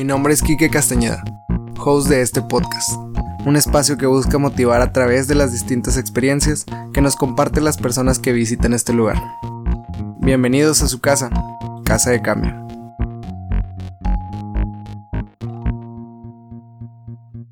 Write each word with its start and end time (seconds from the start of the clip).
Mi 0.00 0.04
nombre 0.04 0.32
es 0.32 0.40
Quique 0.40 0.70
Castañeda, 0.70 1.22
host 1.78 2.08
de 2.08 2.22
este 2.22 2.40
podcast, 2.40 2.90
un 3.44 3.54
espacio 3.54 3.98
que 3.98 4.06
busca 4.06 4.38
motivar 4.38 4.80
a 4.80 4.94
través 4.94 5.28
de 5.28 5.34
las 5.34 5.52
distintas 5.52 5.98
experiencias 5.98 6.64
que 6.94 7.02
nos 7.02 7.16
comparten 7.16 7.64
las 7.64 7.76
personas 7.76 8.18
que 8.18 8.32
visitan 8.32 8.72
este 8.72 8.94
lugar. 8.94 9.22
Bienvenidos 10.22 10.80
a 10.80 10.88
su 10.88 11.02
casa, 11.02 11.28
Casa 11.84 12.12
de 12.12 12.22
Cambio. 12.22 12.50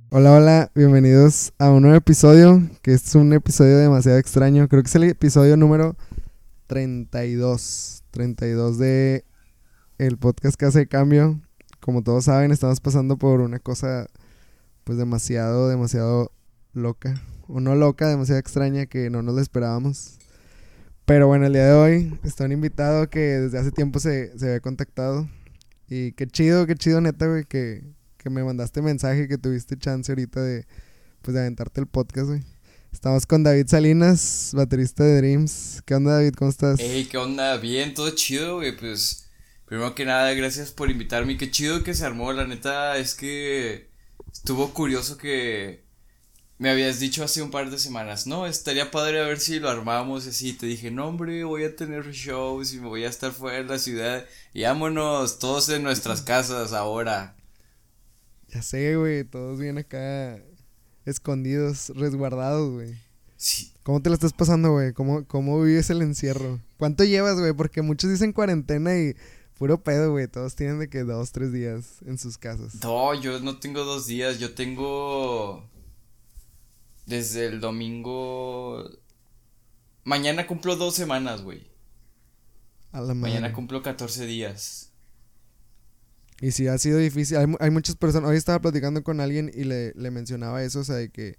Hola, 0.09 0.33
hola, 0.33 0.71
bienvenidos 0.75 1.53
a 1.59 1.71
un 1.71 1.83
nuevo 1.83 1.99
episodio, 1.99 2.63
que 2.81 2.95
es 2.95 3.15
un 3.15 3.35
episodio 3.35 3.77
demasiado 3.77 4.17
extraño, 4.17 4.69
creo 4.69 4.83
que 4.83 4.89
es 4.89 4.95
el 4.95 5.05
episodio 5.05 5.59
número 5.59 5.97
32, 6.67 8.05
32 8.11 8.79
de 8.79 9.27
el 9.99 10.17
podcast 10.17 10.57
Casa 10.57 10.79
de 10.79 10.89
Cambio. 10.89 11.43
Como 11.89 12.03
todos 12.03 12.27
saben, 12.27 12.53
estamos 12.53 12.81
pasando 12.81 13.17
por 13.17 13.41
una 13.41 13.61
cosa 13.61 14.09
pues 14.85 14.99
demasiado, 14.99 15.71
demasiado 15.71 16.31
loca. 16.75 17.19
O 17.47 17.61
no 17.61 17.75
loca, 17.77 18.07
demasiado 18.11 18.39
extraña 18.39 18.85
que 18.85 19.09
no 19.09 19.23
nos 19.23 19.37
la 19.37 19.41
esperábamos. 19.41 20.19
Pero 21.07 21.29
bueno, 21.29 21.47
el 21.47 21.55
día 21.55 21.65
de 21.65 21.73
hoy 21.73 22.19
está 22.25 22.45
un 22.45 22.53
invitado 22.53 23.09
que 23.09 23.21
desde 23.21 23.57
hace 23.57 23.71
tiempo 23.71 24.01
se, 24.01 24.39
se 24.39 24.49
había 24.49 24.61
contactado. 24.61 25.31
Y 25.89 26.13
qué 26.13 26.27
chido, 26.27 26.67
qué 26.67 26.75
chido 26.75 27.01
neta, 27.01 27.27
güey, 27.27 27.45
que, 27.45 27.83
que 28.19 28.29
me 28.29 28.45
mandaste 28.45 28.83
mensaje, 28.83 29.27
que 29.27 29.39
tuviste 29.39 29.79
chance 29.79 30.13
ahorita 30.13 30.43
de, 30.43 30.67
pues, 31.23 31.33
de 31.35 31.41
aventarte 31.41 31.81
el 31.81 31.87
podcast, 31.87 32.29
güey. 32.29 32.43
Estamos 32.93 33.25
con 33.25 33.45
David 33.45 33.67
Salinas, 33.67 34.51
baterista 34.53 35.05
de 35.05 35.17
Dreams. 35.17 35.83
¿Qué 35.87 35.95
onda, 35.95 36.17
David? 36.17 36.35
¿Cómo 36.37 36.51
estás? 36.51 36.79
Hey, 36.83 37.09
¿qué 37.11 37.17
onda? 37.17 37.57
Bien, 37.57 37.95
todo 37.95 38.11
chido, 38.11 38.57
güey. 38.57 38.77
Pues 38.77 39.28
Primero 39.69 39.95
que 39.95 40.07
nada, 40.07 40.33
gracias 40.33 40.73
por 40.73 40.91
invitarme. 40.91 41.37
Qué 41.37 41.51
chido 41.51 41.85
que 41.85 41.95
se 41.95 42.07
armó. 42.07 42.33
La 42.33 42.47
neta 42.47 42.97
es 42.97 43.15
que 43.15 43.91
estuvo 44.33 44.73
curioso 44.73 45.19
que 45.19 45.85
me 46.59 46.71
habías 46.71 46.99
dicho 46.99 47.23
hace 47.23 47.43
un 47.43 47.51
par 47.51 47.71
de 47.71 47.79
semanas, 47.79 48.27
no, 48.27 48.47
estaría 48.47 48.91
padre 48.91 49.21
a 49.21 49.27
ver 49.27 49.39
si 49.39 49.61
lo 49.61 49.69
armamos 49.69 50.27
y 50.27 50.31
así. 50.31 50.53
Te 50.55 50.67
dije, 50.67 50.91
no, 50.91 51.07
hombre, 51.07 51.45
voy 51.45 51.65
a 51.65 51.77
tener 51.77 52.11
shows 52.11 52.75
y 52.75 52.81
me 52.81 52.89
voy 52.89 53.05
a 53.05 53.09
estar 53.09 53.31
fuera 53.31 53.59
de 53.59 53.65
la 53.65 53.79
ciudad. 53.79 54.25
Y 54.53 54.63
vámonos, 54.63 55.39
todos 55.39 55.69
en 55.69 55.83
nuestras 55.83 56.23
casas 56.23 56.73
ahora. 56.73 57.37
Ya 58.49 58.63
sé, 58.63 58.97
güey, 58.97 59.25
todos 59.25 59.61
bien 59.61 59.79
acá 59.79 60.43
escondidos, 61.05 61.93
resguardados, 61.95 62.73
güey. 62.73 62.95
Sí. 63.37 63.73
¿Cómo 63.83 64.03
te 64.03 64.09
lo 64.09 64.15
estás 64.15 64.33
pasando, 64.33 64.73
güey? 64.73 64.93
¿Cómo, 64.93 65.27
¿Cómo 65.27 65.63
vives 65.63 65.91
el 65.91 66.03
encierro? 66.03 66.59
¿Cuánto 66.77 67.05
llevas, 67.05 67.39
güey? 67.39 67.53
Porque 67.53 67.83
muchos 67.83 68.11
dicen 68.11 68.33
cuarentena 68.33 68.99
y 68.99 69.15
Puro 69.59 69.83
pedo, 69.83 70.13
güey. 70.13 70.29
Todos 70.29 70.55
tienen 70.55 70.79
de 70.79 70.89
que 70.89 71.03
dos, 71.03 71.33
tres 71.33 71.53
días 71.53 71.97
en 72.07 72.17
sus 72.17 72.39
casas. 72.39 72.77
No, 72.83 73.13
yo 73.21 73.41
no 73.41 73.59
tengo 73.59 73.85
dos 73.85 74.07
días. 74.07 74.39
Yo 74.39 74.55
tengo. 74.55 75.69
Desde 77.07 77.47
el 77.47 77.61
domingo. 77.61 78.89
Mañana 80.05 80.47
cumplo 80.47 80.77
dos 80.77 80.95
semanas, 80.95 81.43
güey. 81.43 81.67
A 82.93 83.01
la 83.01 83.15
Mañana 83.15 83.53
cumplo 83.53 83.83
14 83.83 84.27
días. 84.27 84.93
Y 86.41 86.53
sí, 86.53 86.69
ha 86.69 86.79
sido 86.79 86.99
difícil. 86.99 87.37
Hay, 87.37 87.47
hay, 87.59 87.71
muchas 87.71 87.97
personas. 87.97 88.31
Hoy 88.31 88.37
estaba 88.37 88.61
platicando 88.61 89.03
con 89.03 89.21
alguien 89.21 89.51
y 89.53 89.65
le, 89.65 89.93
le 89.95 90.11
mencionaba 90.11 90.63
eso, 90.63 90.81
o 90.81 90.85
sea, 90.85 90.95
de 90.95 91.11
que 91.11 91.37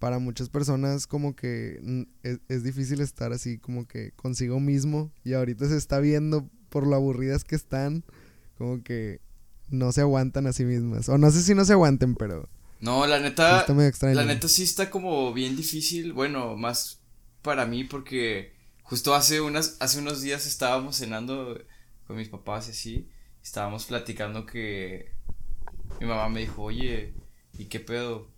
para 0.00 0.18
muchas 0.18 0.48
personas 0.48 1.06
como 1.06 1.36
que 1.36 2.06
es, 2.24 2.40
es, 2.48 2.64
difícil 2.64 3.00
estar 3.00 3.32
así 3.32 3.58
como 3.58 3.86
que 3.86 4.10
consigo 4.16 4.58
mismo 4.58 5.12
y 5.22 5.34
ahorita 5.34 5.68
se 5.68 5.76
está 5.76 6.00
viendo 6.00 6.50
por 6.72 6.86
lo 6.86 6.96
aburridas 6.96 7.44
que 7.44 7.54
están, 7.54 8.02
como 8.56 8.82
que 8.82 9.20
no 9.68 9.92
se 9.92 10.00
aguantan 10.00 10.46
a 10.46 10.52
sí 10.52 10.64
mismas. 10.64 11.08
O 11.10 11.18
no 11.18 11.30
sé 11.30 11.42
si 11.42 11.54
no 11.54 11.64
se 11.64 11.74
aguanten, 11.74 12.16
pero... 12.16 12.48
No, 12.80 13.06
la 13.06 13.20
neta... 13.20 13.64
La 13.68 14.24
neta 14.24 14.48
sí 14.48 14.64
está 14.64 14.90
como 14.90 15.32
bien 15.32 15.54
difícil. 15.54 16.14
Bueno, 16.14 16.56
más 16.56 17.02
para 17.42 17.66
mí 17.66 17.84
porque 17.84 18.54
justo 18.82 19.14
hace 19.14 19.40
unas 19.40 19.76
hace 19.80 19.98
unos 19.98 20.22
días 20.22 20.46
estábamos 20.46 20.96
cenando 20.96 21.60
con 22.06 22.16
mis 22.16 22.28
papás 22.28 22.68
y 22.68 22.70
así, 22.70 23.08
estábamos 23.42 23.84
platicando 23.84 24.46
que 24.46 25.12
mi 26.00 26.06
mamá 26.06 26.28
me 26.28 26.40
dijo, 26.40 26.62
"Oye, 26.62 27.14
¿y 27.58 27.66
qué 27.66 27.80
pedo? 27.80 28.30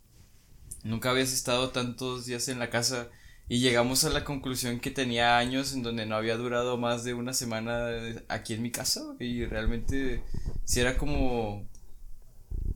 Nunca 0.82 1.10
habías 1.10 1.32
estado 1.32 1.70
tantos 1.70 2.26
días 2.26 2.48
en 2.48 2.58
la 2.58 2.70
casa." 2.70 3.10
Y 3.48 3.60
llegamos 3.60 4.04
a 4.04 4.10
la 4.10 4.24
conclusión 4.24 4.80
que 4.80 4.90
tenía 4.90 5.36
años 5.36 5.74
en 5.74 5.82
donde 5.82 6.06
no 6.06 6.16
había 6.16 6.36
durado 6.36 6.78
más 6.78 7.04
de 7.04 7.12
una 7.14 7.34
semana 7.34 7.88
aquí 8.28 8.54
en 8.54 8.62
mi 8.62 8.70
casa. 8.70 9.02
Y 9.20 9.44
realmente 9.44 10.22
si 10.64 10.80
era 10.80 10.96
como... 10.96 11.66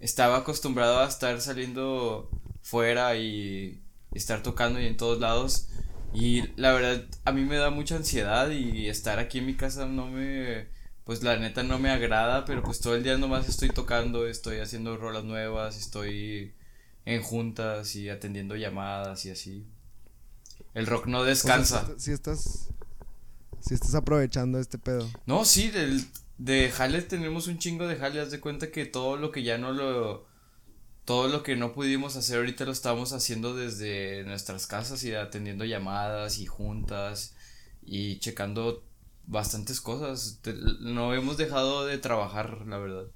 Estaba 0.00 0.38
acostumbrado 0.38 1.00
a 1.00 1.08
estar 1.08 1.40
saliendo 1.40 2.30
fuera 2.62 3.16
y 3.16 3.82
estar 4.12 4.42
tocando 4.42 4.80
y 4.80 4.86
en 4.86 4.96
todos 4.96 5.18
lados. 5.20 5.68
Y 6.14 6.42
la 6.60 6.72
verdad 6.72 7.06
a 7.24 7.32
mí 7.32 7.44
me 7.44 7.56
da 7.56 7.70
mucha 7.70 7.96
ansiedad 7.96 8.50
y 8.50 8.88
estar 8.88 9.18
aquí 9.18 9.38
en 9.38 9.46
mi 9.46 9.56
casa 9.56 9.86
no 9.86 10.06
me... 10.08 10.68
Pues 11.04 11.22
la 11.22 11.38
neta 11.38 11.62
no 11.62 11.78
me 11.78 11.90
agrada, 11.90 12.44
pero 12.44 12.62
pues 12.62 12.80
todo 12.80 12.94
el 12.94 13.02
día 13.02 13.16
nomás 13.16 13.48
estoy 13.48 13.70
tocando, 13.70 14.26
estoy 14.26 14.58
haciendo 14.58 14.98
rolas 14.98 15.24
nuevas, 15.24 15.78
estoy 15.78 16.52
en 17.06 17.22
juntas 17.22 17.96
y 17.96 18.10
atendiendo 18.10 18.56
llamadas 18.56 19.24
y 19.24 19.30
así. 19.30 19.66
El 20.78 20.86
rock 20.86 21.06
no 21.06 21.24
descansa. 21.24 21.88
si 21.98 22.12
estás. 22.12 22.68
Si 23.60 23.74
estás 23.74 23.96
aprovechando 23.96 24.60
este 24.60 24.78
pedo. 24.78 25.10
No, 25.26 25.44
sí, 25.44 25.70
del, 25.70 26.06
de 26.38 26.70
jale 26.70 27.02
tenemos 27.02 27.48
un 27.48 27.58
chingo 27.58 27.88
de 27.88 27.96
jale. 27.96 28.20
Haz 28.20 28.30
de 28.30 28.38
cuenta 28.38 28.70
que 28.70 28.86
todo 28.86 29.16
lo 29.16 29.32
que 29.32 29.42
ya 29.42 29.58
no 29.58 29.72
lo. 29.72 30.28
Todo 31.04 31.26
lo 31.26 31.42
que 31.42 31.56
no 31.56 31.72
pudimos 31.72 32.14
hacer 32.14 32.36
ahorita 32.36 32.64
lo 32.64 32.70
estamos 32.70 33.12
haciendo 33.12 33.56
desde 33.56 34.22
nuestras 34.22 34.68
casas 34.68 35.02
y 35.02 35.12
atendiendo 35.14 35.64
llamadas 35.64 36.38
y 36.38 36.46
juntas 36.46 37.34
y 37.82 38.20
checando 38.20 38.84
bastantes 39.26 39.80
cosas. 39.80 40.40
No 40.80 41.12
hemos 41.12 41.38
dejado 41.38 41.86
de 41.86 41.98
trabajar, 41.98 42.66
la 42.68 42.78
verdad. 42.78 43.06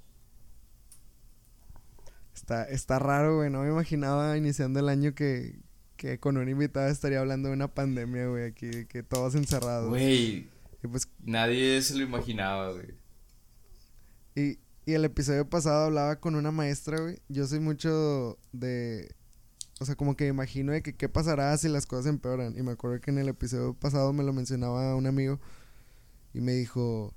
Está, 2.34 2.64
está 2.64 2.98
raro, 2.98 3.36
güey. 3.36 3.50
No 3.50 3.62
me 3.62 3.68
imaginaba 3.68 4.36
iniciando 4.36 4.80
el 4.80 4.88
año 4.88 5.14
que, 5.14 5.60
que 6.02 6.18
con 6.18 6.36
un 6.36 6.48
invitado 6.48 6.88
estaría 6.88 7.20
hablando 7.20 7.48
de 7.48 7.54
una 7.54 7.72
pandemia, 7.72 8.26
güey, 8.26 8.46
aquí, 8.46 8.86
que 8.86 9.04
todos 9.04 9.36
encerrados. 9.36 9.88
Güey. 9.88 10.48
Pues, 10.90 11.08
nadie 11.20 11.80
se 11.80 11.94
lo 11.94 12.02
imaginaba, 12.02 12.72
güey. 12.72 12.88
Y, 14.34 14.58
y 14.84 14.94
el 14.94 15.04
episodio 15.04 15.48
pasado 15.48 15.84
hablaba 15.84 16.18
con 16.18 16.34
una 16.34 16.50
maestra, 16.50 17.00
güey. 17.00 17.20
Yo 17.28 17.46
soy 17.46 17.60
mucho 17.60 18.36
de... 18.50 19.14
O 19.78 19.84
sea, 19.84 19.94
como 19.94 20.16
que 20.16 20.26
imagino 20.26 20.72
de 20.72 20.82
que 20.82 20.96
qué 20.96 21.08
pasará 21.08 21.56
si 21.56 21.68
las 21.68 21.86
cosas 21.86 22.06
empeoran. 22.06 22.58
Y 22.58 22.62
me 22.62 22.72
acuerdo 22.72 23.00
que 23.00 23.12
en 23.12 23.18
el 23.18 23.28
episodio 23.28 23.74
pasado 23.74 24.12
me 24.12 24.24
lo 24.24 24.32
mencionaba 24.32 24.96
un 24.96 25.06
amigo 25.06 25.38
y 26.34 26.40
me 26.40 26.50
dijo, 26.50 27.14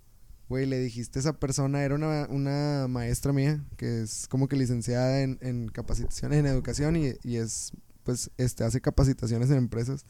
güey, 0.47 0.67
le 0.67 0.77
dijiste 0.77 1.17
a 1.17 1.21
esa 1.21 1.39
persona, 1.39 1.83
era 1.83 1.95
una, 1.95 2.27
una 2.29 2.87
maestra 2.87 3.33
mía, 3.33 3.65
que 3.77 4.03
es 4.03 4.27
como 4.27 4.47
que 4.47 4.55
licenciada 4.55 5.21
en, 5.21 5.39
en 5.41 5.69
capacitación, 5.69 6.33
en 6.33 6.45
educación 6.45 6.95
y, 6.97 7.13
y 7.23 7.37
es 7.37 7.71
pues 8.05 8.31
este, 8.37 8.63
hace 8.63 8.79
capacitaciones 8.79 9.49
en 9.49 9.57
empresas 9.57 10.05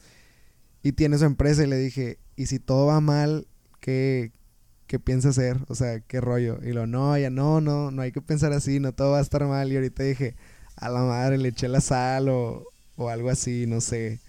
y 0.82 0.92
tiene 0.92 1.18
su 1.18 1.24
empresa 1.24 1.64
y 1.64 1.66
le 1.66 1.78
dije, 1.78 2.20
¿y 2.36 2.46
si 2.46 2.60
todo 2.60 2.86
va 2.86 3.00
mal, 3.00 3.48
qué, 3.80 4.30
qué 4.86 5.00
piensa 5.00 5.30
hacer? 5.30 5.58
O 5.68 5.74
sea, 5.74 5.98
¿qué 6.00 6.20
rollo? 6.20 6.60
Y 6.62 6.72
lo, 6.72 6.86
no, 6.86 7.18
ya 7.18 7.30
no, 7.30 7.60
no, 7.60 7.90
no 7.90 8.02
hay 8.02 8.12
que 8.12 8.20
pensar 8.20 8.52
así, 8.52 8.78
no 8.78 8.92
todo 8.92 9.12
va 9.12 9.18
a 9.18 9.22
estar 9.22 9.44
mal. 9.46 9.72
Y 9.72 9.76
ahorita 9.76 10.04
dije, 10.04 10.36
a 10.76 10.88
la 10.88 11.00
madre, 11.02 11.38
le 11.38 11.48
eché 11.48 11.66
la 11.66 11.80
sal 11.80 12.28
o, 12.28 12.68
o 12.96 13.08
algo 13.08 13.30
así, 13.30 13.66
no 13.66 13.80
sé. 13.80 14.20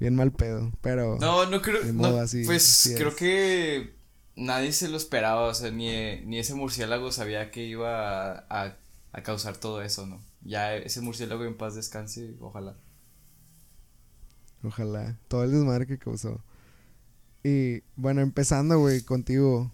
Bien 0.00 0.16
mal 0.16 0.32
pedo, 0.32 0.72
pero... 0.80 1.16
No, 1.20 1.46
no 1.46 1.62
creo... 1.62 1.80
pues 2.44 2.92
creo 2.96 3.14
que 3.14 3.94
nadie 4.34 4.72
se 4.72 4.88
lo 4.88 4.96
esperaba, 4.96 5.42
o 5.42 5.54
sea, 5.54 5.70
ni, 5.70 6.20
ni 6.26 6.40
ese 6.40 6.54
murciélago 6.54 7.12
sabía 7.12 7.52
que 7.52 7.64
iba 7.64 8.32
a, 8.50 8.76
a 9.12 9.22
causar 9.22 9.56
todo 9.58 9.80
eso, 9.80 10.06
¿no? 10.06 10.20
Ya 10.42 10.74
ese 10.74 11.00
murciélago 11.00 11.44
en 11.44 11.56
paz 11.56 11.76
descanse, 11.76 12.34
ojalá. 12.40 12.76
Ojalá. 14.62 15.18
Todo 15.28 15.44
el 15.44 15.52
desmadre 15.52 15.86
que 15.86 15.98
causó. 15.98 16.40
Y 17.44 17.82
bueno, 17.96 18.20
empezando, 18.20 18.78
güey, 18.78 19.02
contigo. 19.02 19.72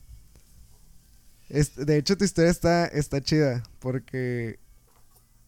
de 1.49 1.97
hecho, 1.97 2.17
tu 2.17 2.25
historia 2.25 2.51
está, 2.51 2.87
está 2.87 3.21
chida. 3.21 3.63
Porque. 3.79 4.59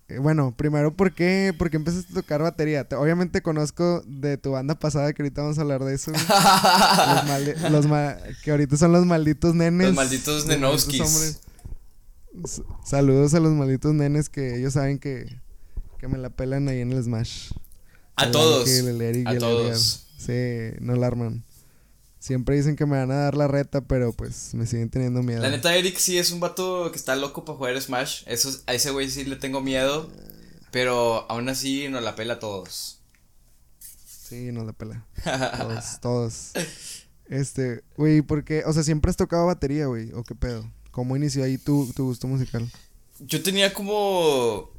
Eh, 0.08 0.18
bueno, 0.18 0.52
primero, 0.56 0.94
¿por 0.96 1.12
qué, 1.12 1.54
¿por 1.56 1.70
qué 1.70 1.76
empezaste 1.76 2.12
a 2.12 2.16
tocar 2.16 2.42
batería? 2.42 2.86
obviamente 2.98 3.42
conozco 3.42 4.02
de 4.06 4.36
tu 4.36 4.50
banda 4.50 4.74
pasada, 4.74 5.12
que 5.12 5.22
ahorita 5.22 5.42
vamos 5.42 5.58
a 5.58 5.60
hablar 5.60 5.84
de 5.84 5.94
eso. 5.94 6.10
los, 7.70 7.86
que 8.42 8.50
ahorita 8.50 8.76
son 8.76 8.90
los 8.92 9.06
malditos 9.06 9.54
nenes. 9.54 9.86
Los 9.86 9.96
malditos 9.96 10.46
nenoskis. 10.46 11.40
Saludos 12.84 13.34
a 13.34 13.40
los 13.40 13.52
malditos 13.52 13.94
nenes 13.94 14.28
que 14.28 14.56
ellos 14.56 14.72
saben 14.72 14.98
que, 14.98 15.40
que 15.98 16.08
me 16.08 16.18
la 16.18 16.30
pelan 16.30 16.68
ahí 16.68 16.80
en 16.80 16.90
el 16.92 17.02
Smash. 17.02 17.52
A 18.20 18.30
todos. 18.30 18.68
a 19.26 19.38
todos. 19.38 20.06
Sí, 20.18 20.76
no 20.80 20.94
la 20.96 21.06
arman. 21.06 21.44
Siempre 22.18 22.56
dicen 22.56 22.76
que 22.76 22.84
me 22.84 22.98
van 22.98 23.10
a 23.10 23.16
dar 23.16 23.34
la 23.34 23.48
reta, 23.48 23.80
pero 23.80 24.12
pues 24.12 24.52
me 24.52 24.66
siguen 24.66 24.90
teniendo 24.90 25.22
miedo. 25.22 25.40
La 25.40 25.48
neta, 25.48 25.74
Eric 25.74 25.96
sí 25.96 26.18
es 26.18 26.30
un 26.32 26.40
vato 26.40 26.90
que 26.92 26.98
está 26.98 27.16
loco 27.16 27.46
para 27.46 27.56
jugar 27.56 27.80
Smash. 27.80 28.24
Eso, 28.26 28.50
a 28.66 28.74
ese 28.74 28.90
güey 28.90 29.08
sí 29.08 29.24
le 29.24 29.36
tengo 29.36 29.62
miedo. 29.62 30.10
Pero 30.70 31.26
aún 31.30 31.48
así 31.48 31.88
nos 31.88 32.02
la 32.02 32.14
pela 32.14 32.34
a 32.34 32.38
todos. 32.38 33.00
Sí, 34.28 34.52
nos 34.52 34.66
la 34.66 34.74
pela. 34.74 35.06
todos, 35.58 36.00
todos. 36.00 36.52
Este, 37.28 37.82
güey, 37.96 38.20
¿por 38.22 38.44
qué? 38.44 38.64
O 38.66 38.72
sea, 38.72 38.82
¿siempre 38.82 39.10
has 39.10 39.16
tocado 39.16 39.46
batería, 39.46 39.86
güey? 39.86 40.12
¿O 40.12 40.22
qué 40.22 40.34
pedo? 40.34 40.70
¿Cómo 40.90 41.16
inició 41.16 41.42
ahí 41.42 41.56
tu, 41.56 41.90
tu 41.94 42.04
gusto 42.04 42.26
musical? 42.26 42.70
Yo 43.18 43.42
tenía 43.42 43.72
como 43.72 44.70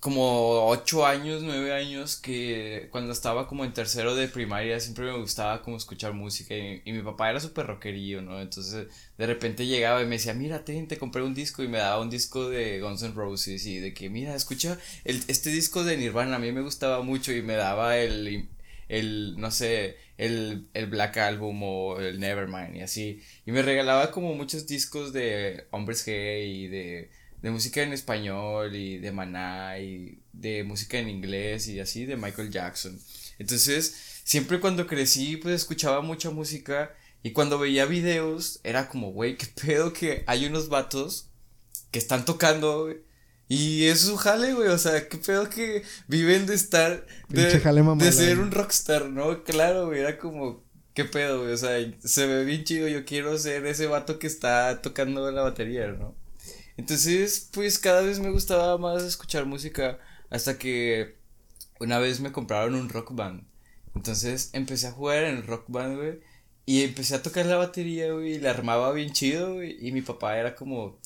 como 0.00 0.68
ocho 0.68 1.04
años, 1.06 1.42
nueve 1.42 1.72
años, 1.74 2.16
que 2.16 2.88
cuando 2.92 3.12
estaba 3.12 3.48
como 3.48 3.64
en 3.64 3.72
tercero 3.72 4.14
de 4.14 4.28
primaria 4.28 4.78
siempre 4.78 5.06
me 5.06 5.18
gustaba 5.18 5.62
como 5.62 5.76
escuchar 5.76 6.12
música 6.12 6.54
y, 6.56 6.82
mi 6.92 7.02
papá 7.02 7.30
era 7.30 7.40
súper 7.40 7.66
rockerillo, 7.66 8.22
¿no? 8.22 8.40
Entonces 8.40 8.86
de 9.16 9.26
repente 9.26 9.66
llegaba 9.66 10.00
y 10.02 10.06
me 10.06 10.16
decía, 10.16 10.34
mira, 10.34 10.64
te, 10.64 10.80
te 10.84 10.98
compré 10.98 11.22
un 11.22 11.34
disco 11.34 11.64
y 11.64 11.68
me 11.68 11.78
daba 11.78 12.00
un 12.00 12.10
disco 12.10 12.48
de 12.48 12.80
Guns 12.80 13.02
N' 13.02 13.14
Roses 13.14 13.66
y 13.66 13.78
de 13.78 13.92
que, 13.92 14.08
mira, 14.08 14.34
escucha 14.36 14.78
el, 15.04 15.22
este 15.26 15.50
disco 15.50 15.82
de 15.82 15.96
Nirvana, 15.96 16.36
a 16.36 16.38
mí 16.38 16.52
me 16.52 16.62
gustaba 16.62 17.02
mucho 17.02 17.32
y 17.32 17.42
me 17.42 17.54
daba 17.54 17.98
el, 17.98 18.48
el 18.88 19.34
no 19.38 19.50
sé, 19.50 19.96
el, 20.16 20.68
el 20.74 20.86
Black 20.86 21.16
Album 21.18 21.62
o 21.62 22.00
el 22.00 22.20
Nevermind 22.20 22.76
y 22.76 22.82
así. 22.82 23.20
Y 23.46 23.52
me 23.52 23.62
regalaba 23.62 24.12
como 24.12 24.34
muchos 24.34 24.66
discos 24.68 25.12
de 25.12 25.66
Hombres 25.72 26.06
G 26.06 26.46
y 26.46 26.68
de 26.68 27.10
de 27.42 27.50
música 27.50 27.82
en 27.82 27.92
español 27.92 28.74
y 28.74 28.98
de 28.98 29.12
Maná 29.12 29.78
y 29.78 30.22
de 30.32 30.64
música 30.64 30.98
en 30.98 31.08
inglés 31.08 31.68
y 31.68 31.80
así 31.80 32.04
de 32.04 32.16
Michael 32.16 32.50
Jackson. 32.50 32.98
Entonces, 33.38 34.20
siempre 34.24 34.60
cuando 34.60 34.86
crecí, 34.86 35.36
pues 35.36 35.54
escuchaba 35.54 36.00
mucha 36.02 36.30
música 36.30 36.94
y 37.22 37.32
cuando 37.32 37.58
veía 37.58 37.86
videos 37.86 38.60
era 38.64 38.88
como, 38.88 39.12
güey, 39.12 39.36
qué 39.36 39.46
pedo 39.46 39.92
que 39.92 40.24
hay 40.26 40.46
unos 40.46 40.68
vatos 40.68 41.30
que 41.90 41.98
están 41.98 42.24
tocando, 42.24 42.90
Y 43.48 43.84
es 43.86 44.02
su 44.02 44.16
jale, 44.16 44.52
güey, 44.54 44.68
o 44.68 44.78
sea, 44.78 45.08
qué 45.08 45.16
pedo 45.18 45.48
que 45.48 45.82
viven 46.06 46.46
de 46.46 46.54
estar, 46.54 47.06
de, 47.28 47.62
de 47.96 48.12
ser 48.12 48.40
un 48.40 48.50
rockstar, 48.50 49.06
¿no? 49.10 49.42
Claro, 49.44 49.86
güey, 49.86 50.00
era 50.00 50.18
como, 50.18 50.64
qué 50.94 51.04
pedo, 51.06 51.40
güey, 51.42 51.52
o 51.54 51.56
sea, 51.56 51.78
se 52.04 52.26
ve 52.26 52.44
bien 52.44 52.64
chido, 52.64 52.88
yo 52.88 53.04
quiero 53.06 53.38
ser 53.38 53.64
ese 53.66 53.86
vato 53.86 54.18
que 54.18 54.26
está 54.26 54.82
tocando 54.82 55.30
la 55.30 55.42
batería, 55.42 55.88
¿no? 55.92 56.17
Entonces, 56.78 57.50
pues 57.52 57.78
cada 57.78 58.02
vez 58.02 58.20
me 58.20 58.30
gustaba 58.30 58.78
más 58.78 59.02
escuchar 59.02 59.46
música 59.46 59.98
hasta 60.30 60.58
que 60.58 61.16
una 61.80 61.98
vez 61.98 62.20
me 62.20 62.32
compraron 62.32 62.76
un 62.76 62.88
rock 62.88 63.14
band. 63.14 63.44
Entonces 63.94 64.50
empecé 64.52 64.86
a 64.86 64.92
jugar 64.92 65.24
en 65.24 65.36
el 65.38 65.46
rock 65.46 65.64
band, 65.68 65.96
güey. 65.96 66.20
Y 66.66 66.84
empecé 66.84 67.16
a 67.16 67.22
tocar 67.22 67.46
la 67.46 67.56
batería, 67.56 68.12
güey, 68.12 68.34
y 68.34 68.38
la 68.38 68.50
armaba 68.50 68.92
bien 68.92 69.12
chido, 69.12 69.54
güey. 69.54 69.76
Y 69.86 69.92
mi 69.92 70.02
papá 70.02 70.38
era 70.38 70.54
como, 70.54 70.98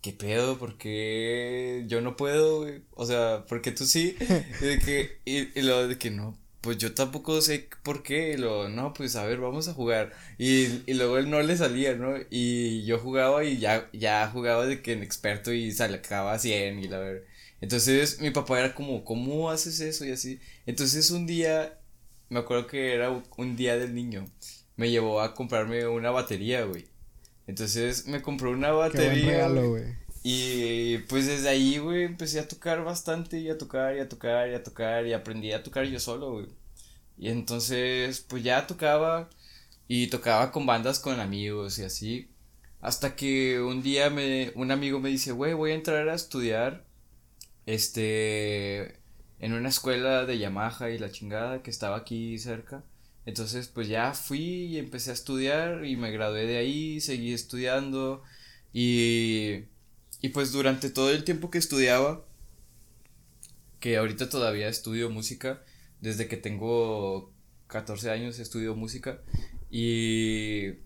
¿qué 0.00 0.12
pedo? 0.12 0.58
¿Por 0.58 0.78
qué 0.78 1.84
yo 1.88 2.00
no 2.00 2.16
puedo, 2.16 2.60
güey? 2.62 2.84
O 2.92 3.06
sea, 3.06 3.46
¿por 3.46 3.62
qué 3.62 3.72
tú 3.72 3.86
sí? 3.86 4.16
Y, 4.60 4.64
de 4.64 4.78
que, 4.78 5.20
y, 5.24 5.58
y 5.58 5.62
lo 5.62 5.88
de 5.88 5.98
que 5.98 6.10
no, 6.10 6.38
pues 6.64 6.78
yo 6.78 6.94
tampoco 6.94 7.42
sé 7.42 7.68
por 7.82 8.02
qué, 8.02 8.38
lo, 8.38 8.70
no, 8.70 8.94
pues 8.94 9.16
a 9.16 9.26
ver, 9.26 9.38
vamos 9.38 9.68
a 9.68 9.74
jugar. 9.74 10.14
Y, 10.38 10.80
y 10.90 10.94
luego 10.94 11.18
él 11.18 11.28
no 11.28 11.42
le 11.42 11.54
salía, 11.58 11.94
¿no? 11.94 12.14
Y 12.30 12.86
yo 12.86 12.98
jugaba 12.98 13.44
y 13.44 13.58
ya, 13.58 13.90
ya 13.92 14.30
jugaba 14.32 14.64
de 14.64 14.80
que 14.80 14.92
en 14.94 15.02
experto 15.02 15.52
y 15.52 15.70
sacaba 15.72 16.38
100 16.38 16.78
y 16.80 16.88
la 16.88 16.98
verdad. 17.00 17.22
Entonces 17.60 18.18
mi 18.20 18.30
papá 18.30 18.60
era 18.60 18.74
como, 18.74 19.04
¿cómo 19.04 19.50
haces 19.50 19.78
eso? 19.80 20.06
Y 20.06 20.12
así. 20.12 20.40
Entonces 20.64 21.10
un 21.10 21.26
día, 21.26 21.78
me 22.30 22.38
acuerdo 22.38 22.66
que 22.66 22.94
era 22.94 23.10
un 23.36 23.56
día 23.56 23.76
del 23.76 23.94
niño, 23.94 24.24
me 24.76 24.90
llevó 24.90 25.20
a 25.20 25.34
comprarme 25.34 25.86
una 25.86 26.12
batería, 26.12 26.64
güey. 26.64 26.86
Entonces 27.46 28.06
me 28.06 28.22
compró 28.22 28.50
una 28.52 28.72
batería. 28.72 29.48
güey. 29.48 29.84
Y 30.26 30.98
pues 31.08 31.26
desde 31.26 31.50
ahí, 31.50 31.78
güey, 31.78 32.04
empecé 32.04 32.40
a 32.40 32.48
tocar 32.48 32.82
bastante 32.84 33.40
y 33.40 33.50
a 33.50 33.58
tocar 33.58 33.96
y 33.96 34.00
a 34.00 34.08
tocar 34.08 34.48
y 34.50 34.54
a 34.54 34.62
tocar 34.64 35.06
y 35.06 35.12
aprendí 35.12 35.52
a 35.52 35.62
tocar 35.62 35.84
yo 35.86 36.00
solo, 36.00 36.32
güey. 36.32 36.46
Y 37.18 37.28
entonces, 37.30 38.20
pues 38.22 38.42
ya 38.42 38.66
tocaba 38.66 39.30
y 39.88 40.08
tocaba 40.08 40.50
con 40.52 40.66
bandas 40.66 41.00
con 41.00 41.20
amigos 41.20 41.78
y 41.78 41.84
así. 41.84 42.30
Hasta 42.80 43.16
que 43.16 43.60
un 43.60 43.82
día 43.82 44.10
me, 44.10 44.52
un 44.56 44.70
amigo 44.70 45.00
me 45.00 45.10
dice, 45.10 45.32
güey, 45.32 45.54
voy 45.54 45.72
a 45.72 45.74
entrar 45.74 46.08
a 46.08 46.14
estudiar, 46.14 46.84
este, 47.66 49.00
en 49.40 49.52
una 49.54 49.68
escuela 49.70 50.24
de 50.26 50.38
Yamaha 50.38 50.90
y 50.90 50.98
la 50.98 51.10
chingada 51.12 51.62
que 51.62 51.70
estaba 51.70 51.96
aquí 51.98 52.38
cerca. 52.38 52.84
Entonces, 53.26 53.68
pues 53.68 53.88
ya 53.88 54.14
fui 54.14 54.40
y 54.66 54.78
empecé 54.78 55.10
a 55.10 55.14
estudiar 55.14 55.84
y 55.84 55.96
me 55.96 56.10
gradué 56.12 56.46
de 56.46 56.58
ahí, 56.58 57.00
seguí 57.00 57.32
estudiando 57.34 58.22
y 58.72 59.64
y 60.24 60.30
pues 60.30 60.52
durante 60.52 60.88
todo 60.88 61.10
el 61.10 61.22
tiempo 61.22 61.50
que 61.50 61.58
estudiaba, 61.58 62.24
que 63.78 63.98
ahorita 63.98 64.30
todavía 64.30 64.68
estudio 64.68 65.10
música, 65.10 65.62
desde 66.00 66.28
que 66.28 66.38
tengo 66.38 67.30
14 67.66 68.10
años 68.10 68.38
estudio 68.38 68.74
música, 68.74 69.20
y, 69.70 70.78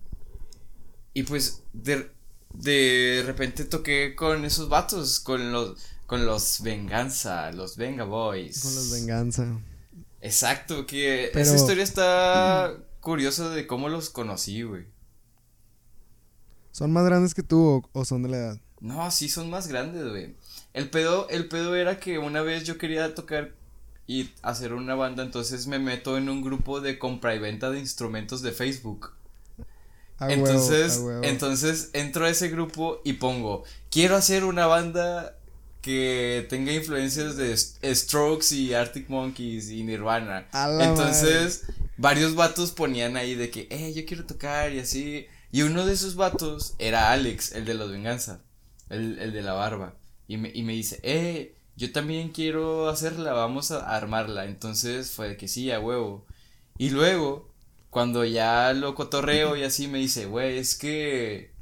y 1.15 1.23
pues 1.23 1.63
de, 1.73 2.11
de 2.53 3.23
repente 3.25 3.65
toqué 3.65 4.17
con 4.17 4.45
esos 4.45 4.69
vatos, 4.69 5.21
con 5.21 5.53
los, 5.53 5.79
con 6.07 6.27
los 6.27 6.61
Venganza, 6.61 7.53
los 7.53 7.77
Venga 7.77 8.03
Boys. 8.03 8.61
Con 8.61 8.75
los 8.75 8.91
Venganza. 8.91 9.61
Exacto, 10.21 10.85
que 10.85 11.31
esa 11.33 11.55
historia 11.55 11.85
está 11.85 12.77
curiosa 13.01 13.51
de 13.51 13.69
cómo 13.69 13.89
los 13.89 14.11
conocí, 14.11 14.65
güey. 14.65 14.87
¿Son 16.73 16.93
más 16.93 17.05
grandes 17.05 17.35
que 17.35 17.45
tú 17.45 17.89
o 17.93 18.05
son 18.05 18.25
de 18.25 18.31
la 18.31 18.37
edad? 18.39 18.61
No, 18.81 19.11
sí 19.11 19.29
son 19.29 19.51
más 19.51 19.67
grandes, 19.69 20.09
güey. 20.09 20.35
El 20.73 20.91
pedo, 20.91 21.29
el 21.29 21.49
pedo 21.49 21.75
era 21.75 21.99
que 21.99 22.19
una 22.19 22.43
vez 22.43 22.65
yo 22.65 22.79
quería 22.79 23.15
tocar 23.15 23.53
y 24.07 24.31
hacer 24.43 24.73
una 24.73 24.95
banda, 24.95 25.23
entonces 25.23 25.67
me 25.67 25.79
meto 25.79 26.17
en 26.17 26.29
un 26.29 26.43
grupo 26.43 26.81
de 26.81 26.99
compra 26.99 27.35
y 27.35 27.39
venta 27.39 27.71
de 27.71 27.79
instrumentos 27.79 28.41
de 28.43 28.53
Facebook. 28.53 29.13
entonces, 30.21 31.03
entonces 31.23 31.91
entro 31.93 32.25
a 32.25 32.31
ese 32.31 32.49
grupo 32.49 33.01
y 33.05 33.15
pongo, 33.15 33.65
quiero 33.91 34.17
hacer 34.17 34.45
una 34.45 34.67
banda 34.67 35.37
que 35.83 36.47
tenga 36.49 36.73
influencias 36.73 37.37
de 37.37 37.57
Strokes 37.95 38.55
y 38.55 38.75
Arctic 38.75 39.09
Monkeys 39.09 39.71
y 39.71 39.85
Nirvana. 39.85 40.47
Entonces, 40.81 41.67
varios 41.97 42.35
vatos 42.35 42.73
ponían 42.73 43.17
ahí 43.17 43.35
de 43.35 43.51
que, 43.51 43.69
eh, 43.71 43.93
yo 43.95 44.05
quiero 44.07 44.25
tocar 44.25 44.73
y 44.73 44.81
así. 44.81 45.27
Y 45.53 45.63
uno 45.63 45.87
de 45.87 45.95
esos 45.95 46.15
vatos 46.15 46.75
era 46.79 47.13
Alex, 47.13 47.53
el 47.53 47.65
de 47.65 47.75
los 47.75 47.91
Venganza 47.91 48.41
el, 48.91 49.19
el 49.19 49.33
de 49.33 49.43
la 49.43 49.53
barba. 49.55 49.95
Y 50.27 50.37
me, 50.37 50.51
y 50.55 50.63
me 50.63 50.73
dice, 50.75 51.01
eh, 51.03 51.57
yo 51.77 51.93
también 51.93 52.31
quiero 52.31 52.89
hacerla, 52.89 53.33
vamos 53.33 53.71
a 53.71 53.97
armarla. 53.97 54.47
Entonces 54.47 55.11
fue 55.11 55.37
que 55.37 55.49
sí, 55.49 55.71
a 55.71 55.81
huevo. 55.81 56.27
Y 56.77 56.91
luego, 56.91 57.53
cuando 57.91 58.25
ya 58.25 58.73
lo 58.73 58.95
cotorreo 58.95 59.57
y 59.57 59.63
así 59.63 59.89
me 59.89 59.99
dice, 59.99 60.27
güey, 60.27 60.59
es 60.59 60.77
que 60.77 61.53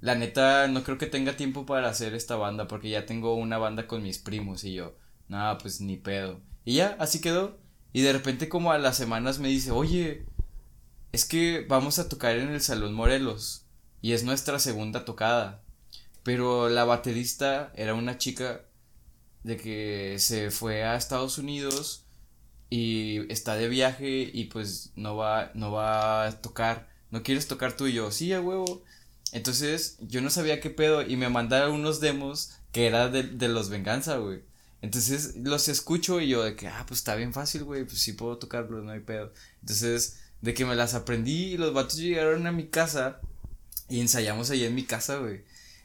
la 0.00 0.14
neta 0.14 0.68
no 0.68 0.84
creo 0.84 0.98
que 0.98 1.06
tenga 1.06 1.36
tiempo 1.36 1.64
para 1.64 1.88
hacer 1.88 2.14
esta 2.14 2.36
banda 2.36 2.68
porque 2.68 2.90
ya 2.90 3.06
tengo 3.06 3.34
una 3.34 3.56
banda 3.56 3.86
con 3.86 4.02
mis 4.02 4.18
primos 4.18 4.62
y 4.64 4.74
yo, 4.74 4.94
nada, 5.28 5.56
pues 5.58 5.80
ni 5.80 5.96
pedo. 5.96 6.40
Y 6.64 6.74
ya, 6.74 6.96
así 7.00 7.20
quedó. 7.20 7.58
Y 7.94 8.02
de 8.02 8.12
repente 8.12 8.50
como 8.50 8.72
a 8.72 8.78
las 8.78 8.96
semanas 8.96 9.38
me 9.38 9.48
dice, 9.48 9.70
oye, 9.70 10.26
es 11.12 11.24
que 11.24 11.64
vamos 11.68 11.98
a 11.98 12.08
tocar 12.08 12.36
en 12.36 12.50
el 12.50 12.60
Salón 12.60 12.92
Morelos 12.92 13.66
y 14.02 14.12
es 14.12 14.24
nuestra 14.24 14.58
segunda 14.58 15.06
tocada. 15.06 15.63
Pero 16.24 16.68
la 16.68 16.84
baterista 16.84 17.72
era 17.76 17.94
una 17.94 18.18
chica 18.18 18.62
de 19.44 19.56
que 19.56 20.16
se 20.18 20.50
fue 20.50 20.82
a 20.84 20.96
Estados 20.96 21.38
Unidos 21.38 22.04
y 22.70 23.30
está 23.32 23.54
de 23.56 23.68
viaje 23.68 24.30
y 24.32 24.44
pues 24.46 24.90
no 24.96 25.16
va, 25.16 25.52
no 25.54 25.70
va 25.70 26.26
a 26.26 26.40
tocar. 26.40 26.88
¿No 27.10 27.22
quieres 27.22 27.46
tocar 27.46 27.76
tú 27.76 27.86
y 27.86 27.92
yo? 27.92 28.10
Sí, 28.10 28.32
a 28.32 28.40
huevo. 28.40 28.82
Entonces 29.32 29.98
yo 30.00 30.20
no 30.22 30.30
sabía 30.30 30.60
qué 30.60 30.70
pedo 30.70 31.02
y 31.02 31.16
me 31.16 31.28
mandaron 31.28 31.72
unos 31.72 32.00
demos 32.00 32.54
que 32.72 32.86
era 32.86 33.08
de, 33.08 33.22
de 33.22 33.48
los 33.48 33.68
Venganza, 33.68 34.16
güey. 34.16 34.42
Entonces 34.82 35.36
los 35.36 35.68
escucho 35.68 36.20
y 36.20 36.28
yo 36.28 36.42
de 36.42 36.56
que, 36.56 36.68
ah, 36.68 36.84
pues 36.86 37.00
está 37.00 37.14
bien 37.14 37.32
fácil, 37.32 37.64
güey, 37.64 37.84
pues 37.84 38.00
sí 38.00 38.12
puedo 38.12 38.36
tocarlos, 38.38 38.84
no 38.84 38.90
hay 38.90 39.00
pedo. 39.00 39.32
Entonces, 39.60 40.18
de 40.42 40.52
que 40.52 40.66
me 40.66 40.74
las 40.74 40.94
aprendí 40.94 41.54
y 41.54 41.56
los 41.56 41.72
vatos 41.72 41.96
llegaron 41.96 42.46
a 42.46 42.52
mi 42.52 42.66
casa 42.66 43.20
y 43.88 44.00
ensayamos 44.00 44.50
ahí 44.50 44.64
en 44.64 44.74
mi 44.74 44.84
casa, 44.84 45.16
güey. 45.18 45.42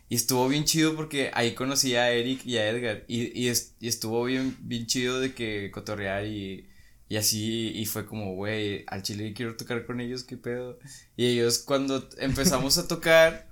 Y 0.10 0.16
estuvo 0.16 0.48
bien 0.48 0.66
chido 0.66 0.96
porque 0.96 1.30
ahí 1.36 1.54
conocí 1.54 1.96
a 1.96 2.12
Eric 2.12 2.44
y 2.44 2.58
a 2.58 2.68
Edgar. 2.68 3.06
Y, 3.08 3.40
y, 3.40 3.48
estuvo 3.48 4.24
bien, 4.24 4.58
bien 4.62 4.88
chido 4.88 5.20
de 5.20 5.36
que 5.36 5.70
cotorrear 5.72 6.26
y, 6.26 6.68
y 7.08 7.18
así. 7.18 7.72
Y 7.76 7.86
fue 7.86 8.08
como, 8.08 8.34
güey, 8.34 8.84
al 8.88 9.04
chile 9.04 9.34
quiero 9.36 9.56
tocar 9.56 9.86
con 9.86 10.02
ellos, 10.02 10.24
qué 10.24 10.36
pedo. 10.36 10.80
Y 11.16 11.28
ellos, 11.28 11.60
cuando 11.60 12.10
empezamos 12.18 12.80
a 12.80 12.88
tocar, 12.88 13.52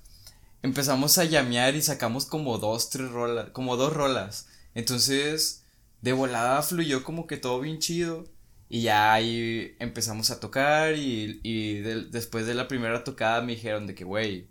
empezamos 0.64 1.20
a 1.20 1.26
llamear 1.26 1.76
y 1.76 1.82
sacamos 1.84 2.26
como 2.26 2.58
dos, 2.58 2.90
tres 2.90 3.12
rolas, 3.12 3.52
como 3.52 3.78
dos 3.78 3.94
rolas. 3.94 4.48
Entonces, 4.74 5.64
de 6.02 6.14
volada 6.14 6.64
fluyó 6.64 7.04
como 7.04 7.28
que 7.28 7.38
todo 7.38 7.60
bien 7.62 7.78
chido. 7.80 8.26
Y 8.70 8.82
ya 8.82 9.14
ahí 9.14 9.76
empezamos 9.80 10.32
a 10.32 10.40
tocar 10.40 10.96
y, 10.96 11.40
y 11.44 11.76
después 11.76 12.48
de 12.48 12.56
la 12.56 12.68
primera 12.68 13.04
tocada 13.04 13.42
me 13.42 13.54
dijeron 13.54 13.88
de 13.88 13.96
que, 13.96 14.04
güey, 14.04 14.48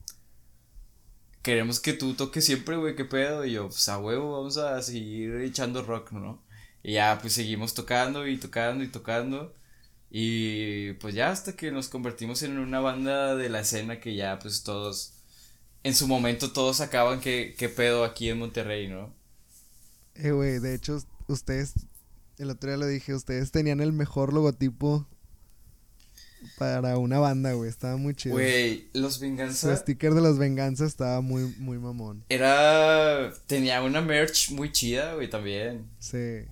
queremos 1.47 1.79
que 1.79 1.93
tú 1.93 2.15
toques 2.15 2.45
siempre, 2.45 2.77
güey, 2.77 2.97
qué 2.97 3.05
pedo. 3.05 3.45
Y 3.45 3.53
yo, 3.53 3.69
pues 3.69 3.89
a 3.89 3.99
huevo, 3.99 4.33
vamos 4.33 4.57
a 4.57 4.83
seguir 4.83 5.37
echando 5.37 5.85
rock, 5.85 6.11
¿no? 6.11 6.43
Y 6.83 6.95
ya, 6.95 7.21
pues 7.21 7.35
seguimos 7.35 7.73
tocando 7.73 8.27
y 8.27 8.37
tocando 8.37 8.83
y 8.83 8.89
tocando. 8.89 9.55
Y 10.11 10.95
pues 10.95 11.15
ya 11.15 11.31
hasta 11.31 11.55
que 11.55 11.71
nos 11.71 11.87
convertimos 11.89 12.43
en 12.43 12.59
una 12.59 12.81
banda 12.81 13.37
de 13.37 13.49
la 13.49 13.61
escena 13.61 14.01
que 14.01 14.17
ya, 14.17 14.41
pues 14.41 14.65
todos, 14.65 15.15
en 15.85 15.95
su 15.95 16.09
momento 16.09 16.53
todos 16.53 16.81
acaban 16.81 17.21
qué, 17.21 17.55
qué 17.57 17.69
pedo 17.69 18.05
aquí 18.05 18.29
en 18.29 18.41
Monterrey, 18.41 18.89
¿no? 18.89 19.15
Eh, 20.17 20.33
güey, 20.33 20.59
de 20.59 20.75
hecho, 20.75 20.99
ustedes, 21.29 21.75
el 22.39 22.51
otro 22.51 22.71
día 22.71 22.77
lo 22.77 22.87
dije, 22.89 23.15
ustedes 23.15 23.53
tenían 23.53 23.81
el 23.81 23.93
mejor 23.93 24.33
logotipo 24.33 25.07
para 26.59 26.99
una 26.99 27.19
banda, 27.19 27.53
güey. 27.53 27.69
Estaba 27.69 27.97
muy 27.97 28.15
chido. 28.15 28.35
Güey, 28.35 28.89
los 28.93 29.21
Venganza. 29.21 29.71
El 29.71 29.77
sticker 29.77 30.15
de 30.15 30.21
los 30.21 30.39
Venganza 30.39 30.85
estaba 30.85 31.21
muy, 31.21 31.55
muy 31.59 31.79
mamón. 31.79 32.25
Era. 32.29 33.33
Tenía 33.47 33.83
una 33.83 34.01
merch 34.01 34.51
muy 34.51 34.73
chida, 34.73 35.15
güey, 35.15 35.29
también. 35.29 35.87
Sí. 35.99 36.45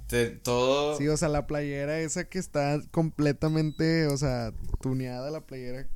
todo. 0.42 0.96
Sí, 0.98 1.08
o 1.08 1.16
sea, 1.16 1.28
la 1.28 1.46
playera 1.46 2.00
esa 2.00 2.24
que 2.24 2.38
está 2.38 2.80
completamente, 2.90 4.06
o 4.06 4.16
sea, 4.16 4.52
tuneada 4.80 5.30
la 5.30 5.40
playera. 5.40 5.86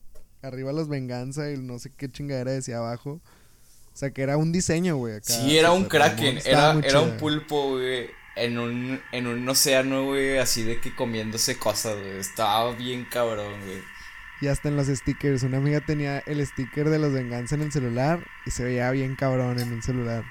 Arriba 0.43 0.73
los 0.73 0.89
Venganza 0.89 1.51
y 1.51 1.59
no 1.59 1.79
sé 1.79 1.91
qué 1.97 2.11
chingadera 2.11 2.53
decía 2.53 2.79
abajo. 2.79 3.21
O 3.93 3.97
sea, 3.99 4.13
que 4.13 4.23
era 4.23 4.37
un 4.37 4.53
diseño, 4.53 4.97
güey. 4.97 5.19
Sí, 5.23 5.59
era 5.59 5.73
un 5.73 5.85
kraken. 5.85 6.39
Era, 6.45 6.79
era 6.85 7.01
un 7.01 7.17
pulpo, 7.17 7.73
güey 7.73 8.18
en 8.43 8.59
un, 8.59 9.03
en 9.13 9.27
un 9.27 9.49
océano, 9.49 10.05
güey, 10.05 10.39
así 10.39 10.63
de 10.63 10.81
que 10.81 10.95
comiéndose 10.95 11.59
cosas, 11.59 11.99
güey. 11.99 12.19
Estaba 12.19 12.73
bien 12.73 13.05
cabrón, 13.05 13.61
güey. 13.65 13.83
Y 14.41 14.47
hasta 14.47 14.69
en 14.69 14.77
los 14.77 14.87
stickers. 14.87 15.43
Una 15.43 15.59
amiga 15.59 15.81
tenía 15.81 16.21
el 16.21 16.45
sticker 16.47 16.89
de 16.89 16.99
los 16.99 17.13
venganza 17.13 17.57
en 17.57 17.63
el 17.63 17.73
celular 17.73 18.21
y 18.47 18.51
se 18.51 18.65
veía 18.65 18.91
bien 18.91 19.17
cabrón 19.17 19.59
en 19.59 19.73
un 19.73 19.83
celular. 19.83 20.25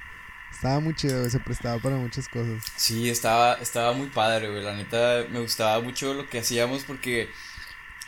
Estaba 0.52 0.80
muy 0.80 0.96
chido, 0.96 1.20
güey. 1.20 1.30
Se 1.30 1.40
prestaba 1.40 1.80
para 1.80 1.98
muchas 1.98 2.30
cosas. 2.30 2.64
Sí, 2.76 3.10
estaba, 3.10 3.56
estaba 3.56 3.94
muy 3.94 4.08
padre, 4.08 4.50
güey. 4.50 4.64
La 4.64 4.76
neta 4.76 5.26
me 5.30 5.40
gustaba 5.40 5.82
mucho 5.82 6.14
lo 6.14 6.30
que 6.30 6.40
hacíamos 6.40 6.84
porque 6.84 7.30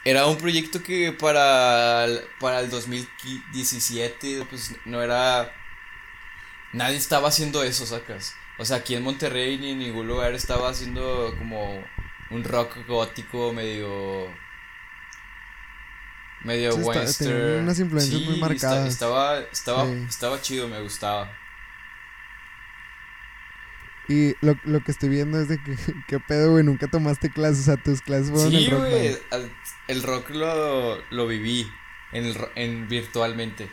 era 0.05 0.25
un 0.27 0.37
proyecto 0.37 0.81
que 0.81 1.11
para, 1.11 2.07
para 2.39 2.61
el 2.61 2.69
2017, 2.69 4.45
pues 4.49 4.75
no 4.85 5.01
era. 5.01 5.53
Nadie 6.71 6.97
estaba 6.97 7.27
haciendo 7.27 7.63
eso, 7.63 7.85
sacas. 7.85 8.35
O 8.59 8.65
sea, 8.65 8.77
aquí 8.77 8.93
en 8.93 9.03
Monterrey 9.03 9.57
ni 9.57 9.71
en 9.71 9.79
ningún 9.79 10.07
lugar 10.07 10.33
estaba 10.33 10.69
haciendo 10.69 11.33
como 11.37 11.81
un 12.29 12.43
rock 12.43 12.85
gótico 12.87 13.53
medio 13.53 14.27
medio 16.43 16.73
sí, 16.73 16.81
western. 16.81 17.63
unas 17.63 17.79
influencias 17.79 18.21
muy 18.21 18.37
marcadas. 18.37 18.87
estaba 18.87 19.39
estaba 19.39 19.85
estaba 20.07 20.41
chido, 20.41 20.67
me 20.67 20.81
gustaba. 20.81 21.31
Y 24.09 24.33
lo, 24.41 24.55
lo 24.63 24.83
que 24.83 24.91
estoy 24.91 25.07
viendo 25.07 25.39
es 25.39 25.47
de 25.47 25.61
que, 25.63 25.77
¿qué 26.07 26.19
pedo, 26.19 26.51
güey? 26.51 26.63
Nunca 26.63 26.87
tomaste 26.87 27.29
clases, 27.29 27.61
o 27.61 27.63
sea, 27.63 27.77
tus 27.77 28.01
clases 28.01 28.31
fueron 28.31 28.51
sí, 28.51 28.67
rock. 28.69 28.79
güey, 28.79 29.17
el 29.87 30.03
rock 30.03 30.31
lo, 30.31 31.01
lo 31.11 31.27
viví 31.27 31.71
en, 32.11 32.25
el, 32.25 32.37
en 32.55 32.87
virtualmente. 32.89 33.69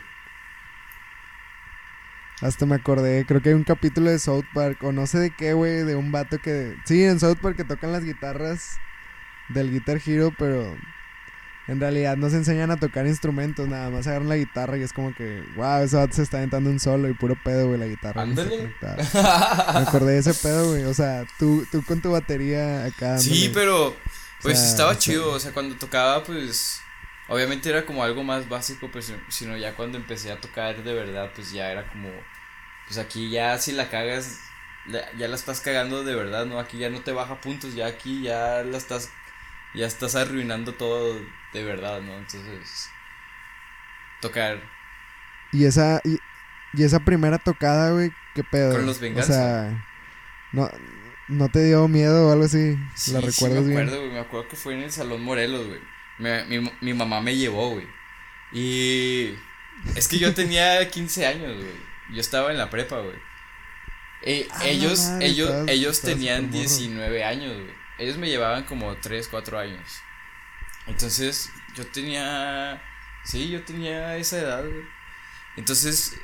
Hasta 2.41 2.65
me 2.67 2.75
acordé, 2.75 3.25
creo 3.25 3.41
que 3.41 3.49
hay 3.49 3.55
un 3.55 3.63
capítulo 3.63 4.11
de 4.11 4.19
South 4.19 4.45
Park, 4.53 4.83
o 4.83 4.91
no 4.91 5.07
sé 5.07 5.17
de 5.17 5.31
qué, 5.31 5.53
güey, 5.53 5.83
de 5.83 5.95
un 5.95 6.11
vato 6.11 6.37
que... 6.37 6.75
Sí, 6.85 7.03
en 7.03 7.19
South 7.19 7.37
Park 7.41 7.57
que 7.57 7.63
tocan 7.63 7.91
las 7.91 8.03
guitarras 8.03 8.77
del 9.49 9.71
Guitar 9.71 9.99
Hero, 10.05 10.31
pero 10.37 10.75
en 11.67 11.79
realidad 11.79 12.15
no 12.15 12.29
se 12.29 12.37
enseñan 12.37 12.69
a 12.69 12.77
tocar 12.77 13.07
instrumentos, 13.07 13.67
nada 13.67 13.89
más 13.89 14.05
agarran 14.05 14.29
la 14.29 14.37
guitarra 14.37 14.77
y 14.77 14.83
es 14.83 14.93
como 14.93 15.15
que, 15.15 15.43
wow, 15.55 15.81
ese 15.81 15.97
vato 15.97 16.13
se 16.13 16.21
está 16.21 16.37
aventando 16.37 16.69
un 16.69 16.79
solo 16.79 17.09
y 17.09 17.13
puro 17.13 17.35
pedo, 17.43 17.67
güey, 17.67 17.79
la 17.79 17.87
guitarra. 17.87 18.21
Ándale. 18.21 18.71
me 18.81 19.79
acordé 19.79 20.13
de 20.13 20.19
ese 20.19 20.33
pedo, 20.35 20.69
güey, 20.69 20.83
o 20.83 20.93
sea, 20.93 21.25
tú, 21.39 21.65
tú 21.71 21.83
con 21.83 22.01
tu 22.01 22.11
batería 22.11 22.85
acá. 22.85 23.17
Sí, 23.17 23.49
pero 23.53 23.95
pues 24.43 24.63
estaba 24.63 24.97
chido, 24.97 25.31
o 25.31 25.39
sea, 25.39 25.51
cuando 25.51 25.75
tocaba, 25.75 26.23
pues 26.23 26.81
Obviamente 27.27 27.69
era 27.69 27.85
como 27.85 28.03
algo 28.03 28.23
más 28.23 28.47
básico, 28.47 28.89
pues, 28.89 29.13
sino 29.29 29.57
ya 29.57 29.75
cuando 29.75 29.97
empecé 29.97 30.31
a 30.31 30.39
tocar 30.39 30.83
de 30.83 30.93
verdad, 30.93 31.31
pues 31.35 31.51
ya 31.51 31.71
era 31.71 31.87
como, 31.89 32.09
pues 32.85 32.97
aquí 32.97 33.29
ya 33.29 33.57
si 33.57 33.73
la 33.73 33.89
cagas, 33.89 34.39
ya 34.87 35.27
la 35.27 35.35
estás 35.35 35.59
cagando 35.59 36.05
de 36.05 36.15
verdad, 36.15 36.45
¿no? 36.45 36.59
Aquí 36.59 36.77
ya 36.77 36.89
no 36.89 37.01
te 37.01 37.11
baja 37.11 37.41
puntos, 37.41 37.75
ya 37.75 37.87
aquí 37.87 38.21
ya 38.23 38.63
la 38.63 38.77
estás, 38.77 39.11
ya 39.73 39.85
estás 39.85 40.15
arruinando 40.15 40.73
todo 40.73 41.19
de 41.51 41.63
verdad, 41.63 41.99
¿no? 41.99 42.17
Entonces, 42.17 42.89
tocar. 44.21 44.61
Y 45.51 45.65
esa, 45.65 46.01
y, 46.05 46.19
esa 46.81 47.01
primera 47.01 47.39
tocada, 47.39 47.91
güey, 47.91 48.13
qué 48.35 48.43
pedo. 48.45 48.71
Con 48.71 48.85
los 48.85 48.99
venganza. 49.01 49.33
O 49.33 49.35
sea, 49.35 49.85
no, 50.53 50.71
no 51.27 51.49
te 51.49 51.61
dio 51.65 51.89
miedo 51.89 52.29
o 52.29 52.31
algo 52.31 52.45
así, 52.45 52.77
sí, 52.95 53.11
¿la 53.11 53.19
recuerdas 53.19 53.65
sí 53.65 53.65
me 53.65 53.81
acuerdo, 53.81 53.99
güey, 53.99 54.11
me 54.13 54.19
acuerdo 54.19 54.47
que 54.47 54.55
fue 54.55 54.75
en 54.75 54.83
el 54.83 54.91
Salón 54.93 55.21
Morelos, 55.23 55.67
güey. 55.67 55.96
Mi, 56.17 56.71
mi, 56.81 56.93
mamá 56.93 57.21
me 57.21 57.35
llevó, 57.35 57.71
güey. 57.71 57.87
Y 58.51 59.33
es 59.95 60.07
que 60.07 60.17
yo 60.17 60.33
tenía 60.33 60.89
15 60.89 61.25
años, 61.25 61.55
güey. 61.55 61.87
Yo 62.13 62.21
estaba 62.21 62.51
en 62.51 62.57
la 62.57 62.69
prepa, 62.69 62.99
güey. 62.99 63.15
Eh, 64.23 64.47
ellos, 64.63 65.11
ellos, 65.21 65.51
ellos 65.67 66.01
tenían 66.01 66.49
19 66.49 67.23
años, 67.23 67.53
güey. 67.53 67.75
Ellos 67.99 68.17
me 68.17 68.29
llevaban 68.29 68.63
como 68.63 68.95
3, 68.95 69.27
4 69.27 69.59
años. 69.59 70.01
Entonces, 70.87 71.49
yo 71.75 71.85
tenía. 71.87 72.81
Sí, 73.23 73.49
yo 73.49 73.63
tenía 73.63 74.17
esa 74.17 74.39
edad, 74.39 74.65
güey. 74.65 74.85
Entonces. 75.57 76.17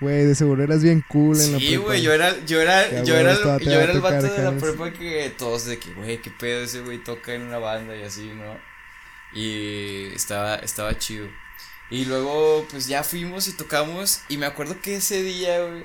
Güey, 0.00 0.24
de 0.24 0.34
seguro 0.34 0.62
eras 0.64 0.82
bien 0.82 1.04
cool 1.06 1.38
en 1.38 1.52
la 1.52 1.58
prepa. 1.58 1.70
Sí, 1.70 1.76
güey, 1.76 2.02
yo 2.02 2.12
era, 2.12 2.44
yo 2.44 2.60
era, 2.60 3.04
yo 3.04 3.14
era, 3.16 3.58
yo 3.58 3.74
era 3.80 3.92
el 3.92 4.00
vato 4.00 4.22
de 4.22 4.42
la 4.42 4.52
prepa 4.52 4.92
que 4.92 5.32
todos 5.36 5.66
de 5.66 5.78
que, 5.78 5.92
güey, 5.92 6.20
qué 6.20 6.30
pedo 6.30 6.62
ese 6.62 6.80
güey 6.80 6.98
toca 6.98 7.34
en 7.34 7.42
una 7.42 7.58
banda 7.58 7.94
y 7.96 8.02
así, 8.02 8.32
¿no? 8.34 8.71
Y 9.34 10.06
estaba, 10.14 10.56
estaba 10.56 10.98
chido. 10.98 11.28
Y 11.90 12.06
luego, 12.06 12.66
pues 12.70 12.86
ya 12.86 13.04
fuimos 13.04 13.48
y 13.48 13.52
tocamos. 13.52 14.22
Y 14.28 14.38
me 14.38 14.46
acuerdo 14.46 14.80
que 14.80 14.96
ese 14.96 15.22
día, 15.22 15.62
güey, 15.62 15.84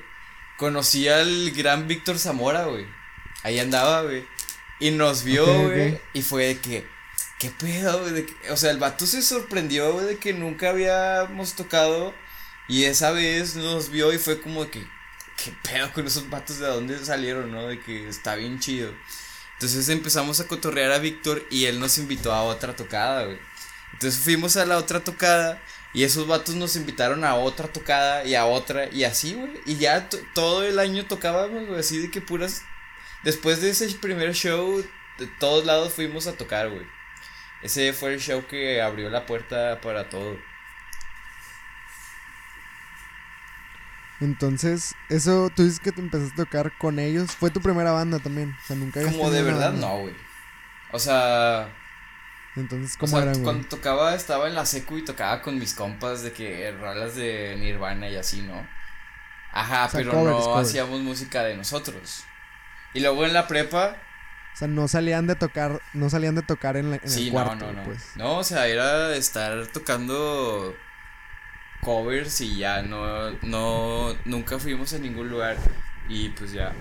conocí 0.57 1.07
al 1.07 1.51
gran 1.51 1.87
Víctor 1.87 2.17
Zamora, 2.17 2.65
güey. 2.65 2.85
Ahí 3.43 3.59
andaba, 3.59 4.03
güey. 4.03 4.25
Y 4.79 4.91
nos 4.91 5.23
vio, 5.23 5.45
güey. 5.63 5.99
Y 6.13 6.21
fue 6.21 6.45
de 6.47 6.59
que, 6.59 6.87
¿qué 7.39 7.49
pedo, 7.49 8.01
güey? 8.01 8.25
O 8.49 8.57
sea, 8.57 8.71
el 8.71 8.77
vato 8.77 9.05
se 9.05 9.21
sorprendió, 9.21 9.93
güey, 9.93 10.05
de 10.05 10.17
que 10.17 10.33
nunca 10.33 10.69
habíamos 10.69 11.53
tocado. 11.53 12.13
Y 12.67 12.83
esa 12.85 13.11
vez 13.11 13.55
nos 13.55 13.89
vio 13.89 14.13
y 14.13 14.17
fue 14.17 14.41
como 14.41 14.65
de 14.65 14.71
que, 14.71 14.87
¿qué 15.37 15.53
pedo 15.63 15.91
con 15.93 16.07
esos 16.07 16.29
vatos 16.29 16.59
de 16.59 16.67
dónde 16.67 17.03
salieron, 17.03 17.51
no? 17.51 17.67
De 17.67 17.79
que 17.79 18.07
está 18.07 18.35
bien 18.35 18.59
chido. 18.59 18.93
Entonces 19.57 19.89
empezamos 19.89 20.39
a 20.39 20.47
cotorrear 20.47 20.91
a 20.91 20.99
Víctor 20.99 21.43
y 21.49 21.65
él 21.65 21.79
nos 21.79 21.97
invitó 21.97 22.31
a 22.31 22.43
otra 22.43 22.75
tocada, 22.75 23.25
güey. 23.25 23.39
Entonces 23.93 24.21
fuimos 24.21 24.55
a 24.55 24.67
la 24.67 24.77
otra 24.77 24.99
tocada 24.99 25.59
y 25.93 26.03
esos 26.03 26.27
vatos 26.27 26.53
nos 26.53 26.75
invitaron 26.75 27.23
a 27.23 27.33
otra 27.33 27.67
tocada 27.67 28.23
y 28.23 28.35
a 28.35 28.45
otra 28.45 28.87
y 28.91 29.03
así, 29.03 29.33
güey. 29.33 29.51
Y 29.65 29.77
ya 29.77 30.09
todo 30.35 30.63
el 30.63 30.77
año 30.77 31.07
tocábamos, 31.07 31.65
güey, 31.65 31.79
así 31.79 31.97
de 31.97 32.11
que 32.11 32.21
puras... 32.21 32.61
Después 33.23 33.59
de 33.61 33.71
ese 33.71 33.89
primer 33.95 34.35
show, 34.35 34.85
de 35.17 35.27
todos 35.39 35.65
lados 35.65 35.91
fuimos 35.91 36.27
a 36.27 36.33
tocar, 36.33 36.69
güey. 36.69 36.85
Ese 37.63 37.91
fue 37.93 38.13
el 38.13 38.19
show 38.19 38.45
que 38.45 38.79
abrió 38.79 39.09
la 39.09 39.25
puerta 39.25 39.81
para 39.81 40.07
todo. 40.09 40.37
Entonces, 44.19 44.95
eso, 45.09 45.51
tú 45.55 45.63
dices 45.63 45.79
que 45.79 45.91
te 45.91 46.01
empezaste 46.01 46.41
a 46.41 46.45
tocar 46.45 46.75
con 46.77 46.97
ellos. 46.97 47.31
¿Fue 47.31 47.51
tu 47.51 47.62
primera 47.62 47.91
banda 47.91 48.19
también? 48.19 48.55
O 48.63 48.67
sea, 48.67 48.75
nunca 48.75 49.01
Como 49.03 49.29
de 49.29 49.43
verdad, 49.43 49.74
no, 49.74 50.00
güey. 50.00 50.15
O 50.91 51.00
sea. 51.00 51.69
Entonces, 52.55 52.97
¿cómo 52.97 53.17
o 53.17 53.21
sea, 53.21 53.43
Cuando 53.43 53.67
tocaba, 53.67 54.15
estaba 54.15 54.47
en 54.47 54.55
la 54.55 54.65
secu 54.65 54.97
y 54.97 55.05
tocaba 55.05 55.43
con 55.43 55.59
mis 55.59 55.75
compas 55.75 56.24
de 56.24 56.31
que 56.31 56.71
rolas 56.71 57.15
de 57.15 57.55
Nirvana 57.59 58.09
y 58.09 58.15
así, 58.15 58.41
¿no? 58.41 58.67
Ajá, 59.51 59.89
pero 59.91 60.13
no 60.13 60.57
hacíamos 60.57 61.01
música 61.01 61.43
de 61.43 61.55
nosotros. 61.55 62.24
Y 62.95 63.00
luego 63.00 63.25
en 63.25 63.33
la 63.33 63.47
prepa. 63.47 63.97
O 64.53 64.57
sea, 64.57 64.67
no 64.67 64.88
salían 64.88 65.27
de 65.27 65.36
tocar, 65.36 65.79
no 65.93 66.09
salían 66.09 66.33
de 66.33 66.41
tocar 66.41 66.77
en, 66.77 66.89
la, 66.89 66.95
en 66.95 67.12
el 67.12 67.31
cuarto. 67.31 67.55
No, 67.55 67.74
no, 67.74 67.74
no. 67.74 67.83
Pues. 67.83 68.12
No, 68.15 68.38
o 68.38 68.43
sea, 68.43 68.65
era 68.65 69.15
estar 69.15 69.67
tocando 69.67 70.75
covers 71.81 72.41
y 72.41 72.57
ya 72.57 72.81
no, 72.81 73.31
no, 73.41 74.15
nunca 74.25 74.60
fuimos 74.60 74.93
a 74.93 75.00
ningún 75.00 75.29
lugar 75.29 75.57
y 76.10 76.29
pues 76.29 76.51
ya. 76.51 76.74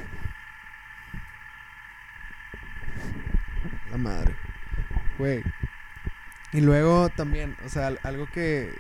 La 3.91 3.99
madre. 3.99 4.35
Güey. 5.19 5.43
Y 6.53 6.61
luego 6.61 7.09
también, 7.11 7.57
o 7.65 7.69
sea, 7.69 7.89
algo 8.03 8.27
que, 8.27 8.73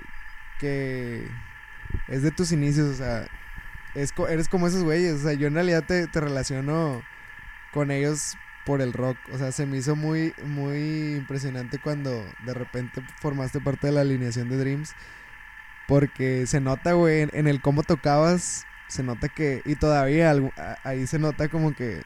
que 0.59 1.29
es 2.09 2.23
de 2.23 2.31
tus 2.31 2.53
inicios, 2.53 2.89
o 2.89 2.95
sea, 2.95 3.27
es 3.95 4.13
eres 4.29 4.49
como 4.49 4.67
esos 4.67 4.85
güeyes, 4.85 5.15
o 5.15 5.19
sea, 5.19 5.33
yo 5.35 5.47
en 5.47 5.55
realidad 5.55 5.85
te, 5.85 6.07
te 6.07 6.21
relaciono 6.21 7.03
con 7.73 7.91
ellos 7.91 8.37
por 8.67 8.83
el 8.83 8.93
rock. 8.93 9.17
O 9.33 9.39
sea, 9.39 9.53
se 9.53 9.65
me 9.65 9.79
hizo 9.79 9.97
muy, 9.97 10.35
muy 10.45 11.15
impresionante 11.17 11.79
cuando 11.79 12.27
de 12.45 12.53
repente 12.53 13.03
formaste 13.21 13.61
parte 13.61 13.87
de 13.87 13.93
la 13.95 14.01
alineación 14.03 14.51
de 14.51 14.59
Dreams. 14.59 14.95
Porque 15.87 16.47
se 16.47 16.61
nota, 16.61 16.93
güey, 16.93 17.29
en, 17.33 17.47
el 17.47 17.61
cómo 17.61 17.83
tocabas, 17.83 18.65
se 18.89 19.03
nota 19.03 19.29
que, 19.29 19.63
y 19.65 19.77
todavía 19.77 20.35
ahí 20.83 21.07
se 21.07 21.19
nota 21.19 21.49
como 21.49 21.75
que 21.75 22.03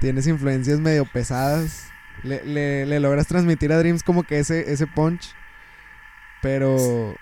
tienes 0.00 0.26
influencias 0.26 0.80
medio 0.80 1.04
pesadas. 1.04 1.88
Le, 2.24 2.84
le, 2.86 3.00
logras 3.00 3.28
transmitir 3.28 3.72
a 3.72 3.78
Dreams 3.78 4.02
como 4.02 4.24
que 4.24 4.40
ese, 4.40 4.72
ese 4.72 4.86
punch. 4.86 5.32
Pero, 6.42 7.16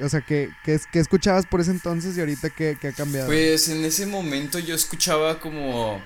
o 0.00 0.08
sea, 0.08 0.20
¿qué, 0.22 0.50
qué, 0.64 0.78
escuchabas 0.98 1.46
por 1.46 1.60
ese 1.60 1.70
entonces 1.70 2.16
y 2.16 2.20
ahorita 2.20 2.50
qué, 2.50 2.76
qué 2.80 2.88
ha 2.88 2.92
cambiado? 2.92 3.26
Pues 3.26 3.68
en 3.68 3.84
ese 3.84 4.06
momento 4.06 4.58
yo 4.58 4.74
escuchaba 4.74 5.40
como 5.40 6.02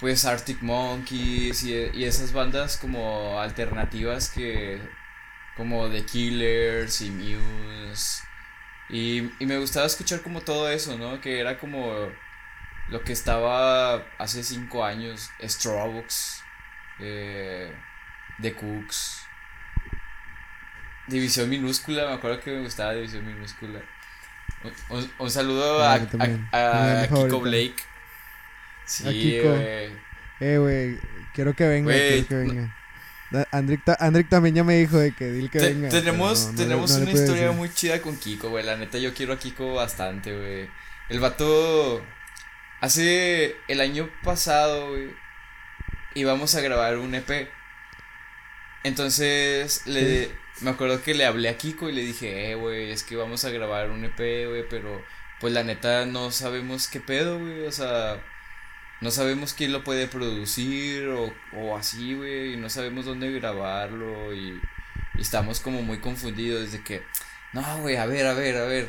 pues 0.00 0.24
Arctic 0.24 0.60
Monkeys 0.60 1.62
y, 1.62 1.72
y, 1.94 2.04
esas 2.04 2.32
bandas 2.32 2.76
como 2.76 3.40
alternativas 3.40 4.28
que 4.28 4.80
como 5.56 5.88
The 5.88 6.04
Killers 6.04 7.00
y 7.00 7.10
Muse 7.10 8.22
y, 8.88 9.30
y, 9.38 9.46
me 9.46 9.58
gustaba 9.58 9.86
escuchar 9.86 10.20
como 10.20 10.42
todo 10.42 10.68
eso, 10.70 10.98
¿no? 10.98 11.20
Que 11.20 11.40
era 11.40 11.58
como 11.58 12.10
lo 12.88 13.02
que 13.02 13.12
estaba 13.12 14.04
hace 14.18 14.44
cinco 14.44 14.84
años, 14.84 15.30
Starbucks, 15.42 16.42
eh, 17.00 17.72
The 18.42 18.52
Cooks, 18.52 19.22
División 21.08 21.48
Minúscula, 21.48 22.06
me 22.08 22.14
acuerdo 22.14 22.40
que 22.40 22.50
me 22.50 22.60
gustaba 22.60 22.92
División 22.92 23.26
Minúscula. 23.26 23.80
Un, 25.18 25.30
saludo 25.30 25.82
a, 25.82 25.94
a, 25.94 27.02
a 27.02 27.08
Kiko 27.08 27.40
Blake 27.40 27.82
Sí, 28.86 29.40
güey. 29.42 29.92
Eh, 30.40 30.58
güey, 30.58 30.98
quiero 31.32 31.54
que 31.54 31.66
venga, 31.66 31.92
quiero 31.92 32.28
que 32.28 32.34
venga. 32.34 32.76
Andrick, 33.50 34.28
también 34.28 34.54
ya 34.54 34.64
me 34.64 34.76
dijo 34.78 34.98
de 34.98 35.14
que 35.14 35.30
dile 35.30 35.48
que 35.48 35.58
venga. 35.58 35.88
Tenemos, 35.88 36.54
tenemos 36.56 36.92
una 36.92 37.10
historia 37.10 37.52
muy 37.52 37.72
chida 37.72 38.00
con 38.00 38.16
Kiko, 38.16 38.50
güey. 38.50 38.64
La 38.64 38.76
neta, 38.76 38.98
yo 38.98 39.14
quiero 39.14 39.32
a 39.34 39.38
Kiko 39.38 39.74
bastante, 39.74 40.36
güey. 40.36 40.68
El 41.08 41.20
vato. 41.20 42.04
Hace 42.80 43.56
el 43.68 43.80
año 43.80 44.10
pasado, 44.22 44.90
güey. 44.90 45.10
Íbamos 46.14 46.54
a 46.54 46.60
grabar 46.60 46.98
un 46.98 47.14
EP. 47.14 47.48
Entonces, 48.82 49.86
le. 49.86 50.30
Me 50.60 50.70
acuerdo 50.70 51.02
que 51.02 51.14
le 51.14 51.24
hablé 51.24 51.48
a 51.48 51.58
Kiko 51.58 51.88
y 51.88 51.92
le 51.92 52.02
dije, 52.02 52.52
eh, 52.52 52.54
güey, 52.54 52.90
es 52.90 53.02
que 53.02 53.16
vamos 53.16 53.44
a 53.44 53.50
grabar 53.50 53.90
un 53.90 54.04
EP, 54.04 54.48
güey, 54.48 54.68
pero. 54.68 55.02
Pues 55.40 55.52
la 55.52 55.64
neta, 55.64 56.06
no 56.06 56.30
sabemos 56.30 56.88
qué 56.88 57.00
pedo, 57.00 57.38
güey. 57.38 57.66
O 57.66 57.72
sea 57.72 58.22
no 59.04 59.10
sabemos 59.10 59.52
quién 59.52 59.70
lo 59.70 59.84
puede 59.84 60.08
producir 60.08 61.08
o, 61.08 61.30
o 61.52 61.76
así, 61.76 62.14
güey, 62.14 62.54
y 62.54 62.56
no 62.56 62.70
sabemos 62.70 63.04
dónde 63.04 63.30
grabarlo 63.30 64.32
y, 64.34 64.58
estamos 65.18 65.60
como 65.60 65.82
muy 65.82 66.00
confundidos 66.00 66.72
de 66.72 66.82
que, 66.82 67.02
no, 67.52 67.82
güey, 67.82 67.96
a 67.96 68.06
ver, 68.06 68.26
a 68.26 68.32
ver, 68.32 68.56
a 68.56 68.64
ver, 68.64 68.88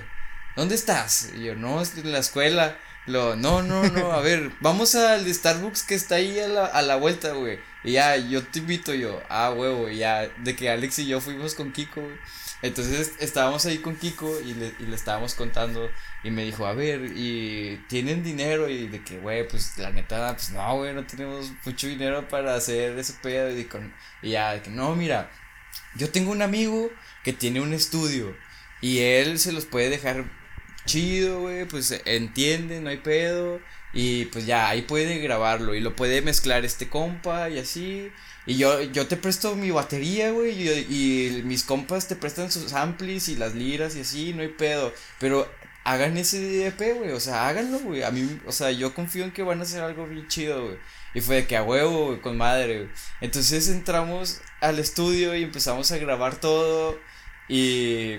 ¿dónde 0.55 0.73
estás? 0.73 1.31
Y 1.35 1.43
yo, 1.43 1.55
no, 1.55 1.81
estoy 1.81 2.01
en 2.01 2.13
la 2.13 2.19
escuela. 2.19 2.77
Lo, 3.05 3.35
no, 3.35 3.61
no, 3.61 3.83
no, 3.89 4.13
a 4.13 4.21
ver, 4.21 4.51
vamos 4.61 4.95
al 4.95 5.31
Starbucks 5.31 5.83
que 5.83 5.93
está 5.95 6.15
ahí 6.15 6.39
a 6.39 6.47
la, 6.47 6.65
a 6.65 6.81
la 6.81 6.95
vuelta, 6.95 7.33
güey. 7.33 7.59
Y 7.83 7.91
ya, 7.91 8.15
yo 8.15 8.41
te 8.41 8.59
invito 8.59 8.93
yo, 8.93 9.21
ah, 9.29 9.51
huevo, 9.51 9.89
ya, 9.89 10.29
de 10.37 10.55
que 10.55 10.69
Alex 10.69 10.99
y 10.99 11.07
yo 11.07 11.19
fuimos 11.19 11.55
con 11.55 11.73
Kiko, 11.73 12.01
güey. 12.01 12.17
Entonces 12.65 13.13
estábamos 13.19 13.65
ahí 13.65 13.77
con 13.77 13.95
Kiko 13.95 14.41
y 14.41 14.55
le, 14.55 14.73
y 14.79 14.87
le 14.87 14.95
estábamos 14.95 15.35
contando 15.35 15.89
y 16.23 16.31
me 16.31 16.43
dijo, 16.43 16.65
a 16.65 16.73
ver, 16.73 17.11
¿y 17.15 17.77
tienen 17.87 18.23
dinero? 18.23 18.67
Y 18.67 18.87
de 18.87 19.03
que, 19.03 19.19
güey, 19.19 19.47
pues 19.47 19.77
la 19.77 19.91
neta, 19.91 20.33
pues 20.33 20.49
no, 20.49 20.77
güey, 20.77 20.93
no 20.93 21.05
tenemos 21.05 21.51
mucho 21.63 21.87
dinero 21.87 22.27
para 22.27 22.55
hacer 22.55 22.97
ese 22.97 23.13
pedo. 23.21 23.55
Y, 23.55 23.65
con, 23.65 23.93
y 24.23 24.31
ya, 24.31 24.53
de 24.53 24.61
que 24.63 24.71
no, 24.71 24.95
mira, 24.95 25.29
yo 25.95 26.09
tengo 26.09 26.31
un 26.31 26.41
amigo 26.41 26.89
que 27.23 27.33
tiene 27.33 27.61
un 27.61 27.73
estudio 27.73 28.35
y 28.81 28.99
él 28.99 29.37
se 29.39 29.51
los 29.51 29.65
puede 29.65 29.89
dejar 29.89 30.25
chido, 30.85 31.41
güey, 31.41 31.65
pues 31.65 32.01
entiende, 32.05 32.81
no 32.81 32.89
hay 32.89 32.97
pedo. 32.97 33.61
Y 33.93 34.25
pues 34.25 34.45
ya, 34.45 34.67
ahí 34.69 34.81
puede 34.81 35.19
grabarlo 35.19 35.73
y 35.75 35.79
lo 35.79 35.95
puede 35.95 36.21
mezclar 36.21 36.65
este 36.65 36.89
compa 36.89 37.49
y 37.49 37.59
así. 37.59 38.11
Y 38.45 38.57
yo, 38.57 38.81
yo 38.81 39.07
te 39.07 39.17
presto 39.17 39.55
mi 39.55 39.71
batería, 39.71 40.31
güey, 40.31 40.51
y, 40.69 41.41
mis 41.43 41.63
compas 41.63 42.07
te 42.07 42.15
prestan 42.15 42.51
sus 42.51 42.73
amplis 42.73 43.27
y 43.27 43.35
las 43.35 43.55
liras 43.55 43.95
y 43.95 44.01
así, 44.01 44.33
no 44.33 44.41
hay 44.43 44.49
pedo. 44.49 44.93
Pero 45.19 45.49
hagan 45.83 46.17
ese 46.17 46.67
EP, 46.67 46.79
güey, 46.97 47.11
o 47.11 47.19
sea, 47.19 47.47
háganlo, 47.47 47.79
güey. 47.79 48.03
A 48.03 48.11
mí, 48.11 48.39
o 48.45 48.51
sea, 48.51 48.71
yo 48.71 48.93
confío 48.93 49.23
en 49.25 49.31
que 49.31 49.43
van 49.43 49.59
a 49.59 49.63
hacer 49.63 49.81
algo 49.83 50.05
bien 50.07 50.27
chido, 50.27 50.65
güey. 50.65 50.77
Y 51.15 51.21
fue 51.21 51.37
de 51.37 51.47
que 51.47 51.57
a 51.57 51.63
huevo, 51.63 52.07
güey, 52.07 52.21
con 52.21 52.37
madre, 52.37 52.77
güey. 52.79 52.89
Entonces 53.21 53.69
entramos 53.69 54.41
al 54.61 54.79
estudio 54.79 55.35
y 55.35 55.43
empezamos 55.43 55.91
a 55.91 55.97
grabar 55.97 56.35
todo. 56.35 56.99
Y, 57.47 58.15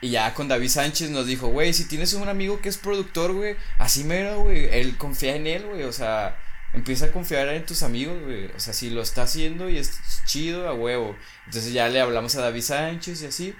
y 0.00 0.10
ya 0.10 0.34
con 0.34 0.48
David 0.48 0.68
Sánchez 0.68 1.10
nos 1.10 1.26
dijo, 1.26 1.48
güey, 1.48 1.72
si 1.72 1.86
tienes 1.86 2.14
un 2.14 2.28
amigo 2.28 2.60
que 2.60 2.68
es 2.68 2.78
productor, 2.78 3.32
güey, 3.32 3.56
así 3.78 4.04
mero, 4.04 4.40
güey, 4.40 4.66
él 4.66 4.96
confía 4.96 5.36
en 5.36 5.46
él, 5.46 5.66
güey, 5.66 5.82
o 5.84 5.92
sea, 5.92 6.36
empieza 6.72 7.06
a 7.06 7.12
confiar 7.12 7.48
en 7.48 7.64
tus 7.64 7.82
amigos, 7.82 8.22
güey. 8.22 8.46
O 8.56 8.60
sea, 8.60 8.72
si 8.72 8.90
lo 8.90 9.02
está 9.02 9.22
haciendo 9.22 9.68
y 9.68 9.78
es 9.78 9.98
chido, 10.26 10.68
a 10.68 10.74
huevo. 10.74 11.16
Entonces 11.46 11.72
ya 11.72 11.88
le 11.88 12.00
hablamos 12.00 12.34
a 12.36 12.42
David 12.42 12.62
Sánchez 12.62 13.22
y 13.22 13.26
así. 13.26 13.54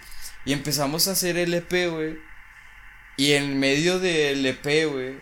Y 0.44 0.53
empezamos 0.53 1.09
a 1.09 1.12
hacer 1.12 1.37
el 1.37 1.55
EP, 1.55 1.90
güey. 1.90 2.18
Y 3.16 3.33
en 3.33 3.59
medio 3.59 3.99
del 3.99 4.47
EP, 4.47 4.88
güey, 4.90 5.18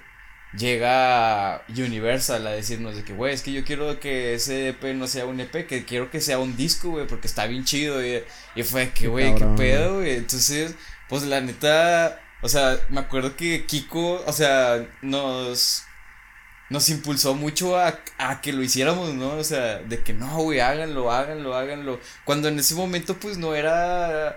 llega 0.57 1.64
Universal 1.68 2.46
a 2.46 2.51
decirnos 2.51 2.96
de 2.96 3.05
que, 3.05 3.14
güey, 3.14 3.33
es 3.33 3.42
que 3.42 3.53
yo 3.53 3.64
quiero 3.64 3.99
que 4.01 4.35
ese 4.35 4.68
EP 4.68 4.94
no 4.94 5.07
sea 5.07 5.27
un 5.27 5.40
EP, 5.40 5.66
que 5.66 5.85
quiero 5.85 6.11
que 6.11 6.20
sea 6.20 6.38
un 6.38 6.57
disco, 6.57 6.90
güey, 6.90 7.07
porque 7.07 7.27
está 7.27 7.46
bien 7.46 7.64
chido. 7.64 8.05
Y, 8.05 8.22
y 8.55 8.62
fue 8.64 8.90
que, 8.90 9.09
güey, 9.09 9.35
qué 9.35 9.46
pedo, 9.57 9.96
güey. 9.96 10.16
Entonces, 10.16 10.75
pues 11.09 11.22
la 11.22 11.40
neta, 11.40 12.20
o 12.42 12.49
sea, 12.49 12.79
me 12.90 13.01
acuerdo 13.01 13.37
que 13.37 13.64
Kiko, 13.64 14.22
o 14.27 14.33
sea, 14.33 14.87
nos 15.01 15.86
nos 16.70 16.88
impulsó 16.90 17.35
mucho 17.35 17.79
a, 17.79 18.00
a, 18.18 18.40
que 18.40 18.52
lo 18.52 18.62
hiciéramos, 18.62 19.14
¿no? 19.14 19.35
O 19.35 19.44
sea, 19.44 19.79
de 19.79 20.02
que 20.02 20.12
no, 20.12 20.37
güey, 20.42 20.61
háganlo, 20.61 21.11
háganlo, 21.12 21.55
háganlo. 21.55 22.00
Cuando 22.24 22.48
en 22.48 22.59
ese 22.59 22.74
momento, 22.74 23.18
pues 23.18 23.38
no 23.38 23.55
era 23.55 24.37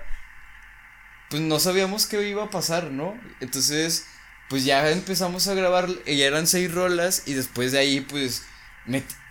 pues 1.29 1.41
no 1.41 1.59
sabíamos 1.59 2.07
qué 2.07 2.27
iba 2.27 2.43
a 2.45 2.49
pasar, 2.49 2.91
¿no? 2.91 3.19
Entonces, 3.39 4.05
pues 4.49 4.65
ya 4.65 4.89
empezamos 4.91 5.47
a 5.47 5.53
grabar, 5.53 5.87
y 6.05 6.17
ya 6.17 6.25
eran 6.25 6.47
seis 6.47 6.71
rolas 6.73 7.23
y 7.27 7.33
después 7.33 7.71
de 7.71 7.79
ahí, 7.79 8.01
pues, 8.01 8.43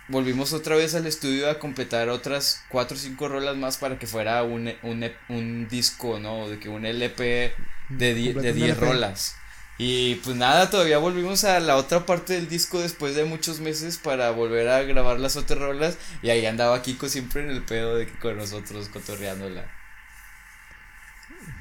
volvimos 0.07 0.53
otra 0.53 0.75
vez 0.75 0.95
al 0.95 1.05
estudio 1.05 1.49
a 1.49 1.59
completar 1.59 2.09
otras 2.09 2.63
cuatro 2.69 2.95
o 2.97 2.99
cinco 2.99 3.27
rolas 3.27 3.57
más 3.57 3.77
para 3.77 3.99
que 3.99 4.07
fuera 4.07 4.43
un, 4.43 4.73
un, 4.81 5.11
un 5.27 5.67
disco, 5.67 6.19
¿no? 6.19 6.49
De 6.49 6.59
que 6.59 6.69
un 6.69 6.85
LP 6.85 7.53
de 7.89 8.13
10 8.13 8.77
rolas. 8.77 9.35
Y 9.81 10.15
pues 10.15 10.35
nada, 10.35 10.69
todavía 10.69 10.97
volvimos 10.97 11.45
a 11.45 11.57
la 11.61 11.77
otra 11.77 12.05
parte 12.05 12.33
del 12.33 12.49
disco 12.49 12.81
después 12.81 13.15
de 13.15 13.23
muchos 13.23 13.61
meses 13.61 13.97
para 13.97 14.29
volver 14.31 14.67
a 14.67 14.83
grabar 14.83 15.21
las 15.21 15.37
otras 15.37 15.57
rolas. 15.57 15.97
Y 16.21 16.29
ahí 16.29 16.45
andaba 16.45 16.81
Kiko 16.81 17.07
siempre 17.07 17.43
en 17.43 17.49
el 17.49 17.63
pedo 17.63 17.95
de 17.95 18.05
que 18.05 18.19
con 18.19 18.35
nosotros 18.35 18.89
cotorreándola. 18.89 19.71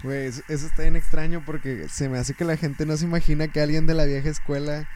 Güey, 0.02 0.26
eso, 0.26 0.42
está 0.48 0.82
bien 0.82 0.96
extraño 0.96 1.44
porque 1.46 1.88
se 1.88 2.08
me 2.08 2.18
hace 2.18 2.34
que 2.34 2.44
la 2.44 2.56
gente 2.56 2.86
no 2.86 2.96
se 2.96 3.04
imagina 3.04 3.52
que 3.52 3.60
alguien 3.60 3.86
de 3.86 3.94
la 3.94 4.04
vieja 4.04 4.28
escuela 4.28 4.88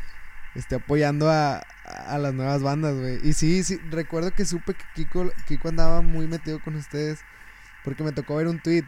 esté 0.56 0.74
apoyando 0.74 1.30
a, 1.30 1.58
a 1.84 2.18
las 2.18 2.34
nuevas 2.34 2.60
bandas, 2.60 2.96
güey. 2.96 3.20
Y 3.22 3.34
sí, 3.34 3.62
sí, 3.62 3.78
recuerdo 3.88 4.32
que 4.32 4.44
supe 4.44 4.74
que 4.74 4.84
Kiko, 4.96 5.30
Kiko 5.46 5.68
andaba 5.68 6.02
muy 6.02 6.26
metido 6.26 6.60
con 6.60 6.74
ustedes 6.74 7.20
porque 7.84 8.02
me 8.02 8.10
tocó 8.10 8.34
ver 8.34 8.48
un 8.48 8.60
tweet 8.60 8.84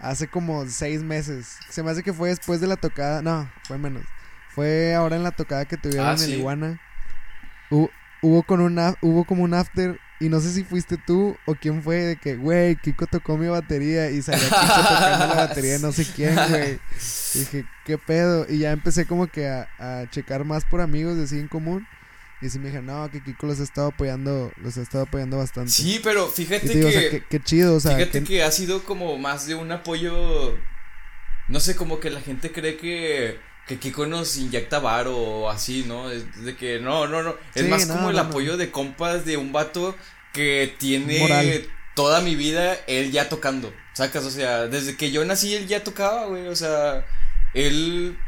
hace 0.00 0.28
como 0.28 0.66
seis 0.66 1.02
meses. 1.02 1.58
Se 1.68 1.82
me 1.82 1.90
hace 1.90 2.02
que 2.02 2.12
fue 2.12 2.30
después 2.30 2.60
de 2.60 2.66
la 2.66 2.76
tocada, 2.76 3.22
no, 3.22 3.50
fue 3.64 3.78
menos. 3.78 4.02
Fue 4.50 4.94
ahora 4.94 5.16
en 5.16 5.22
la 5.22 5.30
tocada 5.30 5.64
que 5.64 5.76
tuvieron 5.76 6.06
ah, 6.06 6.14
en 6.14 6.22
el 6.22 6.34
Iguana. 6.34 6.80
Hubo, 7.70 7.90
hubo, 8.22 8.42
con 8.42 8.60
una, 8.60 8.96
hubo 9.00 9.24
como 9.24 9.44
un 9.44 9.54
after 9.54 9.98
y 10.18 10.28
no 10.28 10.40
sé 10.40 10.52
si 10.52 10.64
fuiste 10.64 10.96
tú 10.98 11.36
o 11.46 11.54
quién 11.54 11.82
fue 11.82 11.96
de 11.96 12.16
que, 12.16 12.36
güey, 12.36 12.76
Kiko 12.76 13.06
tocó 13.06 13.38
mi 13.38 13.46
batería 13.46 14.10
y 14.10 14.20
salió 14.22 14.42
Kiko 14.42 14.60
tocando 14.60 15.26
la 15.26 15.34
batería 15.46 15.72
de 15.72 15.78
no 15.78 15.92
sé 15.92 16.04
quién, 16.04 16.34
güey. 16.34 16.78
Dije, 17.34 17.64
¿qué 17.84 17.96
pedo? 17.96 18.44
Y 18.48 18.58
ya 18.58 18.72
empecé 18.72 19.06
como 19.06 19.28
que 19.28 19.48
a, 19.48 19.68
a 19.78 20.10
checar 20.10 20.44
más 20.44 20.64
por 20.64 20.80
amigos 20.80 21.16
de 21.16 21.26
sí 21.26 21.38
en 21.38 21.48
común. 21.48 21.86
Y 22.42 22.48
sí 22.48 22.58
me 22.58 22.68
dije, 22.68 22.80
no, 22.80 23.10
que 23.10 23.22
Kiko 23.22 23.46
los 23.46 23.60
ha 23.60 23.62
estado 23.62 23.88
apoyando, 23.88 24.50
los 24.56 24.76
ha 24.78 24.82
estado 24.82 25.04
apoyando 25.04 25.36
bastante. 25.36 25.70
Sí, 25.70 26.00
pero 26.02 26.26
fíjate 26.26 26.68
que. 26.68 27.24
qué, 27.28 27.42
chido, 27.42 27.74
o 27.74 27.80
sea. 27.80 27.96
Fíjate 27.96 28.24
que... 28.24 28.42
ha 28.42 28.50
sido 28.50 28.82
como 28.84 29.18
más 29.18 29.46
de 29.46 29.54
un 29.54 29.70
apoyo. 29.72 30.56
No 31.48 31.60
sé, 31.60 31.76
como 31.76 32.00
que 32.00 32.10
la 32.10 32.20
gente 32.20 32.50
cree 32.52 32.76
que 32.76 33.38
que 33.70 33.78
Kiko 33.78 34.06
nos 34.06 34.36
inyecta 34.36 34.80
varo 34.80 35.16
o 35.16 35.48
así, 35.48 35.84
¿no? 35.86 36.10
Es 36.10 36.44
de 36.44 36.56
que 36.56 36.80
no, 36.80 37.06
no, 37.06 37.22
no. 37.22 37.36
Es 37.54 37.68
más 37.68 37.86
como 37.86 38.10
el 38.10 38.18
apoyo 38.18 38.56
de 38.56 38.72
compas 38.72 39.24
de 39.24 39.36
un 39.36 39.52
vato 39.52 39.96
que 40.32 40.74
tiene 40.78 41.68
toda 41.94 42.20
mi 42.20 42.34
vida 42.34 42.74
él 42.88 43.12
ya 43.12 43.28
tocando. 43.28 43.72
Sacas, 43.92 44.24
o 44.24 44.30
sea, 44.30 44.66
desde 44.66 44.96
que 44.96 45.12
yo 45.12 45.24
nací 45.24 45.54
él 45.54 45.68
ya 45.68 45.84
tocaba, 45.84 46.26
güey. 46.26 46.48
O 46.48 46.56
sea, 46.56 47.06
él, 47.54 48.18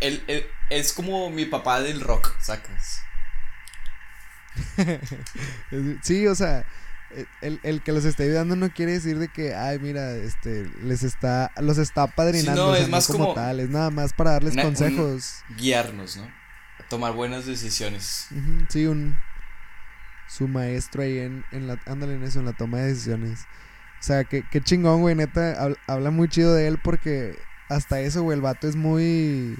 él, 0.00 0.24
él 0.28 0.46
es 0.70 0.94
como 0.94 1.28
mi 1.28 1.44
papá 1.44 1.82
del 1.82 2.00
rock, 2.00 2.40
sacas. 2.40 3.02
sí, 6.02 6.26
o 6.26 6.34
sea, 6.34 6.64
el, 7.40 7.60
el, 7.62 7.82
que 7.82 7.92
los 7.92 8.04
esté 8.04 8.24
ayudando 8.24 8.56
no 8.56 8.70
quiere 8.70 8.92
decir 8.92 9.18
de 9.18 9.28
que, 9.28 9.54
ay, 9.54 9.78
mira, 9.78 10.14
este, 10.14 10.68
les 10.82 11.02
está, 11.02 11.50
los 11.60 11.78
está 11.78 12.06
padrinando. 12.06 12.68
no, 12.68 12.74
es 12.74 12.88
más 12.88 13.08
como, 13.08 13.34
tal, 13.34 13.60
es 13.60 13.70
nada 13.70 13.90
más 13.90 14.12
para 14.12 14.32
darles 14.32 14.56
consejos. 14.56 15.42
guiarnos, 15.56 16.16
¿no? 16.16 16.24
A 16.24 16.88
tomar 16.88 17.12
buenas 17.12 17.46
decisiones. 17.46 18.28
sí, 18.68 18.86
un, 18.86 19.16
su 20.28 20.46
maestro 20.46 21.02
ahí 21.02 21.18
en, 21.18 21.44
en 21.52 21.66
la, 21.66 21.80
ándale 21.86 22.14
en 22.14 22.22
eso, 22.22 22.38
en 22.38 22.46
la 22.46 22.52
toma 22.52 22.78
de 22.78 22.88
decisiones. 22.88 23.40
O 24.00 24.02
sea, 24.02 24.24
que, 24.24 24.44
qué 24.50 24.60
chingón, 24.60 25.00
güey, 25.02 25.14
neta, 25.14 25.74
habla 25.86 26.10
muy 26.10 26.28
chido 26.28 26.54
de 26.54 26.68
él 26.68 26.78
porque 26.82 27.36
hasta 27.68 28.00
eso, 28.00 28.22
güey, 28.22 28.36
el 28.36 28.42
vato 28.42 28.66
es 28.66 28.76
muy 28.76 29.56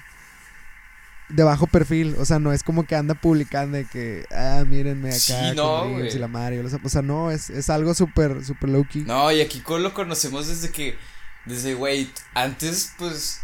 de 1.30 1.42
bajo 1.44 1.66
perfil, 1.66 2.16
o 2.18 2.24
sea, 2.24 2.38
no 2.38 2.52
es 2.52 2.62
como 2.62 2.86
que 2.86 2.96
anda 2.96 3.14
publicando 3.14 3.76
de 3.78 3.86
que, 3.86 4.24
ah, 4.30 4.64
mírenme 4.66 5.10
acá, 5.10 5.18
sí, 5.18 5.34
no, 5.54 5.88
güey. 5.88 6.12
la 6.18 6.28
Mario, 6.28 6.64
o 6.82 6.88
sea, 6.88 7.02
no, 7.02 7.30
es, 7.30 7.50
es 7.50 7.70
algo 7.70 7.94
súper, 7.94 8.44
súper 8.44 8.70
low 8.70 8.86
key. 8.86 9.02
No, 9.02 9.30
y 9.30 9.40
aquí 9.40 9.62
lo 9.66 9.94
conocemos 9.94 10.48
desde 10.48 10.70
que, 10.70 10.98
desde, 11.44 11.74
güey, 11.74 12.10
antes, 12.34 12.92
pues, 12.98 13.40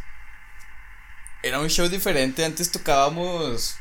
era 1.42 1.60
un 1.60 1.68
show 1.68 1.88
diferente, 1.88 2.44
antes 2.44 2.70
tocábamos, 2.70 3.76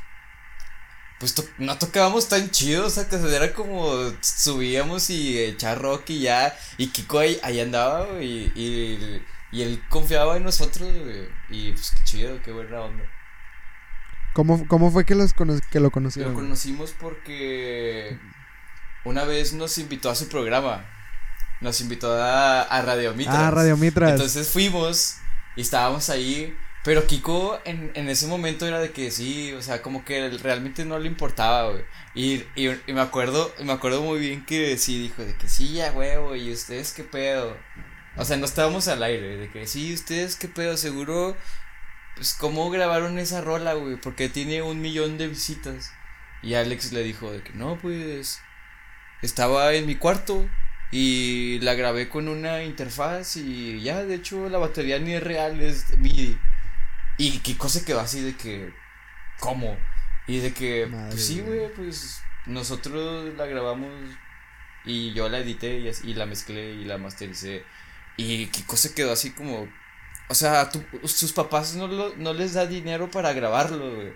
pues, 1.20 1.36
no 1.58 1.78
tocábamos 1.78 2.30
tan 2.30 2.52
chido, 2.52 2.86
o 2.86 2.90
sea, 2.90 3.10
que 3.10 3.16
era 3.16 3.54
como, 3.54 3.92
subíamos 4.22 5.10
y 5.10 5.40
echar 5.40 5.82
rock 5.82 6.12
y 6.12 6.22
ya, 6.22 6.56
y 6.78 6.88
Kiko 6.88 7.20
ahí, 7.20 7.40
ahí 7.44 7.60
andaba, 7.60 8.06
güey, 8.06 8.52
y, 8.56 9.22
y, 9.52 9.62
él 9.62 9.82
confiaba 9.90 10.38
en 10.38 10.44
nosotros, 10.44 10.92
güey, 10.94 11.28
y 11.50 11.72
pues, 11.72 11.92
qué 11.92 12.04
chido, 12.04 12.42
qué 12.44 12.52
buena 12.52 12.82
onda. 12.82 13.15
¿Cómo, 14.36 14.68
cómo 14.68 14.92
fue 14.92 15.06
que, 15.06 15.16
los 15.16 15.32
que 15.34 15.80
lo 15.80 15.92
conocieron? 15.92 16.34
Lo 16.34 16.40
conocimos 16.40 16.94
porque 17.00 18.20
una 19.06 19.24
vez 19.24 19.54
nos 19.54 19.78
invitó 19.78 20.10
a 20.10 20.16
su 20.16 20.28
programa. 20.28 20.86
Nos 21.62 21.80
invitó 21.80 22.12
a, 22.14 22.64
a 22.64 22.82
Radio 22.82 23.14
Mitras. 23.14 23.38
Ah, 23.38 23.50
Radio 23.50 23.78
Mitras. 23.78 24.12
Entonces 24.12 24.50
fuimos 24.50 25.20
y 25.56 25.62
estábamos 25.62 26.10
ahí. 26.10 26.54
Pero 26.84 27.08
Kiko 27.08 27.62
en, 27.64 27.94
en 27.96 28.10
ese 28.10 28.28
momento 28.28 28.68
era 28.68 28.80
de 28.80 28.92
que 28.92 29.10
sí, 29.10 29.54
o 29.54 29.62
sea, 29.62 29.82
como 29.82 30.04
que 30.04 30.30
realmente 30.30 30.84
no 30.84 31.00
le 31.00 31.08
importaba, 31.08 31.72
güey. 31.72 31.86
Y, 32.14 32.44
y, 32.58 32.94
me 32.94 33.00
acuerdo, 33.00 33.54
me 33.64 33.72
acuerdo 33.72 34.02
muy 34.02 34.20
bien 34.20 34.46
que 34.46 34.78
sí 34.78 35.00
dijo 35.00 35.24
de 35.24 35.34
que 35.36 35.48
sí, 35.48 35.76
ya 35.76 35.94
huevo, 35.94 36.36
y 36.36 36.52
ustedes 36.52 36.92
qué 36.92 37.06
pedo. 37.06 37.56
O 38.18 38.26
sea, 38.26 38.36
no 38.36 38.46
estábamos 38.46 38.90
al 38.90 39.02
aire, 39.02 39.38
de 39.38 39.50
que 39.50 39.66
sí, 39.66 39.94
ustedes 39.94 40.36
qué 40.36 40.50
pedo, 40.50 40.76
seguro 40.76 41.38
pues, 42.16 42.34
¿cómo 42.34 42.70
grabaron 42.70 43.20
esa 43.20 43.42
rola, 43.42 43.74
güey? 43.74 43.98
Porque 43.98 44.30
tiene 44.30 44.62
un 44.62 44.82
millón 44.82 45.18
de 45.18 45.28
visitas. 45.28 45.92
Y 46.42 46.56
Alex 46.56 46.92
le 46.94 47.04
dijo 47.04 47.32
de 47.32 47.42
que 47.42 47.54
no, 47.54 47.78
pues, 47.78 48.42
estaba 49.22 49.74
en 49.74 49.86
mi 49.88 49.96
cuarto 49.96 50.48
y 50.92 51.60
la 51.60 51.74
grabé 51.74 52.10
con 52.10 52.28
una 52.28 52.64
interfaz 52.64 53.36
y 53.38 53.82
ya, 53.82 54.04
de 54.04 54.16
hecho, 54.16 54.50
la 54.50 54.58
batería 54.58 55.00
ni 55.00 55.14
es 55.14 55.24
real, 55.24 55.62
es 55.62 55.98
MIDI. 55.98 56.38
Y 57.18 57.40
Kiko 57.40 57.70
se 57.70 57.84
quedó 57.86 58.00
así 58.00 58.22
de 58.22 58.36
que, 58.36 58.74
¿cómo? 59.40 59.78
Y 60.28 60.40
de 60.40 60.54
que, 60.54 60.88
pues 61.10 61.26
sí, 61.26 61.42
güey, 61.42 61.72
pues 61.74 62.22
nosotros 62.46 63.34
la 63.36 63.46
grabamos 63.46 63.92
y 64.86 65.14
yo 65.14 65.30
la 65.30 65.40
edité 65.40 65.80
y, 65.80 65.90
y 66.10 66.14
la 66.14 66.26
mezclé 66.26 66.74
y 66.74 66.86
la 66.86 66.98
mastericé. 66.98 67.64
Y 68.18 68.48
Kiko 68.48 68.78
se 68.78 68.94
quedó 68.94 69.12
así 69.12 69.32
como, 69.32 69.68
o 70.28 70.36
sea, 70.36 70.70
sus 71.04 71.34
papás 71.34 71.76
no, 71.76 71.88
lo, 71.88 72.16
no 72.16 72.34
les 72.34 72.54
da 72.54 72.66
dinero 72.66 73.10
para 73.12 73.34
grabarlo, 73.34 73.96
güey. 73.96 74.14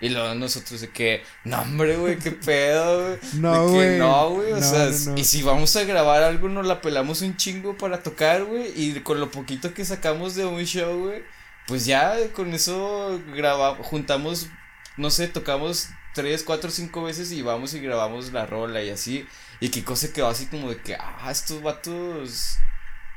Y 0.00 0.08
luego 0.08 0.34
nosotros 0.34 0.80
de 0.80 0.90
que, 0.90 1.22
no, 1.44 1.62
hombre, 1.62 1.96
güey, 1.96 2.18
qué 2.18 2.32
pedo, 2.32 3.02
güey. 3.02 3.18
No, 3.34 3.68
güey. 3.68 3.98
No, 3.98 4.30
güey, 4.30 4.52
o 4.52 4.62
sea, 4.62 4.90
y 5.16 5.24
si 5.24 5.42
vamos 5.42 5.74
a 5.76 5.84
grabar 5.84 6.22
algo, 6.22 6.48
nos 6.48 6.66
la 6.66 6.80
pelamos 6.80 7.22
un 7.22 7.36
chingo 7.36 7.76
para 7.76 8.02
tocar, 8.02 8.44
güey. 8.44 8.72
Y 8.74 9.00
con 9.00 9.20
lo 9.20 9.30
poquito 9.30 9.72
que 9.72 9.84
sacamos 9.84 10.34
de 10.34 10.46
un 10.46 10.64
show, 10.64 11.04
güey, 11.06 11.22
pues 11.66 11.86
ya 11.86 12.16
con 12.32 12.52
eso 12.52 13.20
grabamos, 13.34 13.86
juntamos, 13.86 14.48
no 14.96 15.10
sé, 15.10 15.28
tocamos 15.28 15.88
tres, 16.14 16.42
cuatro, 16.42 16.70
cinco 16.70 17.02
veces 17.04 17.32
y 17.32 17.42
vamos 17.42 17.74
y 17.74 17.80
grabamos 17.80 18.32
la 18.32 18.46
rola 18.46 18.82
y 18.82 18.90
así. 18.90 19.26
Y 19.60 19.68
Kiko 19.68 19.96
se 19.96 20.12
quedó 20.12 20.28
así 20.28 20.46
como 20.46 20.70
de 20.70 20.76
que, 20.78 20.96
ah, 20.96 21.28
estos 21.30 21.62
vatos 21.62 22.58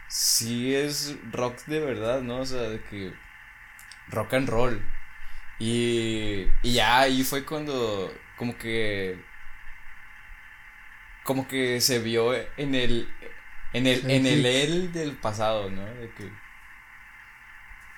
sí 0.07 0.73
es 0.75 1.15
rock 1.31 1.65
de 1.65 1.79
verdad, 1.79 2.21
¿no? 2.21 2.41
O 2.41 2.45
sea, 2.45 2.61
de 2.63 2.81
que 2.83 3.13
rock 4.09 4.33
and 4.33 4.49
roll. 4.49 4.81
Y, 5.59 6.45
y 6.63 6.73
ya 6.73 7.01
ahí 7.01 7.23
fue 7.23 7.45
cuando 7.45 8.11
como 8.37 8.57
que 8.57 9.19
como 11.23 11.47
que 11.47 11.81
se 11.81 11.99
vio 11.99 12.33
en 12.33 12.75
el 12.75 13.07
en 13.73 13.87
el 13.87 14.09
en 14.09 14.25
el 14.25 14.45
él 14.45 14.93
del 14.93 15.17
pasado, 15.17 15.69
¿no? 15.69 15.83
De 15.85 16.09
que 16.11 16.31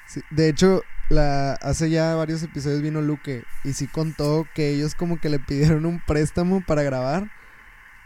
sí, 0.08 0.22
de 0.32 0.50
hecho 0.50 0.84
la 1.10 1.54
hace 1.54 1.90
ya 1.90 2.16
varios 2.16 2.44
episodios 2.44 2.82
vino 2.82 3.02
Luque 3.02 3.44
y 3.64 3.74
sí 3.74 3.88
contó 3.88 4.48
que 4.54 4.70
ellos 4.70 4.96
como 4.96 5.20
que 5.20 5.30
le 5.30 5.40
pidieron 5.40 5.86
un 5.86 6.00
préstamo 6.00 6.62
para 6.66 6.84
grabar. 6.84 7.30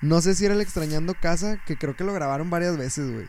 No 0.02 0.22
sé 0.22 0.36
si 0.36 0.46
era 0.46 0.54
el 0.54 0.62
extrañando 0.62 1.14
casa, 1.16 1.60
que 1.66 1.78
creo 1.78 1.96
que 1.96 2.04
lo 2.04 2.14
grabaron 2.14 2.50
varias 2.50 2.78
veces, 2.78 3.12
güey 3.12 3.28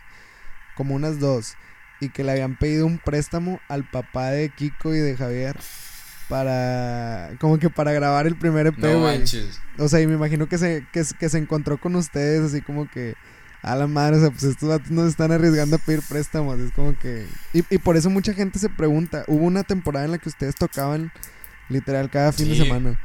como 0.74 0.94
unas 0.94 1.18
dos, 1.18 1.54
y 2.00 2.08
que 2.08 2.24
le 2.24 2.32
habían 2.32 2.56
pedido 2.56 2.86
un 2.86 2.98
préstamo 2.98 3.60
al 3.68 3.88
papá 3.88 4.30
de 4.30 4.50
Kiko 4.50 4.94
y 4.94 4.98
de 4.98 5.16
Javier 5.16 5.56
para 6.28 7.30
como 7.38 7.58
que 7.58 7.68
para 7.68 7.92
grabar 7.92 8.26
el 8.26 8.36
primer 8.36 8.66
EP, 8.66 8.82
o 9.78 9.88
sea, 9.88 10.00
y 10.00 10.06
me 10.06 10.14
imagino 10.14 10.48
que 10.48 10.58
se 10.58 10.86
que, 10.92 11.04
se 11.04 11.38
encontró 11.38 11.78
con 11.78 11.94
ustedes 11.96 12.42
así 12.42 12.62
como 12.62 12.88
que 12.90 13.14
a 13.62 13.76
la 13.76 13.86
madre, 13.86 14.16
o 14.16 14.20
sea, 14.20 14.30
pues 14.30 14.44
estos 14.44 14.68
datos 14.68 14.90
nos 14.90 15.08
están 15.08 15.32
arriesgando 15.32 15.76
a 15.76 15.78
pedir 15.78 16.02
préstamos, 16.08 16.58
es 16.60 16.70
como 16.72 16.98
que 16.98 17.26
y, 17.52 17.64
y, 17.70 17.78
por 17.78 17.96
eso 17.96 18.10
mucha 18.10 18.32
gente 18.32 18.58
se 18.58 18.68
pregunta, 18.68 19.24
hubo 19.26 19.44
una 19.44 19.64
temporada 19.64 20.04
en 20.04 20.12
la 20.12 20.18
que 20.18 20.28
ustedes 20.28 20.54
tocaban 20.54 21.12
literal 21.68 22.10
cada 22.10 22.32
fin 22.32 22.48
de 22.48 22.56
semana. 22.56 22.98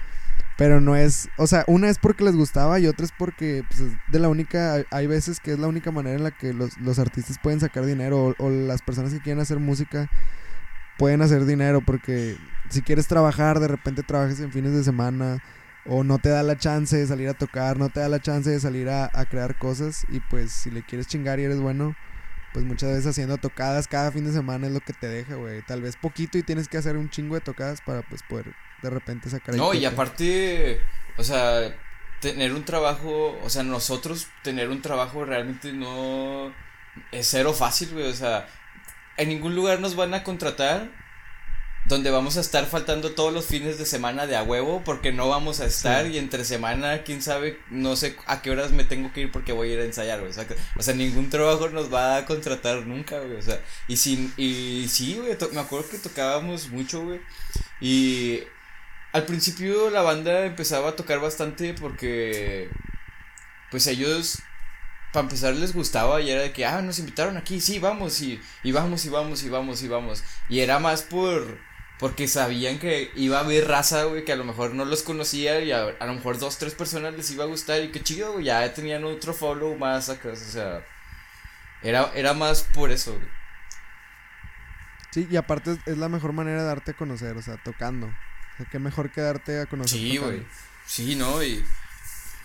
Pero 0.60 0.82
no 0.82 0.98
es, 0.98 1.30
o 1.38 1.48
sea, 1.48 1.63
una 1.67 1.88
es 1.88 2.00
porque 2.00 2.26
les 2.26 2.36
gustaba 2.36 2.82
y 2.82 2.88
otra 2.88 3.06
es 3.06 3.13
porque 3.17 3.63
pues, 3.69 3.93
de 4.12 4.19
la 4.19 4.28
única, 4.28 4.84
hay 4.91 5.08
veces 5.08 5.39
que 5.39 5.54
es 5.54 5.60
la 5.60 5.69
única 5.69 5.89
manera 5.89 6.17
en 6.17 6.24
la 6.24 6.32
que 6.32 6.52
los, 6.52 6.78
los 6.80 7.00
artistas 7.00 7.38
pueden 7.41 7.62
sacar 7.62 7.86
dinero 7.86 8.36
o, 8.38 8.50
las 8.50 8.82
personas 8.82 9.13
que 9.13 9.22
quieren 9.22 9.39
hacer 9.39 9.58
música 9.60 10.12
pueden 10.98 11.22
hacer 11.22 11.45
dinero 11.45 11.80
porque 11.80 12.36
si 12.69 12.82
quieres 12.82 13.08
trabajar, 13.08 13.62
de 13.62 13.69
repente 13.69 14.04
trabajas 14.04 14.41
en 14.41 14.52
fines 14.52 14.74
de 14.74 14.84
semana 14.84 15.41
o 15.86 16.04
no 16.04 16.19
te 16.19 16.28
da 16.28 16.43
la 16.43 16.58
chance 16.58 16.98
de 16.98 17.08
salir 17.08 17.30
a 17.30 17.36
tocar, 17.36 17.80
no 17.80 17.88
te 17.88 18.02
da 18.02 18.10
la 18.10 18.19
chance 18.19 18.50
de 18.50 18.60
salir 18.60 18.89
a, 18.89 19.10
a 19.13 19.26
crear 19.28 19.58
cosas 19.58 20.06
y 20.10 20.19
pues 20.19 20.52
si 20.52 20.72
le 20.72 20.84
quieres 20.84 21.08
chingar 21.08 21.39
y 21.39 21.45
eres 21.45 21.62
bueno, 21.62 21.95
pues 22.52 22.65
muchas 22.65 22.89
veces 22.89 23.08
haciendo 23.08 23.38
tocadas 23.38 23.88
cada 23.88 24.12
fin 24.12 24.26
de 24.26 24.34
semana 24.34 24.67
es 24.67 24.74
lo 24.74 24.82
que 24.82 24.91
te 24.91 25.08
deja, 25.08 25.36
güey. 25.36 25.62
Tal 25.62 25.82
vez 25.82 25.95
poquito 25.95 26.38
y 26.38 26.43
tienes 26.43 26.67
que 26.67 26.78
hacer 26.78 26.98
un 26.98 27.10
chingo 27.10 27.36
de 27.36 27.41
tocadas 27.41 27.80
para 27.80 28.02
pues 28.02 28.24
poder 28.24 28.54
de 28.82 28.89
repente 28.89 29.30
sacar 29.30 29.56
No, 29.56 29.74
y 29.74 29.86
aparte, 29.86 30.82
o 31.18 31.24
sea, 31.24 31.76
tener 32.22 32.54
un 32.54 32.65
trabajo, 32.65 33.38
o 33.44 33.50
sea, 33.50 33.63
nosotros 33.63 34.28
tener 34.44 34.70
un 34.70 34.82
trabajo 34.82 35.26
realmente 35.26 35.74
no 35.74 36.54
es 37.12 37.28
cero 37.28 37.54
fácil, 37.54 37.89
güey, 37.94 38.08
o 38.08 38.13
sea, 38.13 38.48
en 39.18 39.30
ningún 39.30 39.56
lugar 39.56 39.80
nos 39.80 39.96
van 39.96 40.13
a 40.13 40.24
contratar 40.24 40.89
donde 41.86 42.12
vamos 42.12 42.38
a 42.38 42.42
estar 42.42 42.65
faltando 42.68 43.12
todos 43.12 43.34
los 43.34 43.46
fines 43.46 43.80
de 43.80 43.86
semana 43.86 44.28
de 44.28 44.36
a 44.36 44.44
huevo 44.44 44.84
porque 44.86 45.12
no 45.12 45.28
vamos 45.28 45.60
a 45.60 45.65
estar 45.65 46.06
y 46.06 46.20
entre 46.20 46.46
semana, 46.46 47.04
quién 47.04 47.22
sabe, 47.22 47.58
no 47.72 47.96
sé 47.96 48.15
a 48.28 48.42
qué 48.42 48.52
horas 48.52 48.72
me 48.72 48.84
tengo 48.84 49.12
que 49.12 49.22
ir 49.22 49.32
porque 49.32 49.54
voy 49.54 49.72
a 49.72 49.74
ir 49.74 49.80
a 49.80 49.86
ensayar, 49.86 50.20
güey. 50.20 50.32
O 50.78 50.84
sea, 50.84 50.94
ningún 50.94 51.30
trabajo 51.30 51.70
nos 51.70 51.92
va 51.92 52.18
a 52.18 52.26
contratar 52.26 52.86
nunca, 52.86 53.20
güey. 53.20 53.38
O 53.38 53.42
sea, 53.42 53.60
y 53.88 53.98
sin, 53.98 54.32
y 54.38 54.88
sí, 54.88 55.15
güey, 55.15 55.36
me 55.52 55.62
acuerdo 55.62 55.89
que 55.89 55.98
tocábamos 55.98 56.70
mucho, 56.70 57.04
güey. 57.04 57.22
Y 57.82 58.42
al 59.12 59.26
principio 59.26 59.89
la 59.89 60.02
banda 60.02 60.45
empezaba 60.45 60.89
a 60.89 60.95
tocar 60.95 61.19
bastante 61.19 61.74
porque 61.74 62.69
pues 63.72 63.88
ellos 63.88 64.39
para 65.12 65.24
empezar 65.24 65.56
les 65.56 65.74
gustaba 65.74 66.22
y 66.22 66.30
era 66.30 66.41
de 66.41 66.52
que 66.52 66.65
ah 66.65 66.82
nos 66.82 67.00
invitaron 67.00 67.38
aquí 67.38 67.60
sí 67.60 67.80
vamos 67.80 68.22
y, 68.22 68.39
y 68.63 68.72
vamos 68.72 69.06
y 69.06 69.10
vamos 69.10 69.43
y 69.43 69.50
vamos 69.50 69.82
y 69.82 69.88
vamos 69.88 70.24
y 70.48 70.60
era 70.60 70.80
más 70.80 71.02
por 71.02 71.58
porque 72.00 72.28
sabían 72.28 72.80
que 72.80 73.12
iba 73.15 73.38
a 73.38 73.41
haber 73.41 73.67
raza 73.67 74.04
güey 74.04 74.24
que 74.24 74.32
a 74.32 74.38
lo 74.38 74.45
mejor 74.45 74.74
no 74.74 74.86
los 74.86 75.02
conocía 75.02 75.60
y 75.62 75.72
a, 75.72 75.95
lo 76.00 76.13
mejor 76.13 76.38
dos 76.38 76.58
tres 76.60 76.76
personas 76.76 77.15
les 77.15 77.32
iba 77.32 77.43
a 77.43 77.48
gustar 77.48 77.82
y 77.84 77.91
qué 77.91 78.02
chido 78.02 78.34
güey 78.34 78.45
ya 78.45 78.72
tenían 78.74 79.04
otro 79.04 79.34
follow 79.34 79.76
más 79.76 80.10
acá 80.10 80.30
o 80.30 80.36
sea 80.36 80.86
era 81.82 82.12
era 82.13 82.34
más 82.36 82.62
por 82.62 82.91
eso 82.91 83.13
güey. 83.13 83.28
sí 85.10 85.28
y 85.32 85.36
aparte 85.36 85.78
es 85.88 85.98
la 85.98 86.10
mejor 86.10 86.34
manera 86.34 86.62
de 86.62 86.67
darte 86.67 86.91
a 86.91 86.98
conocer 86.98 87.36
o 87.36 87.41
sea 87.41 87.58
tocando 87.58 88.13
qué 88.65 88.80
mejor 88.80 89.12
quedarte 89.12 89.60
a 89.60 89.65
conocer. 89.65 90.00
Sí, 90.00 90.17
güey. 90.17 90.43
Sí, 90.86 91.15
¿no? 91.15 91.43
Y... 91.43 91.63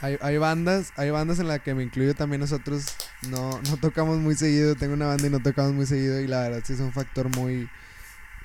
Hay, 0.00 0.18
hay 0.20 0.36
bandas, 0.36 0.92
hay 0.96 1.10
bandas 1.10 1.38
en 1.38 1.48
las 1.48 1.60
que 1.60 1.74
me 1.74 1.82
incluyo 1.82 2.14
también 2.14 2.40
nosotros, 2.40 2.84
no, 3.28 3.60
no 3.62 3.76
tocamos 3.78 4.18
muy 4.18 4.34
seguido, 4.34 4.74
tengo 4.74 4.92
una 4.92 5.06
banda 5.06 5.26
y 5.26 5.30
no 5.30 5.40
tocamos 5.40 5.72
muy 5.72 5.86
seguido 5.86 6.20
y 6.20 6.26
la 6.26 6.42
verdad 6.42 6.62
sí 6.62 6.74
es 6.74 6.80
un 6.80 6.92
factor 6.92 7.34
muy, 7.34 7.70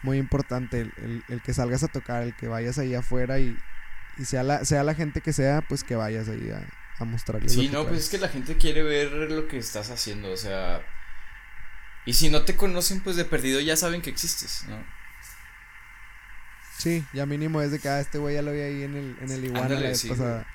muy 0.03 0.19
importante 0.19 0.81
el, 0.81 1.23
el, 1.27 1.41
que 1.41 1.53
salgas 1.53 1.83
a 1.83 1.89
tocar, 1.89 2.23
el 2.23 2.35
que 2.35 2.47
vayas 2.47 2.77
ahí 2.77 2.95
afuera 2.95 3.39
y, 3.39 3.57
y 4.17 4.25
sea 4.25 4.43
la, 4.43 4.63
sea 4.63 4.83
la 4.83 4.95
gente 4.95 5.19
que 5.19 5.33
sea, 5.33 5.61
pues 5.67 5.83
que 5.83 5.95
vayas 5.95 6.29
ahí 6.29 6.49
a, 6.49 6.65
a 6.99 7.05
mostrarles. 7.05 7.51
Sí, 7.51 7.67
no, 7.67 7.85
pues 7.85 8.03
es 8.03 8.09
que 8.09 8.19
la 8.19 8.29
gente 8.29 8.57
quiere 8.57 8.83
ver 8.83 9.11
lo 9.11 9.47
que 9.47 9.57
estás 9.57 9.89
haciendo, 9.89 10.31
o 10.31 10.37
sea. 10.37 10.81
Y 12.05 12.13
si 12.13 12.29
no 12.29 12.43
te 12.43 12.55
conocen, 12.55 13.01
pues 13.01 13.15
de 13.17 13.25
perdido 13.25 13.59
ya 13.59 13.75
saben 13.75 14.01
que 14.01 14.09
existes, 14.09 14.63
¿no? 14.67 14.98
Sí, 16.79 17.05
ya 17.13 17.25
mínimo 17.25 17.61
es 17.61 17.71
de 17.71 17.79
que 17.79 17.89
ah, 17.89 17.99
este 17.99 18.17
güey 18.19 18.35
ya 18.35 18.41
lo 18.41 18.53
vi 18.53 18.61
ahí 18.61 18.83
en 18.83 18.95
el, 18.95 19.17
en 19.21 19.31
el 19.31 19.43
iguana 19.43 19.67
la 19.67 19.81
vez 19.81 20.05
pasada. 20.05 20.47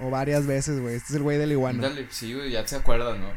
O 0.00 0.10
varias 0.10 0.44
veces, 0.44 0.80
güey. 0.80 0.96
Este 0.96 1.10
es 1.10 1.14
el 1.14 1.22
güey 1.22 1.38
del 1.38 1.52
iguana. 1.52 1.86
Ándale, 1.86 2.08
sí, 2.10 2.34
güey, 2.34 2.50
ya 2.50 2.66
se 2.66 2.74
acuerdan, 2.74 3.20
¿no? 3.20 3.32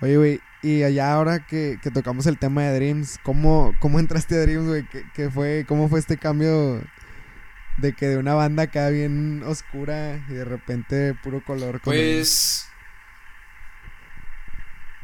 Oye, 0.00 0.16
güey, 0.16 0.40
y 0.62 0.82
allá 0.82 1.12
ahora 1.12 1.46
que, 1.46 1.78
que, 1.82 1.90
tocamos 1.90 2.26
el 2.26 2.38
tema 2.38 2.62
de 2.62 2.74
Dreams, 2.74 3.18
¿cómo, 3.22 3.74
cómo 3.80 3.98
entraste 3.98 4.36
a 4.36 4.40
Dreams, 4.40 4.66
güey? 4.66 4.88
¿Qué, 4.88 5.04
¿Qué, 5.12 5.30
fue, 5.30 5.66
¿Cómo 5.68 5.90
fue 5.90 5.98
este 5.98 6.16
cambio 6.16 6.82
de 7.76 7.92
que 7.92 8.08
de 8.08 8.16
una 8.16 8.32
banda 8.32 8.62
acá 8.62 8.88
bien 8.88 9.42
oscura 9.44 10.24
y 10.30 10.32
de 10.32 10.44
repente 10.46 11.14
puro 11.22 11.44
color? 11.44 11.82
pues... 11.84 12.67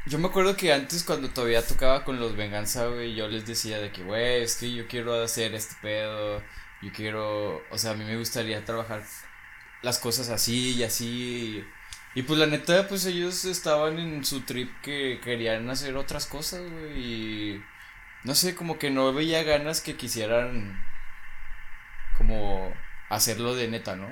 Yo 0.07 0.19
me 0.19 0.29
acuerdo 0.29 0.55
que 0.57 0.73
antes 0.73 1.03
cuando 1.03 1.31
todavía 1.31 1.67
tocaba 1.67 2.05
con 2.05 2.21
los 2.21 2.37
Venganza, 2.37 2.87
güey, 2.89 3.15
yo 3.15 3.27
les 3.27 3.47
decía 3.47 3.79
de 3.79 3.91
que, 3.91 4.03
güey, 4.03 4.43
es 4.43 4.57
que 4.57 4.73
yo 4.73 4.87
quiero 4.87 5.23
hacer 5.23 5.55
este 5.55 5.77
pedo, 5.81 6.43
yo 6.83 6.93
quiero, 6.93 7.63
o 7.71 7.79
sea, 7.79 7.93
a 7.93 7.95
mí 7.95 8.05
me 8.05 8.19
gustaría 8.19 8.65
trabajar 8.65 9.03
las 9.83 9.99
cosas 9.99 10.29
así 10.29 10.75
y 10.75 10.83
así. 10.85 11.65
Y 12.15 12.23
pues 12.23 12.39
la 12.39 12.47
neta, 12.47 12.87
pues 12.89 13.07
ellos 13.07 13.45
estaban 13.47 13.99
en 13.99 14.25
su 14.27 14.43
trip 14.43 14.71
que 14.83 15.21
querían 15.25 15.71
hacer 15.71 15.97
otras 15.97 16.27
cosas, 16.27 16.61
güey, 16.71 17.01
y 17.01 17.65
no 18.25 18.35
sé, 18.35 18.55
como 18.55 18.79
que 18.79 18.91
no 18.91 19.13
veía 19.15 19.43
ganas 19.43 19.81
que 19.81 19.97
quisieran 19.97 20.85
como 22.19 22.73
hacerlo 23.09 23.55
de 23.55 23.69
neta, 23.69 23.97
¿no? 23.97 24.09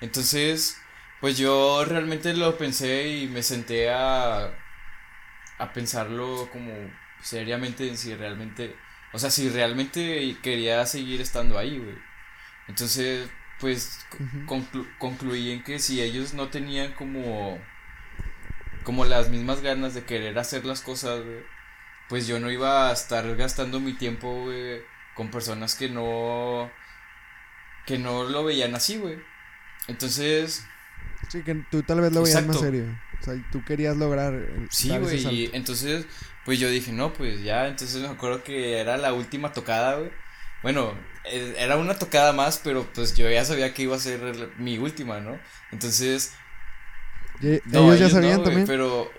Entonces, 0.00 0.78
pues 1.20 1.36
yo 1.38 1.84
realmente 1.84 2.34
lo 2.34 2.56
pensé 2.58 3.08
y 3.08 3.28
me 3.28 3.42
senté 3.42 3.90
a 3.90 4.52
a 5.60 5.72
pensarlo 5.72 6.48
como 6.50 6.72
seriamente 7.22 7.88
en 7.88 7.96
si 7.96 8.14
realmente, 8.14 8.74
o 9.12 9.18
sea, 9.18 9.30
si 9.30 9.48
realmente 9.50 10.36
quería 10.42 10.84
seguir 10.86 11.20
estando 11.20 11.58
ahí, 11.58 11.78
güey. 11.78 11.98
Entonces, 12.66 13.28
pues 13.58 14.06
concluí 14.98 15.50
en 15.52 15.62
que 15.62 15.78
si 15.78 16.00
ellos 16.00 16.34
no 16.34 16.48
tenían 16.48 16.92
como 16.92 17.58
como 18.82 19.04
las 19.04 19.28
mismas 19.28 19.60
ganas 19.60 19.92
de 19.92 20.04
querer 20.04 20.38
hacer 20.38 20.64
las 20.64 20.80
cosas, 20.80 21.22
güey, 21.22 21.42
pues 22.08 22.26
yo 22.26 22.40
no 22.40 22.50
iba 22.50 22.88
a 22.88 22.92
estar 22.92 23.36
gastando 23.36 23.78
mi 23.78 23.92
tiempo, 23.92 24.44
güey, 24.44 24.80
con 25.14 25.30
personas 25.30 25.74
que 25.74 25.90
no 25.90 26.70
que 27.86 27.98
no 27.98 28.24
lo 28.24 28.44
veían 28.44 28.74
así, 28.74 28.96
güey. 28.96 29.18
Entonces, 29.88 30.64
sí 31.28 31.42
que 31.42 31.54
tú 31.70 31.82
tal 31.82 32.00
vez 32.00 32.12
lo 32.12 32.22
veías 32.22 32.46
más 32.46 32.58
serio. 32.58 32.86
O 33.20 33.24
sea, 33.24 33.34
tú 33.52 33.64
querías 33.64 33.96
lograr. 33.96 34.34
Sí, 34.70 34.96
güey. 34.96 35.26
Y 35.26 35.50
entonces, 35.52 36.06
pues 36.44 36.58
yo 36.58 36.68
dije, 36.70 36.92
no, 36.92 37.12
pues 37.12 37.42
ya. 37.42 37.68
Entonces 37.68 38.00
me 38.00 38.08
acuerdo 38.08 38.42
que 38.42 38.78
era 38.78 38.96
la 38.96 39.12
última 39.12 39.52
tocada, 39.52 39.96
güey. 39.96 40.10
Bueno, 40.62 40.94
era 41.24 41.76
una 41.76 41.98
tocada 41.98 42.32
más, 42.32 42.60
pero 42.62 42.86
pues 42.92 43.14
yo 43.14 43.28
ya 43.28 43.44
sabía 43.44 43.72
que 43.74 43.82
iba 43.82 43.96
a 43.96 44.00
ser 44.00 44.50
mi 44.58 44.78
última, 44.78 45.20
¿no? 45.20 45.38
Entonces. 45.72 46.32
ellos, 47.42 47.98
ya 47.98 48.10
sabían 48.10 48.42
también. 48.42 48.66
Pero. 48.66 49.10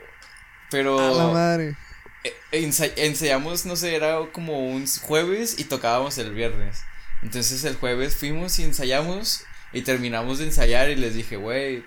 Pero. 0.69 0.99
A 0.99 1.27
la 1.27 1.33
madre. 1.33 1.75
E, 2.23 2.71
ensayamos, 2.97 3.65
no 3.65 3.75
sé, 3.75 3.95
era 3.95 4.19
como 4.31 4.67
un 4.67 4.85
jueves 4.87 5.59
y 5.59 5.63
tocábamos 5.65 6.17
el 6.17 6.33
viernes. 6.33 6.83
Entonces 7.23 7.63
el 7.65 7.75
jueves 7.75 8.15
fuimos 8.15 8.57
y 8.59 8.63
ensayamos 8.63 9.43
y 9.73 9.81
terminamos 9.81 10.39
de 10.39 10.45
ensayar 10.45 10.89
y 10.89 10.95
les 10.95 11.13
dije, 11.13 11.35
güey, 11.35 11.83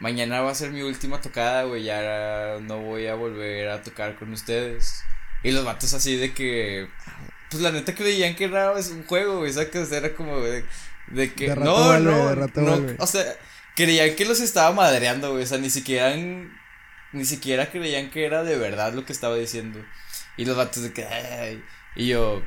mañana 0.00 0.40
va 0.40 0.50
a 0.50 0.54
ser 0.54 0.70
mi 0.70 0.82
última 0.82 1.20
tocada, 1.20 1.64
güey, 1.64 1.84
ya 1.84 2.58
no 2.62 2.80
voy 2.80 3.06
a 3.06 3.14
volver 3.14 3.68
a 3.68 3.82
tocar 3.82 4.16
con 4.16 4.32
ustedes. 4.32 5.02
Y 5.42 5.52
los 5.52 5.64
vatos 5.64 5.94
así 5.94 6.16
de 6.16 6.34
que, 6.34 6.88
pues 7.50 7.62
la 7.62 7.70
neta 7.70 7.94
creían 7.94 8.34
que 8.34 8.44
era 8.44 8.72
un 8.72 9.04
juego, 9.04 9.38
güey, 9.38 9.52
¿sabes? 9.52 9.92
Era 9.92 10.14
como 10.14 10.40
de, 10.40 10.64
de 11.08 11.32
que, 11.32 11.54
no, 11.54 11.98
no, 11.98 12.34
no, 12.34 12.94
o 12.98 13.06
sea, 13.06 13.24
creían 13.76 14.16
que 14.16 14.24
los 14.24 14.40
estaba 14.40 14.72
madreando, 14.74 15.32
güey, 15.32 15.44
o 15.44 15.46
sea, 15.46 15.58
ni 15.58 15.70
siquiera, 15.70 16.14
ni 16.16 17.24
siquiera 17.24 17.70
creían 17.70 18.10
que 18.10 18.24
era 18.24 18.42
de 18.42 18.56
verdad 18.56 18.92
lo 18.94 19.04
que 19.04 19.12
estaba 19.12 19.36
diciendo. 19.36 19.84
Y 20.36 20.44
los 20.46 20.56
vatos 20.56 20.82
de 20.82 20.92
que, 20.92 21.04
ay, 21.06 21.62
y 21.94 22.08
yo, 22.08 22.42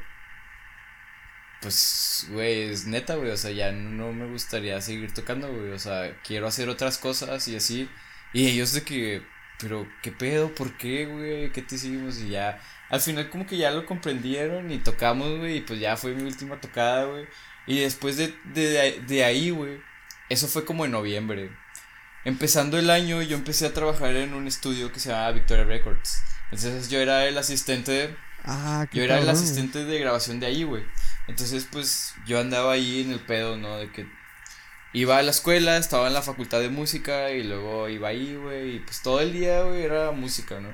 pues, 1.63 2.28
güey, 2.30 2.63
es 2.71 2.86
neta, 2.86 3.15
güey, 3.15 3.32
o 3.32 3.38
sea, 3.38 3.52
ya 3.52 3.71
no 3.71 4.13
me 4.13 4.28
gustaría 4.28 4.80
seguir 4.82 5.13
tocando, 5.13 5.52
güey, 5.52 5.71
o 5.71 5.80
sea, 5.80 6.15
quiero 6.23 6.47
hacer 6.47 6.69
otras 6.69 6.97
cosas 6.97 7.47
y 7.47 7.56
así. 7.56 7.89
Y 8.34 8.47
ellos 8.49 8.73
de 8.73 8.84
que, 8.84 9.23
pero, 9.60 9.88
¿qué 10.04 10.12
pedo? 10.12 10.54
¿Por 10.54 10.78
qué, 10.78 11.06
güey? 11.06 11.52
¿Qué 11.52 11.62
te 11.62 11.76
hicimos? 11.76 12.19
Y 12.19 12.30
ya, 12.30 12.60
al 12.89 12.99
final 13.02 13.30
como 13.30 13.47
que 13.47 13.58
ya 13.58 13.71
lo 13.71 13.86
comprendieron 13.86 14.71
y 14.71 14.80
tocamos, 14.80 15.39
güey, 15.39 15.58
y 15.58 15.62
pues 15.62 15.80
ya 15.80 15.97
fue 15.97 16.13
mi 16.13 16.23
última 16.23 16.60
tocada, 16.62 17.06
güey. 17.06 17.26
Y 17.65 17.80
después 17.80 18.17
de, 18.17 18.34
de, 18.54 19.02
de 19.08 19.23
ahí, 19.23 19.49
güey, 19.52 19.80
eso 20.30 20.47
fue 20.47 20.65
como 20.65 20.86
en 20.86 20.91
noviembre. 20.91 21.49
Empezando 22.26 22.78
el 22.78 22.89
año, 22.89 23.21
yo 23.21 23.38
empecé 23.38 23.65
a 23.65 23.73
trabajar 23.73 24.15
en 24.15 24.34
un 24.34 24.47
estudio 24.47 24.91
que 24.91 24.99
se 24.99 25.10
llama 25.10 25.32
Victoria 25.32 25.65
Records. 25.65 26.21
Entonces 26.52 26.89
yo 26.89 26.99
era 26.99 27.26
el 27.28 27.38
asistente. 27.38 28.15
Ah, 28.45 28.88
yo 28.91 29.03
era 29.03 29.19
el 29.19 29.29
asistente 29.29 29.86
de 29.86 29.99
grabación 29.99 30.39
de 30.39 30.47
ahí, 30.47 30.63
güey. 30.63 30.84
Entonces, 31.27 31.67
pues 31.71 32.13
yo 32.25 32.39
andaba 32.39 32.73
ahí 32.73 33.01
en 33.01 33.12
el 33.12 33.19
pedo, 33.21 33.58
¿no? 33.58 33.77
De 33.77 33.91
que 33.91 34.06
iba 34.93 35.17
a 35.17 35.23
la 35.23 35.32
escuela, 35.32 35.77
estaba 35.77 36.08
en 36.08 36.13
la 36.13 36.21
facultad 36.21 36.60
de 36.60 36.69
música 36.69 37.32
y 37.32 37.43
luego 37.43 37.89
iba 37.89 38.10
ahí, 38.10 38.36
güey, 38.36 38.77
y 38.77 38.79
pues 38.79 39.01
todo 39.01 39.21
el 39.21 39.34
día, 39.34 39.63
güey, 39.63 39.84
era 39.84 40.12
música, 40.12 40.60
¿no? 40.60 40.73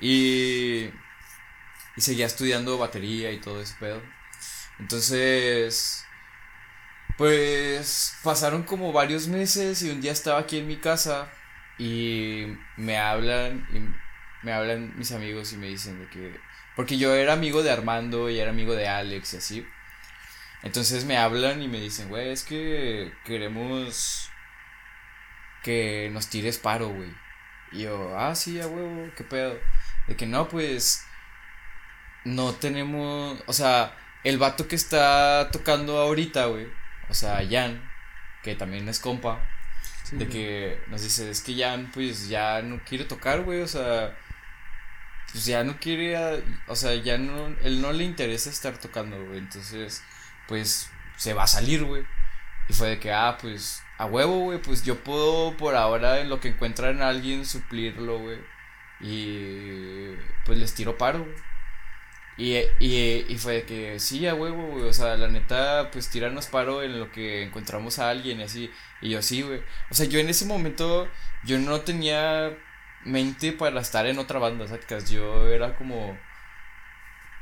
Y, 0.00 0.90
y 1.96 2.00
seguía 2.00 2.26
estudiando 2.26 2.78
batería 2.78 3.30
y 3.32 3.40
todo 3.40 3.60
ese 3.60 3.74
pedo. 3.78 4.02
Entonces, 4.80 6.04
pues 7.16 8.16
pasaron 8.22 8.64
como 8.64 8.92
varios 8.92 9.28
meses 9.28 9.82
y 9.82 9.90
un 9.90 10.00
día 10.00 10.12
estaba 10.12 10.40
aquí 10.40 10.58
en 10.58 10.66
mi 10.66 10.76
casa 10.76 11.30
y 11.78 12.46
me 12.76 12.98
hablan, 12.98 13.66
y 13.72 14.44
me 14.44 14.52
hablan 14.52 14.96
mis 14.98 15.12
amigos 15.12 15.52
y 15.52 15.56
me 15.56 15.68
dicen 15.68 16.00
de 16.00 16.08
que 16.08 16.40
porque 16.76 16.98
yo 16.98 17.14
era 17.14 17.32
amigo 17.32 17.62
de 17.62 17.70
Armando 17.70 18.30
y 18.30 18.38
era 18.38 18.50
amigo 18.50 18.74
de 18.74 18.88
Alex 18.88 19.34
y 19.34 19.36
así. 19.36 19.66
Entonces 20.62 21.04
me 21.04 21.18
hablan 21.18 21.62
y 21.62 21.68
me 21.68 21.80
dicen, 21.80 22.08
güey, 22.08 22.30
es 22.30 22.42
que 22.42 23.12
queremos 23.24 24.30
que 25.62 26.10
nos 26.12 26.28
tires 26.28 26.58
paro, 26.58 26.88
güey. 26.88 27.10
Y 27.72 27.82
yo, 27.82 28.16
ah, 28.18 28.34
sí, 28.34 28.60
a 28.60 28.66
huevo, 28.66 29.10
qué 29.16 29.24
pedo. 29.24 29.58
De 30.06 30.16
que 30.16 30.26
no, 30.26 30.48
pues 30.48 31.04
no 32.24 32.54
tenemos, 32.54 33.42
o 33.46 33.52
sea, 33.52 33.96
el 34.24 34.38
vato 34.38 34.66
que 34.68 34.76
está 34.76 35.50
tocando 35.52 35.98
ahorita, 35.98 36.46
güey, 36.46 36.66
o 37.08 37.14
sea, 37.14 37.42
Jan, 37.48 37.82
que 38.42 38.54
también 38.54 38.88
es 38.88 38.98
compa, 38.98 39.46
de 40.12 40.28
que 40.28 40.80
nos 40.88 41.02
dice, 41.02 41.30
es 41.30 41.42
que 41.42 41.54
Jan, 41.54 41.90
pues 41.92 42.28
ya 42.28 42.62
no 42.62 42.80
quiere 42.84 43.04
tocar, 43.04 43.42
güey, 43.42 43.60
o 43.60 43.68
sea, 43.68 44.16
pues 45.34 45.46
ya 45.46 45.64
no 45.64 45.80
quiere, 45.80 46.16
o 46.68 46.76
sea, 46.76 46.94
ya 46.94 47.18
no, 47.18 47.48
él 47.64 47.82
no 47.82 47.92
le 47.92 48.04
interesa 48.04 48.50
estar 48.50 48.78
tocando, 48.78 49.16
güey, 49.26 49.38
entonces, 49.38 50.00
pues, 50.46 50.88
se 51.16 51.34
va 51.34 51.42
a 51.42 51.48
salir, 51.48 51.82
güey. 51.82 52.04
Y 52.68 52.72
fue 52.72 52.90
de 52.90 53.00
que, 53.00 53.12
ah, 53.12 53.36
pues, 53.40 53.82
a 53.98 54.06
huevo, 54.06 54.38
güey, 54.40 54.62
pues 54.62 54.84
yo 54.84 55.02
puedo 55.02 55.56
por 55.56 55.74
ahora 55.74 56.20
en 56.20 56.28
lo 56.28 56.38
que 56.38 56.48
encuentran 56.50 57.02
a 57.02 57.08
alguien 57.08 57.44
suplirlo, 57.46 58.20
güey. 58.20 58.38
Y 59.00 60.14
pues 60.44 60.58
les 60.58 60.72
tiro 60.74 60.96
paro, 60.96 61.24
güey. 61.24 61.36
Y, 62.36 62.54
y, 62.78 63.26
y 63.28 63.38
fue 63.38 63.54
de 63.54 63.64
que, 63.64 63.98
sí, 64.00 64.26
a 64.28 64.34
huevo, 64.34 64.68
güey, 64.68 64.84
o 64.84 64.92
sea, 64.92 65.16
la 65.16 65.26
neta, 65.28 65.90
pues 65.90 66.10
tirarnos 66.10 66.46
paro 66.46 66.82
en 66.84 67.00
lo 67.00 67.10
que 67.10 67.42
encontramos 67.42 67.98
a 67.98 68.10
alguien 68.10 68.40
así. 68.40 68.70
Y 69.00 69.10
yo, 69.10 69.20
sí, 69.22 69.42
güey. 69.42 69.62
O 69.90 69.94
sea, 69.94 70.06
yo 70.06 70.20
en 70.20 70.28
ese 70.28 70.44
momento, 70.46 71.08
yo 71.44 71.58
no 71.58 71.80
tenía 71.80 72.56
mente 73.04 73.52
para 73.52 73.80
estar 73.80 74.06
en 74.06 74.18
otra 74.18 74.38
banda, 74.38 74.66
¿sabes? 74.68 75.10
Yo 75.10 75.48
era 75.48 75.76
como, 75.76 76.18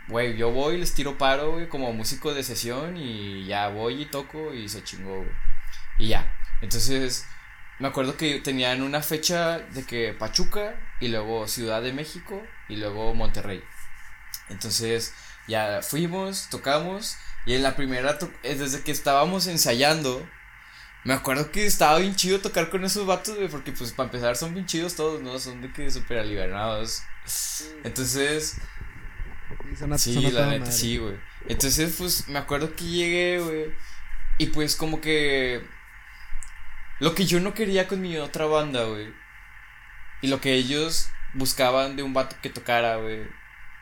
güey, 0.09 0.37
yo 0.37 0.51
voy, 0.51 0.79
les 0.79 0.95
tiro 0.95 1.19
paro, 1.19 1.53
güey, 1.53 1.69
como 1.69 1.93
músico 1.93 2.35
de 2.35 2.43
sesión 2.43 2.97
y 2.97 3.47
ya 3.47 3.69
voy 3.69 4.03
y 4.03 4.07
toco 4.07 4.53
y 4.55 4.69
se 4.69 4.85
chingó, 4.85 5.17
güey. 5.19 5.31
Y 5.99 6.09
ya. 6.09 6.33
Entonces, 6.61 7.27
me 7.79 7.89
acuerdo 7.89 8.17
que 8.17 8.41
tenían 8.41 8.83
una 8.83 9.03
fecha 9.03 9.59
de 9.59 9.85
que 9.85 10.15
Pachuca 10.15 10.75
y 11.01 11.09
luego 11.09 11.49
Ciudad 11.49 11.83
de 11.83 11.93
México 11.93 12.43
y 12.69 12.77
luego 12.77 13.15
Monterrey. 13.15 13.63
Entonces, 14.49 15.15
ya 15.49 15.81
fuimos, 15.83 16.49
tocamos 16.51 17.17
y 17.45 17.55
en 17.55 17.63
la 17.63 17.75
primera, 17.75 18.19
eh, 18.43 18.55
desde 18.55 18.83
que 18.83 18.93
estábamos 18.93 19.47
ensayando, 19.47 20.29
me 21.05 21.15
acuerdo 21.15 21.51
que 21.51 21.67
estaba 21.67 21.99
bien 21.99 22.15
chido 22.15 22.41
tocar 22.41 22.71
con 22.71 22.85
esos 22.85 23.07
vatos, 23.07 23.37
güey, 23.37 23.49
porque 23.49 23.73
pues 23.73 23.93
para 23.93 24.07
empezar 24.09 24.37
son 24.37 24.55
bien 24.55 24.67
chidos 24.67 24.95
todos, 24.95 25.21
¿no? 25.21 25.39
Son 25.39 25.61
de 25.61 25.73
que 25.73 25.91
súper 25.91 26.19
alivianados. 26.19 27.03
Entonces, 27.85 28.57
sí, 29.97 30.31
la 30.31 30.47
neta, 30.47 30.71
sí, 30.71 30.99
güey. 30.99 31.17
Entonces, 31.49 31.95
pues, 31.99 32.29
me 32.29 32.39
acuerdo 32.39 32.75
que 32.75 32.85
llegué, 32.85 33.41
güey. 33.41 33.75
Y 34.39 34.47
pues, 34.47 34.77
como 34.77 35.01
que. 35.01 35.63
Lo 37.01 37.15
que 37.15 37.27
yo 37.27 37.41
no 37.41 37.55
quería 37.55 37.89
con 37.89 38.01
mi 38.01 38.17
otra 38.19 38.47
banda, 38.47 38.85
güey. 38.85 39.13
Y 40.21 40.29
lo 40.29 40.41
que 40.41 40.55
ellos 40.55 41.09
buscaban 41.35 41.97
de 41.97 42.03
un 42.03 42.15
vato 42.15 42.37
que 42.43 42.51
tocara, 42.51 42.97
güey. 42.97 43.27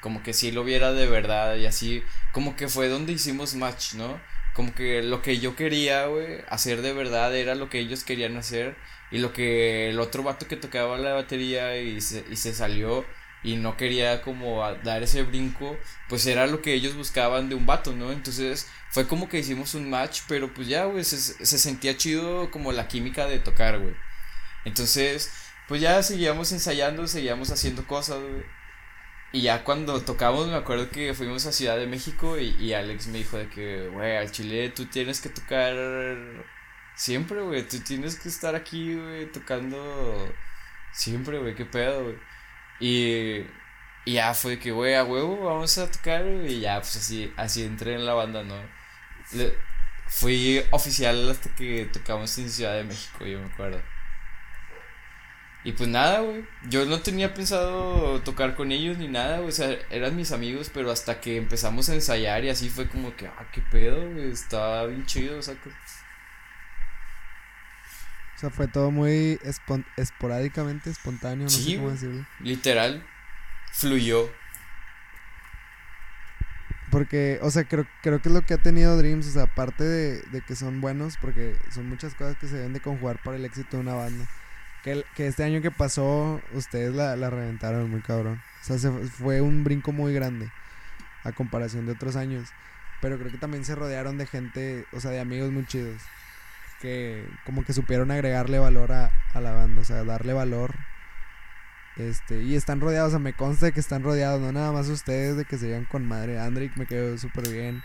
Como 0.01 0.23
que 0.23 0.33
si 0.33 0.51
lo 0.51 0.65
viera 0.65 0.93
de 0.93 1.07
verdad 1.07 1.57
y 1.57 1.67
así. 1.67 2.03
Como 2.33 2.57
que 2.57 2.69
fue 2.69 2.89
donde 2.89 3.13
hicimos 3.13 3.55
match, 3.55 3.95
¿no? 3.95 4.21
Como 4.55 4.75
que 4.75 5.03
lo 5.03 5.23
que 5.23 5.39
yo 5.39 5.57
quería, 5.57 6.07
güey, 6.07 6.39
hacer 6.49 6.83
de 6.83 6.93
verdad 6.93 7.35
era 7.37 7.55
lo 7.55 7.69
que 7.71 7.79
ellos 7.81 8.05
querían 8.05 8.37
hacer. 8.37 8.77
Y 9.11 9.19
lo 9.19 9.33
que 9.33 9.91
el 9.91 10.01
otro 10.01 10.23
vato 10.23 10.47
que 10.49 10.57
tocaba 10.57 10.99
la 10.99 11.15
batería 11.15 11.77
y 11.81 12.01
se, 12.01 12.25
y 12.31 12.37
se 12.37 12.55
salió 12.55 13.05
y 13.43 13.57
no 13.57 13.77
quería 13.77 14.23
como 14.23 14.63
dar 14.85 15.03
ese 15.03 15.23
brinco, 15.23 15.77
pues 16.09 16.27
era 16.27 16.47
lo 16.47 16.61
que 16.63 16.75
ellos 16.75 16.95
buscaban 16.95 17.49
de 17.49 17.55
un 17.55 17.67
vato, 17.67 17.93
¿no? 17.93 18.13
Entonces 18.13 18.69
fue 18.91 19.07
como 19.07 19.29
que 19.29 19.39
hicimos 19.39 19.75
un 19.75 19.89
match, 19.91 20.23
pero 20.29 20.53
pues 20.53 20.69
ya, 20.69 20.85
güey, 20.85 21.05
se, 21.05 21.19
se 21.19 21.59
sentía 21.59 21.97
chido 21.97 22.51
como 22.51 22.73
la 22.73 22.89
química 22.89 23.27
de 23.27 23.39
tocar, 23.41 23.79
güey. 23.79 23.95
Entonces, 24.65 25.31
pues 25.69 25.81
ya 25.81 26.03
seguíamos 26.03 26.53
ensayando, 26.53 27.07
seguíamos 27.09 27.51
haciendo 27.51 27.87
cosas, 27.87 28.21
güey. 28.21 28.45
Y 29.33 29.43
ya 29.43 29.65
cuando 29.65 30.01
tocamos, 30.03 30.49
me 30.49 30.57
acuerdo 30.57 30.91
que 30.91 31.15
fuimos 31.15 31.47
a 31.47 31.53
Ciudad 31.53 31.77
de 31.77 31.87
México 31.87 32.39
y, 32.39 32.57
y 32.59 32.73
Alex 32.73 33.07
me 33.09 33.19
dijo 33.19 33.39
de 33.39 33.49
que, 33.49 33.89
güey, 33.89 34.17
al 34.17 34.31
Chile 34.33 34.71
tú 34.71 34.87
tienes 34.87 35.21
que 35.21 35.29
tocar 35.29 35.75
siempre, 37.01 37.41
güey. 37.43 37.67
Tú 37.69 37.81
tienes 37.81 38.17
que 38.19 38.29
estar 38.29 38.55
aquí, 38.55 38.95
güey, 38.95 39.31
tocando 39.33 40.33
siempre, 40.93 41.39
güey, 41.39 41.55
qué 41.55 41.65
pedo, 41.67 42.05
güey. 42.05 42.17
Y, 42.81 43.47
ya 44.07 44.35
fue 44.35 44.59
que, 44.59 44.73
güey, 44.73 44.95
a 44.95 45.05
huevo, 45.05 45.45
vamos 45.45 45.79
a 45.79 45.91
tocar, 45.91 46.27
y 46.27 46.61
ya, 46.61 46.81
pues 46.81 46.97
así, 46.97 47.33
así 47.37 47.63
entré 47.65 47.95
en 47.95 48.07
la 48.07 48.15
banda, 48.15 48.43
¿no? 48.45 48.57
fui 50.09 50.63
oficial 50.73 51.31
hasta 51.31 51.55
que 51.55 51.89
tocamos 51.93 52.37
en 52.39 52.51
Ciudad 52.51 52.75
de 52.75 52.85
México, 52.85 53.25
yo 53.25 53.39
me 53.39 53.47
acuerdo. 53.47 53.81
Y 55.63 55.73
pues 55.73 55.89
nada, 55.91 56.21
güey. 56.21 56.45
Yo 56.69 56.87
no 56.87 57.01
tenía 57.01 57.35
pensado 57.35 58.21
tocar 58.23 58.55
con 58.55 58.73
ellos 58.73 58.97
ni 58.97 59.09
nada, 59.09 59.41
O 59.41 59.51
sea, 59.51 59.77
eran 59.91 60.17
mis 60.17 60.33
amigos, 60.33 60.71
pero 60.73 60.91
hasta 60.91 61.21
que 61.21 61.37
empezamos 61.37 61.89
a 61.91 61.95
ensayar 61.95 62.45
y 62.45 62.49
así 62.49 62.71
fue 62.71 62.89
como 62.89 63.15
que, 63.15 63.27
ah, 63.27 63.47
qué 63.53 63.61
pedo, 63.71 64.11
güey. 64.11 64.31
Estaba 64.31 64.87
bien 64.87 65.05
chido, 65.05 65.39
o 65.39 65.43
sea. 65.43 65.55
O 68.37 68.39
sea, 68.41 68.49
fue 68.49 68.69
todo 68.69 68.91
muy 68.91 69.39
esporádicamente 69.97 70.89
espontáneo, 70.89 71.45
no 71.45 71.51
sé 71.51 71.77
cómo 71.77 71.91
decirlo. 71.91 72.25
Literal, 72.39 73.05
fluyó. 73.71 74.31
Porque, 76.91 77.39
o 77.43 77.51
sea, 77.51 77.65
creo, 77.65 77.87
creo 78.03 78.21
que 78.23 78.31
es 78.31 78.35
lo 78.35 78.43
que 78.43 78.55
ha 78.55 78.59
tenido 78.59 78.97
Dreams, 78.97 79.27
o 79.27 79.31
sea, 79.31 79.43
aparte 79.43 79.85
de, 79.85 80.23
de 80.23 80.41
que 80.41 80.57
son 80.57 80.81
buenos, 80.81 81.19
porque 81.21 81.55
son 81.73 81.87
muchas 81.89 82.15
cosas 82.15 82.37
que 82.39 82.49
se 82.49 82.57
deben 82.57 82.73
de 82.73 82.81
conjugar 82.81 83.23
para 83.23 83.37
el 83.37 83.45
éxito 83.45 83.77
de 83.77 83.83
una 83.83 83.95
banda 83.95 84.27
que, 84.83 85.05
este 85.27 85.45
año 85.45 85.61
que 85.61 85.71
pasó, 85.71 86.41
ustedes 86.53 86.95
la, 86.95 87.17
la 87.17 87.31
reventaron 87.31 87.91
muy 87.91 88.01
cabrón. 88.01 88.41
O 88.63 88.65
sea, 88.65 88.79
se, 88.79 88.91
fue 88.91 89.41
un 89.41 89.65
brinco 89.65 89.93
muy 89.93 90.13
grande 90.15 90.51
a 91.25 91.33
comparación 91.33 91.87
de 91.87 91.93
otros 91.93 92.17
años. 92.17 92.49
Pero 93.01 93.19
creo 93.19 93.31
que 93.31 93.39
también 93.39 93.65
se 93.65 93.75
rodearon 93.75 94.19
de 94.19 94.27
gente, 94.27 94.85
o 94.93 95.01
sea, 95.01 95.11
de 95.11 95.21
amigos 95.21 95.51
muy 95.51 95.67
chidos. 95.67 96.01
Que 96.81 97.27
como 97.45 97.65
que 97.65 97.73
supieron 97.73 98.11
agregarle 98.11 98.59
valor 98.59 98.93
a, 98.93 99.11
a 99.35 99.41
la 99.41 99.53
banda, 99.53 99.83
o 99.83 99.85
sea, 99.85 100.05
darle 100.05 100.33
valor. 100.33 100.75
Este, 101.97 102.43
y 102.43 102.55
están 102.55 102.81
rodeados, 102.81 103.09
o 103.09 103.11
sea, 103.13 103.19
me 103.19 103.35
consta 103.35 103.73
que 103.73 103.81
están 103.81 104.03
rodeados, 104.03 104.41
no 104.41 104.53
nada 104.53 104.73
más 104.73 104.89
ustedes 104.89 105.37
de 105.37 105.45
que 105.45 105.59
se 105.59 105.67
llevan 105.69 105.85
con 105.85 106.07
madre. 106.07 106.39
Andrick 106.39 106.77
me 106.77 106.87
quedó 106.87 107.19
súper 107.19 107.49
bien. 107.51 107.83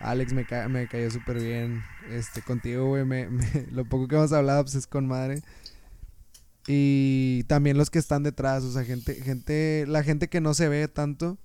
Alex 0.00 0.32
me, 0.32 0.44
me 0.68 0.88
cayó 0.88 1.10
súper 1.10 1.38
bien. 1.38 1.84
Este, 2.10 2.42
contigo, 2.42 2.86
güey, 2.86 3.04
me, 3.06 3.28
lo 3.70 3.84
poco 3.84 4.08
que 4.08 4.16
hemos 4.16 4.32
hablado, 4.32 4.64
pues 4.64 4.74
es 4.74 4.86
con 4.86 5.06
madre. 5.06 5.42
Y 6.66 7.44
también 7.44 7.76
los 7.76 7.90
que 7.90 7.98
están 7.98 8.22
detrás, 8.22 8.62
o 8.62 8.72
sea, 8.72 8.84
gente, 8.84 9.14
gente, 9.16 9.84
la 9.88 10.04
gente 10.04 10.28
que 10.28 10.40
no 10.40 10.54
se 10.54 10.68
ve 10.68 10.86
tanto, 10.88 11.38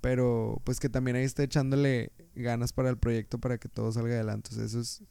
pero 0.00 0.60
pues 0.64 0.80
que 0.80 0.88
también 0.88 1.16
ahí 1.16 1.24
está 1.24 1.44
echándole 1.44 2.10
ganas 2.34 2.72
para 2.72 2.90
el 2.90 2.98
proyecto 2.98 3.38
para 3.38 3.58
que 3.58 3.68
todo 3.68 3.92
salga 3.92 4.14
adelante. 4.14 4.50
O 4.52 4.54
sea, 4.56 4.64
eso 4.64 4.80
es, 4.80 5.02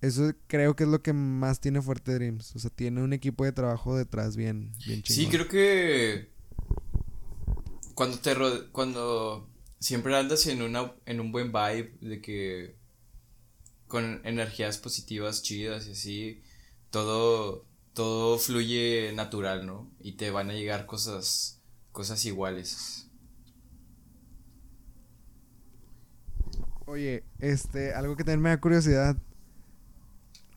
eso 0.00 0.32
creo 0.46 0.74
que 0.76 0.84
es 0.84 0.88
lo 0.88 1.02
que 1.02 1.12
más 1.12 1.60
tiene 1.60 1.82
fuerte 1.82 2.14
Dreams. 2.14 2.56
O 2.56 2.58
sea, 2.58 2.70
tiene 2.70 3.02
un 3.02 3.12
equipo 3.12 3.44
de 3.44 3.52
trabajo 3.52 3.96
detrás 3.96 4.36
bien, 4.36 4.72
bien 4.86 5.02
chingón. 5.02 5.24
Sí, 5.24 5.26
creo 5.26 5.48
que 5.48 6.30
cuando 7.94 8.18
te 8.18 8.34
cuando 8.72 9.50
siempre 9.78 10.16
andas 10.16 10.46
en 10.46 10.62
una, 10.62 10.94
en 11.04 11.20
un 11.20 11.32
buen 11.32 11.52
vibe 11.52 11.98
de 12.00 12.22
que 12.22 12.76
con 13.88 14.20
energías 14.24 14.78
positivas 14.78 15.42
chidas 15.42 15.86
y 15.86 15.92
así, 15.92 16.42
todo 16.90 17.67
todo 17.98 18.38
fluye 18.38 19.12
natural, 19.12 19.66
¿no? 19.66 19.90
Y 19.98 20.12
te 20.12 20.30
van 20.30 20.50
a 20.50 20.52
llegar 20.52 20.86
cosas, 20.86 21.60
cosas 21.90 22.24
iguales. 22.26 23.08
Oye, 26.86 27.24
este, 27.40 27.94
algo 27.94 28.14
que 28.14 28.22
también 28.22 28.42
me 28.42 28.48
da 28.50 28.60
curiosidad. 28.60 29.16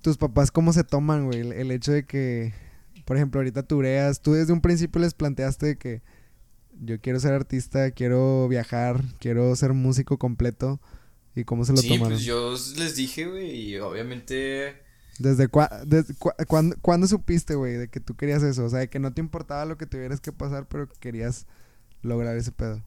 ¿Tus 0.04 0.18
papás 0.18 0.52
cómo 0.52 0.72
se 0.72 0.84
toman, 0.84 1.26
güey? 1.26 1.40
El, 1.40 1.72
hecho 1.72 1.92
de 1.92 2.06
que, 2.06 2.54
por 3.06 3.18
ejemplo, 3.18 3.40
ahorita 3.40 3.64
tureas, 3.64 4.22
tú 4.22 4.34
desde 4.34 4.54
un 4.54 4.62
principio 4.62 5.02
les 5.02 5.16
planteaste 5.16 5.80
que 5.80 6.04
yo 6.80 7.02
quiero 7.02 7.20
ser 7.20 7.34
artista, 7.34 7.90
quiero 7.90 8.48
viajar, 8.50 9.04
quiero 9.20 9.56
ser 9.56 9.74
músico 9.74 10.20
completo. 10.20 10.80
¿Y 11.36 11.44
cómo 11.44 11.66
se 11.66 11.72
lo 11.72 11.80
sí, 11.80 11.98
Pues 11.98 12.22
yo 12.22 12.54
les 12.78 12.96
dije, 12.96 13.26
güey, 13.26 13.50
y 13.50 13.80
obviamente 13.80 14.91
¿Desde, 15.22 15.48
cuándo, 15.48 17.08
supiste, 17.08 17.56
güey, 17.56 17.74
de 17.74 17.90
que 17.90 18.00
tú 18.00 18.16
querías 18.16 18.42
eso? 18.42 18.66
O 18.66 18.70
sea, 18.70 18.80
de 18.80 18.90
que 18.90 19.00
no 19.00 19.14
te 19.14 19.22
importaba 19.22 19.66
lo 19.66 19.78
que 19.78 19.86
tuvieras 19.86 20.20
que 20.20 20.32
pasar, 20.32 20.68
pero 20.68 20.90
que 20.90 21.00
querías 21.00 21.46
lograr 22.02 22.36
ese 22.38 22.52
pedo. 22.52 22.84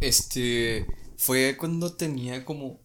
Este, 0.00 0.86
fue 1.16 1.56
cuando 1.56 1.94
tenía 1.94 2.44
como, 2.44 2.80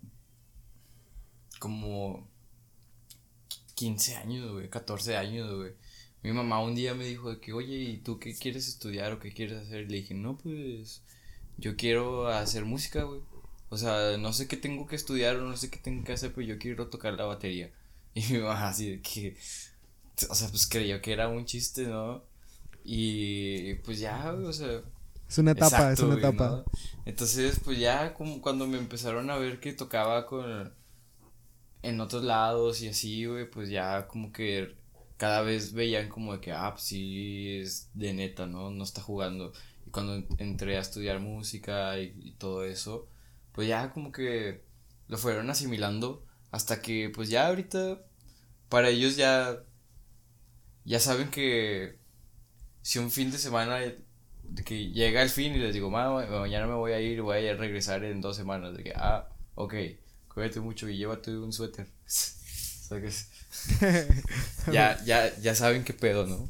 como 1.60 2.28
15 3.76 4.16
años, 4.18 4.52
güey, 4.52 4.70
14 4.70 5.18
años, 5.18 5.52
güey. 5.56 5.74
Mi 6.22 6.32
mamá 6.32 6.62
un 6.62 6.76
día 6.76 6.94
me 6.94 7.06
dijo 7.06 7.32
de 7.32 7.40
que, 7.40 7.54
oye, 7.54 7.78
¿y 7.78 7.98
tú 7.98 8.20
qué 8.20 8.36
quieres 8.36 8.68
estudiar 8.68 9.12
o 9.14 9.20
qué 9.20 9.34
quieres 9.34 9.64
hacer? 9.64 9.90
le 9.90 9.98
dije, 9.98 10.14
no, 10.14 10.38
pues, 10.38 11.02
yo 11.58 11.76
quiero 11.76 12.28
hacer 12.28 12.66
música, 12.66 13.04
güey. 13.04 13.22
O 13.70 13.78
sea, 13.78 14.18
no 14.18 14.34
sé 14.34 14.48
qué 14.48 14.58
tengo 14.58 14.86
que 14.86 14.96
estudiar 14.96 15.38
o 15.38 15.48
no 15.48 15.58
sé 15.58 15.72
qué 15.72 15.80
tengo 15.80 16.04
que 16.04 16.14
hacer, 16.14 16.34
pero 16.34 16.46
yo 16.46 16.60
quiero 16.60 16.90
tocar 16.90 17.14
la 17.14 17.26
batería. 17.26 17.72
Y 18.14 18.34
mi 18.34 18.40
mamá 18.40 18.68
así 18.68 18.90
de 18.92 19.02
que, 19.02 19.38
o 20.30 20.36
sea, 20.36 20.50
pues 20.50 20.68
creyó 20.68 21.02
que 21.02 21.14
era 21.14 21.30
un 21.30 21.46
chiste, 21.46 21.88
¿no? 21.88 22.24
Y 22.84 23.76
pues 23.76 24.00
ya, 24.00 24.34
o 24.34 24.52
sea... 24.52 24.82
Es 25.30 25.38
una 25.38 25.52
etapa, 25.52 25.94
es 25.94 26.00
una 26.02 26.18
etapa. 26.18 26.66
Entonces, 27.06 27.60
pues 27.64 27.80
ya 27.80 28.14
como 28.14 28.42
cuando 28.42 28.68
me 28.68 28.78
empezaron 28.78 29.30
a 29.30 29.38
ver 29.38 29.60
que 29.60 29.74
tocaba 29.74 30.26
con... 30.26 30.74
En 31.84 32.00
otros 32.00 32.24
lados 32.24 32.82
y 32.82 32.90
así, 32.90 33.26
güey, 33.26 33.50
pues 33.50 33.70
ya 33.70 34.08
como 34.08 34.32
que 34.32 34.76
cada 35.18 35.42
vez 35.42 35.74
veían 35.74 36.10
como 36.10 36.34
de 36.34 36.42
que, 36.42 36.52
ah, 36.52 36.72
pues 36.74 36.84
sí, 36.84 37.60
es 37.60 37.90
de 37.94 38.14
neta, 38.14 38.46
¿no? 38.46 38.70
No 38.70 38.84
está 38.84 39.02
jugando. 39.02 39.52
Y 39.88 39.90
cuando 39.90 40.28
entré 40.38 40.78
a 40.78 40.82
estudiar 40.82 41.20
música 41.20 41.98
y, 42.00 42.14
y 42.20 42.32
todo 42.34 42.66
eso, 42.66 43.08
pues 43.52 43.68
ya 43.68 43.92
como 43.94 44.12
que 44.12 44.64
lo 45.08 45.18
fueron 45.18 45.50
asimilando 45.50 46.24
hasta 46.52 46.82
que, 46.82 47.10
pues 47.14 47.30
ya 47.30 47.48
ahorita, 47.48 48.02
para 48.70 48.90
ellos 48.90 49.16
ya, 49.16 49.64
ya 50.86 51.00
saben 51.00 51.30
que 51.30 51.98
si 52.82 53.00
un 53.00 53.12
fin 53.12 53.32
de 53.32 53.38
semana 53.38 53.80
que 54.66 54.92
llega 54.92 55.22
el 55.22 55.30
fin 55.30 55.54
y 55.56 55.60
les 55.60 55.74
digo, 55.74 55.90
mañana 55.90 56.68
me 56.68 56.74
voy 56.74 56.92
a 56.92 57.00
ir, 57.00 57.22
voy 57.22 57.48
a 57.48 57.56
regresar 57.56 58.04
en 58.04 58.22
dos 58.22 58.36
semanas, 58.36 58.76
de 58.76 58.84
que, 58.84 58.94
ah, 58.96 59.30
ok, 59.56 59.74
cuídate 60.28 60.60
mucho 60.60 60.90
y 60.90 60.98
llévate 60.98 61.38
un 61.38 61.54
suéter. 61.54 61.88
ya, 64.72 65.02
ya, 65.06 65.34
ya 65.40 65.56
saben 65.56 65.84
qué 65.86 65.94
pedo, 65.94 66.28
¿no? 66.28 66.50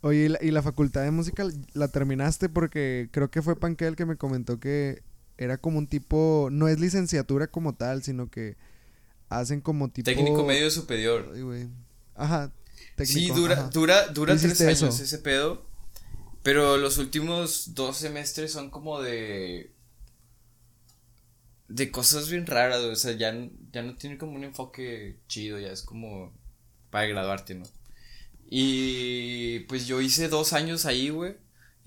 Oye, 0.00 0.24
¿y 0.24 0.28
la, 0.28 0.38
¿y 0.40 0.50
la, 0.50 0.62
facultad 0.62 1.02
de 1.02 1.10
música 1.10 1.46
la 1.74 1.88
terminaste? 1.88 2.48
Porque 2.48 3.08
creo 3.10 3.30
que 3.30 3.42
fue 3.42 3.58
Panquel 3.58 3.96
que 3.96 4.06
me 4.06 4.16
comentó 4.16 4.58
que 4.58 5.02
era 5.38 5.58
como 5.58 5.78
un 5.78 5.86
tipo, 5.86 6.48
no 6.50 6.68
es 6.68 6.80
licenciatura 6.80 7.46
como 7.48 7.74
tal, 7.74 8.02
sino 8.02 8.30
que 8.30 8.56
hacen 9.28 9.60
como 9.60 9.90
tipo... 9.90 10.04
Técnico 10.04 10.44
medio 10.44 10.70
superior. 10.70 11.34
Ajá. 12.14 12.52
sí, 13.04 13.28
dura, 13.28 13.68
dura, 13.72 14.08
dura 14.08 14.36
tres 14.36 14.60
años 14.60 15.00
ese 15.00 15.18
pedo. 15.18 15.64
Pero 16.42 16.76
los 16.76 16.98
últimos 16.98 17.74
dos 17.74 17.96
semestres 17.96 18.52
son 18.52 18.70
como 18.70 19.00
de... 19.02 19.72
De 21.68 21.90
cosas 21.90 22.30
bien 22.30 22.46
raras, 22.46 22.78
o 22.78 22.94
sea, 22.94 23.12
ya, 23.12 23.34
ya 23.72 23.82
no 23.82 23.96
tiene 23.96 24.18
como 24.18 24.36
un 24.36 24.44
enfoque 24.44 25.18
chido, 25.26 25.58
ya 25.58 25.72
es 25.72 25.82
como 25.82 26.32
para 26.90 27.08
graduarte, 27.08 27.56
¿no? 27.56 27.64
Y 28.48 29.60
pues 29.60 29.88
yo 29.88 30.00
hice 30.00 30.28
dos 30.28 30.52
años 30.52 30.86
ahí, 30.86 31.08
güey. 31.08 31.36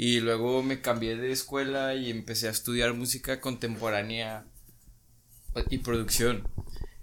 Y 0.02 0.22
luego 0.22 0.64
me 0.64 0.80
cambié 0.80 1.18
de 1.18 1.30
escuela 1.30 1.94
y 1.94 2.10
empecé 2.10 2.48
a 2.48 2.52
estudiar 2.52 2.94
música 2.94 3.42
contemporánea 3.42 4.46
y 5.70 5.80
producción. 5.80 6.48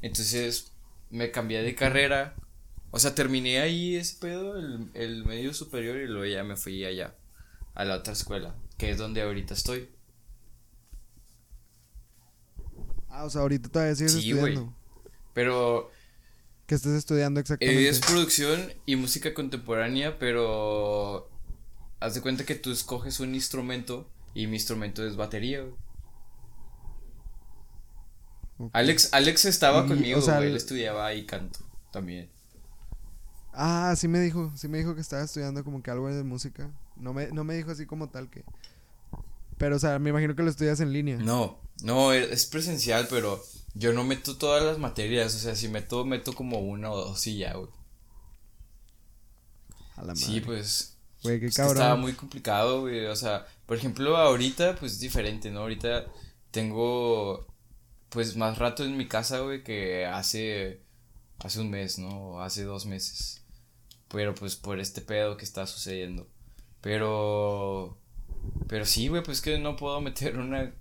Entonces 0.00 0.72
me 1.10 1.30
cambié 1.30 1.60
de 1.60 1.74
carrera. 1.74 2.36
O 2.92 2.98
sea, 2.98 3.14
terminé 3.14 3.60
ahí 3.60 3.96
ese 3.96 4.16
pedo, 4.18 4.56
el, 4.56 4.90
el 4.94 5.26
medio 5.26 5.52
superior, 5.52 5.98
y 5.98 6.06
luego 6.06 6.24
ya 6.24 6.42
me 6.42 6.56
fui 6.56 6.86
allá, 6.86 7.14
a 7.74 7.84
la 7.84 7.96
otra 7.96 8.14
escuela, 8.14 8.56
que 8.78 8.90
es 8.90 8.96
donde 8.96 9.20
ahorita 9.20 9.52
estoy. 9.52 9.90
Ah, 13.10 13.24
o 13.24 13.28
sea, 13.28 13.42
ahorita 13.42 13.68
todavía 13.68 13.94
sigues 13.94 14.12
sí, 14.12 14.30
estudiando. 14.30 14.74
Pero. 15.34 15.90
¿Qué 16.66 16.74
estás 16.74 16.92
estudiando 16.92 17.40
exactamente? 17.40 17.90
Es 17.90 18.00
producción 18.00 18.72
y 18.86 18.96
música 18.96 19.34
contemporánea, 19.34 20.18
pero. 20.18 21.28
Haz 22.00 22.14
de 22.14 22.20
cuenta 22.20 22.44
que 22.44 22.54
tú 22.54 22.70
escoges 22.70 23.20
un 23.20 23.34
instrumento 23.34 24.10
y 24.34 24.46
mi 24.46 24.56
instrumento 24.56 25.06
es 25.06 25.16
batería, 25.16 25.64
Alex, 28.72 29.10
Alex 29.12 29.44
estaba 29.44 29.86
conmigo, 29.86 30.20
él 30.40 30.56
estudiaba 30.56 31.06
ahí 31.06 31.26
canto 31.26 31.58
también. 31.92 32.30
Ah, 33.52 33.94
sí 33.96 34.08
me 34.08 34.20
dijo, 34.20 34.52
sí 34.56 34.68
me 34.68 34.78
dijo 34.78 34.94
que 34.94 35.00
estaba 35.00 35.22
estudiando 35.22 35.64
como 35.64 35.82
que 35.82 35.90
algo 35.90 36.08
de 36.08 36.22
música. 36.22 36.70
No 36.96 37.12
me, 37.12 37.28
no 37.28 37.44
me 37.44 37.54
dijo 37.54 37.70
así 37.70 37.86
como 37.86 38.08
tal 38.08 38.30
que. 38.30 38.44
Pero, 39.58 39.76
o 39.76 39.78
sea, 39.78 39.98
me 39.98 40.10
imagino 40.10 40.34
que 40.36 40.42
lo 40.42 40.50
estudias 40.50 40.80
en 40.80 40.92
línea. 40.92 41.16
No, 41.16 41.58
no, 41.82 42.12
es 42.12 42.46
presencial, 42.46 43.06
pero 43.08 43.42
yo 43.74 43.92
no 43.92 44.04
meto 44.04 44.36
todas 44.36 44.62
las 44.62 44.78
materias. 44.78 45.34
O 45.34 45.38
sea, 45.38 45.56
si 45.56 45.68
meto, 45.68 46.04
meto 46.04 46.34
como 46.34 46.58
una 46.58 46.90
o 46.90 46.96
dos 46.96 47.26
y 47.26 47.38
ya, 47.38 47.54
güey. 47.54 47.70
A 49.96 50.02
la 50.02 50.08
madre. 50.08 50.16
Sí, 50.16 50.40
pues. 50.42 50.95
Güey, 51.26 51.40
qué 51.40 51.50
cabrón. 51.50 51.76
estaba 51.76 51.96
muy 51.96 52.12
complicado, 52.12 52.82
güey. 52.82 53.06
O 53.06 53.16
sea, 53.16 53.46
por 53.66 53.76
ejemplo, 53.76 54.16
ahorita, 54.16 54.76
pues 54.76 54.92
es 54.92 55.00
diferente, 55.00 55.50
¿no? 55.50 55.60
Ahorita 55.60 56.06
tengo, 56.50 57.46
pues, 58.08 58.36
más 58.36 58.58
rato 58.58 58.84
en 58.84 58.96
mi 58.96 59.06
casa, 59.08 59.40
güey, 59.40 59.62
que 59.62 60.06
hace, 60.06 60.80
hace 61.38 61.60
un 61.60 61.70
mes, 61.70 61.98
¿no? 61.98 62.40
Hace 62.40 62.64
dos 62.64 62.86
meses. 62.86 63.44
Pero, 64.08 64.34
pues, 64.34 64.56
por 64.56 64.80
este 64.80 65.00
pedo 65.00 65.36
que 65.36 65.44
está 65.44 65.66
sucediendo. 65.66 66.28
Pero, 66.80 67.98
pero 68.68 68.86
sí, 68.86 69.08
güey, 69.08 69.22
pues 69.22 69.40
que 69.40 69.58
no 69.58 69.76
puedo 69.76 70.00
meter 70.02 70.38
una 70.38 70.72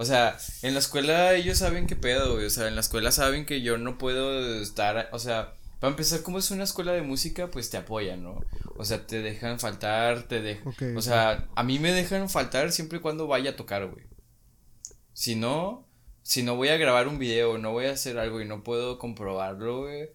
o 0.00 0.06
sea, 0.06 0.38
en 0.62 0.72
la 0.72 0.80
escuela 0.80 1.34
ellos 1.34 1.58
saben 1.58 1.86
qué 1.86 1.94
pedo, 1.94 2.32
güey. 2.32 2.46
O 2.46 2.50
sea, 2.50 2.68
en 2.68 2.74
la 2.74 2.80
escuela 2.80 3.12
saben 3.12 3.44
que 3.44 3.60
yo 3.60 3.76
no 3.76 3.98
puedo 3.98 4.62
estar. 4.62 5.10
O 5.12 5.18
sea, 5.18 5.56
para 5.80 5.92
empezar, 5.92 6.22
como 6.22 6.38
es 6.38 6.50
una 6.50 6.64
escuela 6.64 6.92
de 6.92 7.02
música, 7.02 7.50
pues 7.50 7.70
te 7.70 7.78
apoyan, 7.78 8.22
¿no? 8.22 8.40
O 8.76 8.84
sea, 8.84 9.06
te 9.06 9.22
dejan 9.22 9.58
faltar, 9.58 10.24
te 10.28 10.42
dejan. 10.42 10.96
o 10.96 11.00
sea, 11.00 11.48
a 11.56 11.62
mí 11.62 11.78
me 11.78 11.92
dejan 11.92 12.28
faltar 12.28 12.70
siempre 12.70 12.98
y 12.98 13.00
cuando 13.00 13.26
vaya 13.26 13.50
a 13.50 13.56
tocar, 13.56 13.86
güey. 13.86 14.04
Si 15.14 15.36
no, 15.36 15.88
si 16.22 16.42
no 16.42 16.56
voy 16.56 16.68
a 16.68 16.76
grabar 16.76 17.08
un 17.08 17.18
video, 17.18 17.56
no 17.56 17.72
voy 17.72 17.86
a 17.86 17.92
hacer 17.92 18.18
algo 18.18 18.42
y 18.42 18.46
no 18.46 18.62
puedo 18.62 18.98
comprobarlo, 18.98 19.80
güey, 19.82 20.10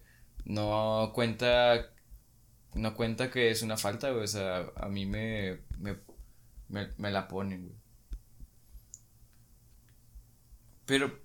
no 0.46 1.12
cuenta. 1.14 1.92
No 2.76 2.94
cuenta 2.94 3.32
que 3.32 3.50
es 3.52 3.62
una 3.62 3.78
falta, 3.78 4.12
güey. 4.12 4.24
O 4.24 4.28
sea, 4.28 4.72
a 4.76 4.88
mí 4.90 5.06
me, 5.06 5.62
me, 5.80 5.98
me, 6.68 6.90
me 6.98 7.12
la 7.12 7.28
ponen, 7.28 7.68
güey. 7.68 7.78
Pero. 10.86 11.25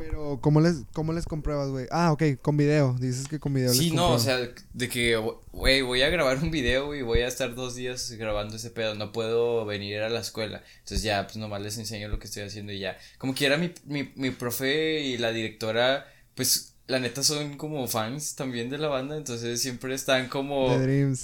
Pero, 0.00 0.38
¿cómo 0.40 0.62
les, 0.62 0.84
cómo 0.94 1.12
les 1.12 1.26
compruebas, 1.26 1.68
güey? 1.68 1.86
Ah, 1.90 2.10
ok, 2.12 2.22
con 2.40 2.56
video. 2.56 2.96
Dices 2.98 3.28
que 3.28 3.38
con 3.38 3.52
video. 3.52 3.72
Sí, 3.74 3.90
no, 3.90 4.12
o 4.12 4.18
sea, 4.18 4.38
de 4.72 4.88
que, 4.88 5.16
güey, 5.52 5.82
voy 5.82 6.00
a 6.00 6.08
grabar 6.08 6.38
un 6.38 6.50
video 6.50 6.94
y 6.94 7.02
voy 7.02 7.20
a 7.20 7.28
estar 7.28 7.54
dos 7.54 7.74
días 7.74 8.10
grabando 8.12 8.56
ese 8.56 8.70
pedo. 8.70 8.94
No 8.94 9.12
puedo 9.12 9.66
venir 9.66 10.00
a 10.00 10.08
la 10.08 10.20
escuela. 10.20 10.62
Entonces 10.78 11.02
ya, 11.02 11.24
pues 11.26 11.36
nomás 11.36 11.60
les 11.60 11.76
enseño 11.76 12.08
lo 12.08 12.18
que 12.18 12.28
estoy 12.28 12.44
haciendo 12.44 12.72
y 12.72 12.78
ya. 12.78 12.96
Como 13.18 13.34
quiera, 13.34 13.58
mi, 13.58 13.74
mi, 13.84 14.10
mi 14.16 14.30
profe 14.30 15.00
y 15.00 15.18
la 15.18 15.32
directora, 15.32 16.06
pues 16.34 16.74
la 16.86 16.98
neta 16.98 17.22
son 17.22 17.58
como 17.58 17.86
fans 17.86 18.34
también 18.36 18.70
de 18.70 18.78
la 18.78 18.88
banda, 18.88 19.16
entonces 19.16 19.60
siempre 19.60 19.94
están 19.94 20.28
como, 20.28 20.76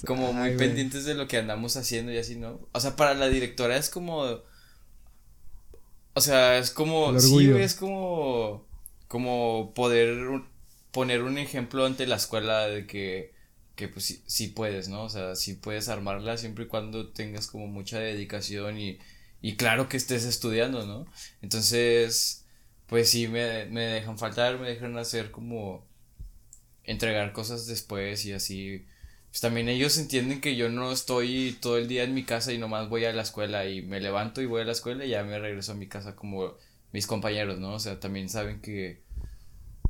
como 0.07 0.33
muy 0.33 0.57
pendientes 0.57 1.05
de 1.05 1.15
lo 1.15 1.27
que 1.27 1.39
andamos 1.39 1.77
haciendo 1.77 2.13
y 2.13 2.19
así, 2.19 2.37
¿no? 2.37 2.61
O 2.73 2.79
sea, 2.79 2.95
para 2.95 3.15
la 3.15 3.29
directora 3.29 3.77
es 3.77 3.89
como 3.89 4.43
o 6.17 6.21
sea, 6.23 6.57
es 6.57 6.71
como, 6.71 7.21
sí, 7.21 7.51
es 7.51 7.75
como, 7.75 8.66
como 9.09 9.73
poder 9.75 10.43
poner 10.93 11.23
un 11.23 11.39
ejemplo 11.39 11.87
ante 11.87 12.07
la 12.07 12.17
escuela 12.17 12.67
de 12.69 12.87
que, 12.87 13.33
que 13.77 13.89
pues 13.89 14.23
sí, 14.27 14.49
puedes, 14.49 14.89
¿no? 14.89 15.05
O 15.05 15.09
sea, 15.09 15.37
sí 15.37 15.55
puedes 15.55 15.89
armarla 15.89 16.37
siempre 16.39 16.65
y 16.65 16.69
cuando 16.69 17.09
tengas 17.13 17.47
como 17.49 17.67
mucha 17.67 17.99
dedicación 18.01 18.79
y, 18.79 18.99
y 19.43 19.57
claro 19.57 19.89
que 19.89 19.97
estés 19.97 20.25
estudiando, 20.25 20.87
¿no? 20.87 21.07
Entonces, 21.43 22.45
pues 22.87 23.11
sí, 23.11 23.29
me, 23.29 23.67
me 23.67 23.83
dejan 23.83 24.19
faltar, 24.19 24.59
me 24.59 24.69
dejan 24.71 24.97
hacer 24.99 25.31
como 25.31 25.85
entregar 26.85 27.33
cosas 27.33 27.67
después 27.67 28.25
y 28.27 28.33
así 28.33 28.87
pues 29.31 29.41
también 29.41 29.69
ellos 29.69 29.99
entienden 29.99 30.41
que 30.41 30.57
yo 30.57 30.69
no 30.71 30.93
estoy 30.93 31.59
todo 31.61 31.77
el 31.79 31.89
día 31.89 32.05
en 32.05 32.15
mi 32.15 32.25
casa 32.25 32.53
y 32.53 32.59
nomás 32.59 32.89
voy 32.89 33.05
a 33.05 33.13
la 33.13 33.23
escuela 33.23 33.67
y 33.67 33.83
me 33.83 34.01
levanto 34.01 34.41
y 34.41 34.47
voy 34.47 34.63
a 34.63 34.65
la 34.65 34.73
escuela 34.73 35.05
y 35.05 35.11
ya 35.11 35.25
me 35.25 35.39
regreso 35.39 35.73
a 35.73 35.75
mi 35.75 35.89
casa 35.89 36.17
como 36.17 36.55
mis 36.97 37.07
compañeros, 37.07 37.59
¿no? 37.59 37.75
O 37.75 37.79
sea, 37.79 38.01
también 38.01 38.31
saben 38.31 38.63
que 38.63 39.03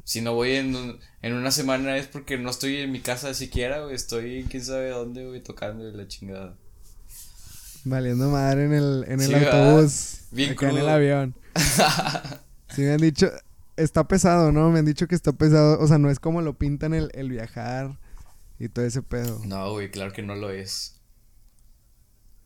si 0.02 0.22
no 0.22 0.34
voy 0.34 0.56
en, 0.56 0.98
en 1.22 1.34
una 1.34 1.52
semana 1.52 1.96
es 1.96 2.08
porque 2.08 2.36
no 2.36 2.50
estoy 2.50 2.78
en 2.78 2.90
mi 2.90 2.98
casa 2.98 3.32
siquiera, 3.32 3.84
güey, 3.84 3.94
estoy 3.94 4.40
en 4.40 4.48
quién 4.48 4.64
sabe 4.64 4.90
dónde, 4.90 5.24
güey, 5.24 5.40
tocando 5.40 5.84
la 5.84 6.08
chingada. 6.08 6.56
Valiendo 7.84 8.28
madre 8.28 8.64
en 8.64 8.74
el, 8.74 9.04
en 9.06 9.20
el 9.20 9.34
autobús. 9.36 10.22
Bien 10.32 10.50
acá 10.50 10.68
en 10.68 10.78
el 10.78 10.88
avión. 10.88 11.36
sí 12.74 12.82
me 12.82 12.94
han 12.94 13.00
dicho, 13.00 13.30
está 13.76 14.08
pesado, 14.08 14.50
¿no? 14.50 14.68
Me 14.72 14.80
han 14.80 14.84
dicho 14.84 15.06
que 15.06 15.14
está 15.14 15.30
pesado, 15.30 15.78
o 15.78 15.86
sea, 15.86 15.98
no 15.98 16.10
es 16.10 16.18
como 16.18 16.42
lo 16.42 16.58
pintan 16.58 16.92
el, 16.92 17.12
el 17.14 17.30
viajar 17.30 18.00
y 18.58 18.68
todo 18.68 18.84
ese 18.84 19.02
pedo. 19.02 19.40
No, 19.44 19.70
güey, 19.70 19.92
claro 19.92 20.12
que 20.12 20.22
no 20.22 20.34
lo 20.34 20.50
es. 20.50 20.96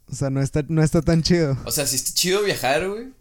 O 0.06 0.14
sea, 0.14 0.28
no 0.28 0.42
está, 0.42 0.62
no 0.68 0.82
está 0.82 1.00
tan 1.00 1.22
chido. 1.22 1.56
O 1.64 1.70
sea, 1.70 1.86
sí 1.86 1.96
está 1.96 2.12
chido 2.12 2.42
viajar, 2.42 2.86
güey. 2.86 3.19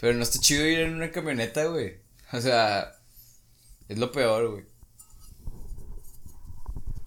Pero 0.00 0.14
no 0.14 0.22
está 0.22 0.38
chido 0.38 0.66
ir 0.66 0.80
en 0.80 0.94
una 0.94 1.10
camioneta, 1.10 1.66
güey. 1.66 1.98
O 2.32 2.40
sea, 2.40 2.92
es 3.88 3.98
lo 3.98 4.10
peor, 4.12 4.50
güey. 4.50 4.64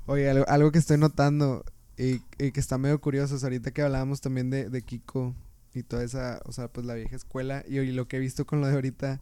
Oye, 0.06 0.30
algo, 0.30 0.72
que 0.72 0.80
estoy 0.80 0.98
notando 0.98 1.66
y, 1.98 2.20
que 2.38 2.60
está 2.60 2.78
medio 2.78 3.00
curioso, 3.00 3.38
ahorita 3.42 3.72
que 3.72 3.82
hablábamos 3.82 4.22
también 4.22 4.50
de, 4.50 4.70
de 4.70 4.82
Kiko 4.82 5.34
y 5.74 5.84
toda 5.84 6.04
esa, 6.04 6.42
o 6.46 6.52
sea, 6.52 6.68
pues 6.68 6.86
la 6.86 6.94
vieja 6.94 7.16
escuela 7.16 7.64
y, 7.68 7.80
y 7.80 7.92
lo 7.94 8.08
que 8.08 8.18
he 8.18 8.20
visto 8.20 8.46
con 8.46 8.60
lo 8.60 8.68
de 8.68 8.74
ahorita 8.74 9.22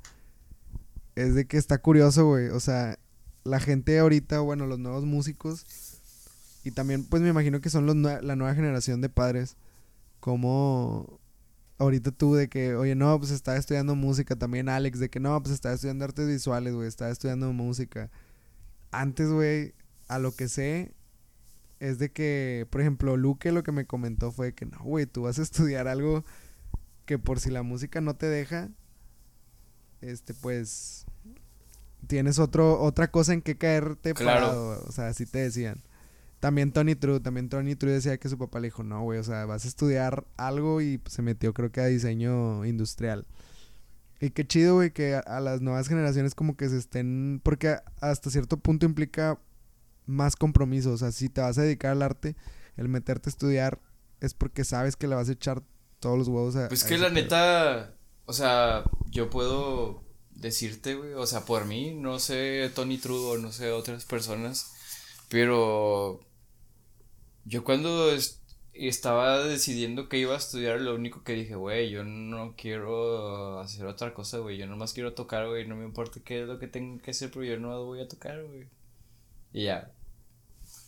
es 1.15 1.36
de 1.36 1.45
que 1.45 1.57
está 1.57 1.78
curioso, 1.78 2.26
güey. 2.26 2.49
O 2.49 2.59
sea, 2.59 2.97
la 3.43 3.59
gente 3.59 3.99
ahorita, 3.99 4.39
bueno, 4.39 4.65
los 4.65 4.80
nuevos 4.80 5.05
músicos 5.05 5.65
y 6.63 6.72
también, 6.72 7.05
pues 7.05 7.22
me 7.22 7.30
imagino 7.30 7.61
que 7.61 7.69
son 7.69 7.86
los 7.86 7.95
la 7.95 8.36
nueva 8.36 8.53
generación 8.53 9.01
de 9.01 9.09
padres. 9.09 9.55
Como 10.19 11.20
ahorita 11.82 12.11
tú 12.11 12.36
de 12.36 12.47
que, 12.47 12.75
oye, 12.75 12.95
no, 12.95 13.17
pues 13.19 13.32
estaba 13.32 13.57
estudiando 13.57 13.95
música. 13.95 14.36
También 14.36 14.69
Alex, 14.69 14.99
de 14.99 15.09
que 15.09 15.19
no, 15.19 15.41
pues 15.41 15.53
estaba 15.53 15.73
estudiando 15.73 16.05
artes 16.05 16.27
visuales, 16.27 16.73
güey, 16.73 16.88
estaba 16.88 17.11
estudiando 17.11 17.51
música. 17.53 18.11
Antes, 18.91 19.29
güey, 19.29 19.73
a 20.07 20.19
lo 20.19 20.32
que 20.34 20.47
sé, 20.47 20.93
es 21.79 21.97
de 21.97 22.11
que, 22.11 22.67
por 22.69 22.82
ejemplo, 22.82 23.17
Luque 23.17 23.51
lo 23.51 23.63
que 23.63 23.71
me 23.71 23.86
comentó 23.86 24.32
fue 24.32 24.53
que 24.53 24.65
no, 24.65 24.77
güey, 24.84 25.07
tú 25.07 25.23
vas 25.23 25.39
a 25.39 25.41
estudiar 25.41 25.88
algo 25.88 26.23
que 27.05 27.17
por 27.17 27.39
si 27.39 27.49
la 27.49 27.63
música 27.63 27.99
no 27.99 28.15
te 28.15 28.27
deja, 28.27 28.69
este, 30.01 30.34
pues, 30.36 31.05
tienes 32.05 32.38
otro, 32.38 32.79
otra 32.79 33.09
cosa 33.09 33.34
en 33.34 33.41
que 33.41 33.57
caerte 33.57 34.13
claro. 34.13 34.84
o 34.88 34.91
sea, 34.91 35.07
así 35.07 35.25
te 35.25 35.39
decían. 35.39 35.82
También 36.41 36.71
Tony 36.71 36.95
True, 36.95 37.19
también 37.19 37.49
Tony 37.49 37.75
True 37.75 37.91
decía 37.91 38.17
que 38.17 38.27
su 38.27 38.35
papá 38.35 38.59
le 38.59 38.67
dijo, 38.67 38.81
no, 38.81 39.03
güey, 39.03 39.19
o 39.19 39.23
sea, 39.23 39.45
vas 39.45 39.63
a 39.63 39.67
estudiar 39.67 40.25
algo 40.37 40.81
y 40.81 40.99
se 41.05 41.21
metió 41.21 41.53
creo 41.53 41.71
que 41.71 41.81
a 41.81 41.85
diseño 41.85 42.65
industrial. 42.65 43.27
Y 44.19 44.31
qué 44.31 44.47
chido, 44.47 44.73
güey, 44.73 44.91
que 44.91 45.13
a, 45.13 45.39
las 45.39 45.61
nuevas 45.61 45.87
generaciones 45.87 46.33
como 46.33 46.57
que 46.57 46.67
se 46.67 46.79
estén, 46.79 47.41
porque 47.43 47.77
hasta 47.99 48.31
cierto 48.31 48.57
punto 48.57 48.87
implica 48.87 49.39
más 50.07 50.35
compromiso, 50.35 50.93
o 50.93 50.97
sea, 50.97 51.11
si 51.11 51.29
te 51.29 51.41
vas 51.41 51.59
a 51.59 51.61
dedicar 51.61 51.91
al 51.91 52.01
arte, 52.01 52.35
el 52.75 52.89
meterte 52.89 53.29
a 53.29 53.31
estudiar 53.31 53.79
es 54.19 54.33
porque 54.33 54.63
sabes 54.63 54.95
que 54.95 55.07
le 55.07 55.13
vas 55.13 55.29
a 55.29 55.33
echar 55.33 55.61
todos 55.99 56.17
los 56.17 56.27
huevos 56.27 56.55
a... 56.55 56.69
Pues 56.69 56.83
que 56.83 56.97
la 56.97 57.11
neta, 57.11 57.93
o 58.25 58.33
sea, 58.33 58.83
yo 59.11 59.29
puedo 59.29 60.03
decirte, 60.31 60.95
güey, 60.95 61.13
o 61.13 61.27
sea, 61.27 61.41
por 61.45 61.65
mí, 61.65 61.93
no 61.93 62.17
sé 62.17 62.71
Tony 62.73 62.97
True 62.97 63.19
o 63.19 63.37
no 63.37 63.51
sé 63.51 63.71
otras 63.71 64.05
personas, 64.05 64.71
pero 65.29 66.19
yo 67.45 67.63
cuando 67.63 68.11
estaba 68.73 69.43
decidiendo 69.43 70.09
que 70.09 70.17
iba 70.17 70.33
a 70.33 70.37
estudiar, 70.37 70.81
lo 70.81 70.95
único 70.95 71.23
que 71.23 71.33
dije, 71.33 71.55
güey, 71.55 71.89
yo 71.89 72.03
no 72.03 72.55
quiero 72.57 73.59
hacer 73.59 73.85
otra 73.85 74.13
cosa, 74.13 74.39
güey. 74.39 74.57
Yo 74.57 74.67
nomás 74.67 74.93
quiero 74.93 75.13
tocar, 75.13 75.47
güey. 75.47 75.67
No 75.67 75.75
me 75.75 75.85
importa 75.85 76.19
qué 76.23 76.41
es 76.41 76.47
lo 76.47 76.59
que 76.59 76.67
tengo 76.67 77.01
que 77.01 77.11
hacer, 77.11 77.31
pero 77.31 77.43
yo 77.43 77.59
no 77.59 77.85
voy 77.85 78.01
a 78.01 78.07
tocar, 78.07 78.43
güey. 78.43 78.67
Y 79.53 79.65
ya. 79.65 79.91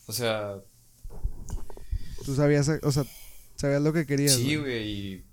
O 0.06 0.12
sea. 0.12 0.60
Tú 2.24 2.34
sabías, 2.34 2.68
o 2.82 2.90
sea, 2.90 3.04
Sabías 3.56 3.82
lo 3.82 3.92
que 3.92 4.06
querías. 4.06 4.32
Sí, 4.32 4.56
güey, 4.56 4.88
y, 4.88 5.24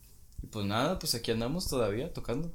pues 0.52 0.66
nada, 0.66 1.00
pues 1.00 1.16
aquí 1.16 1.32
andamos 1.32 1.68
todavía 1.68 2.14
tocando. 2.14 2.54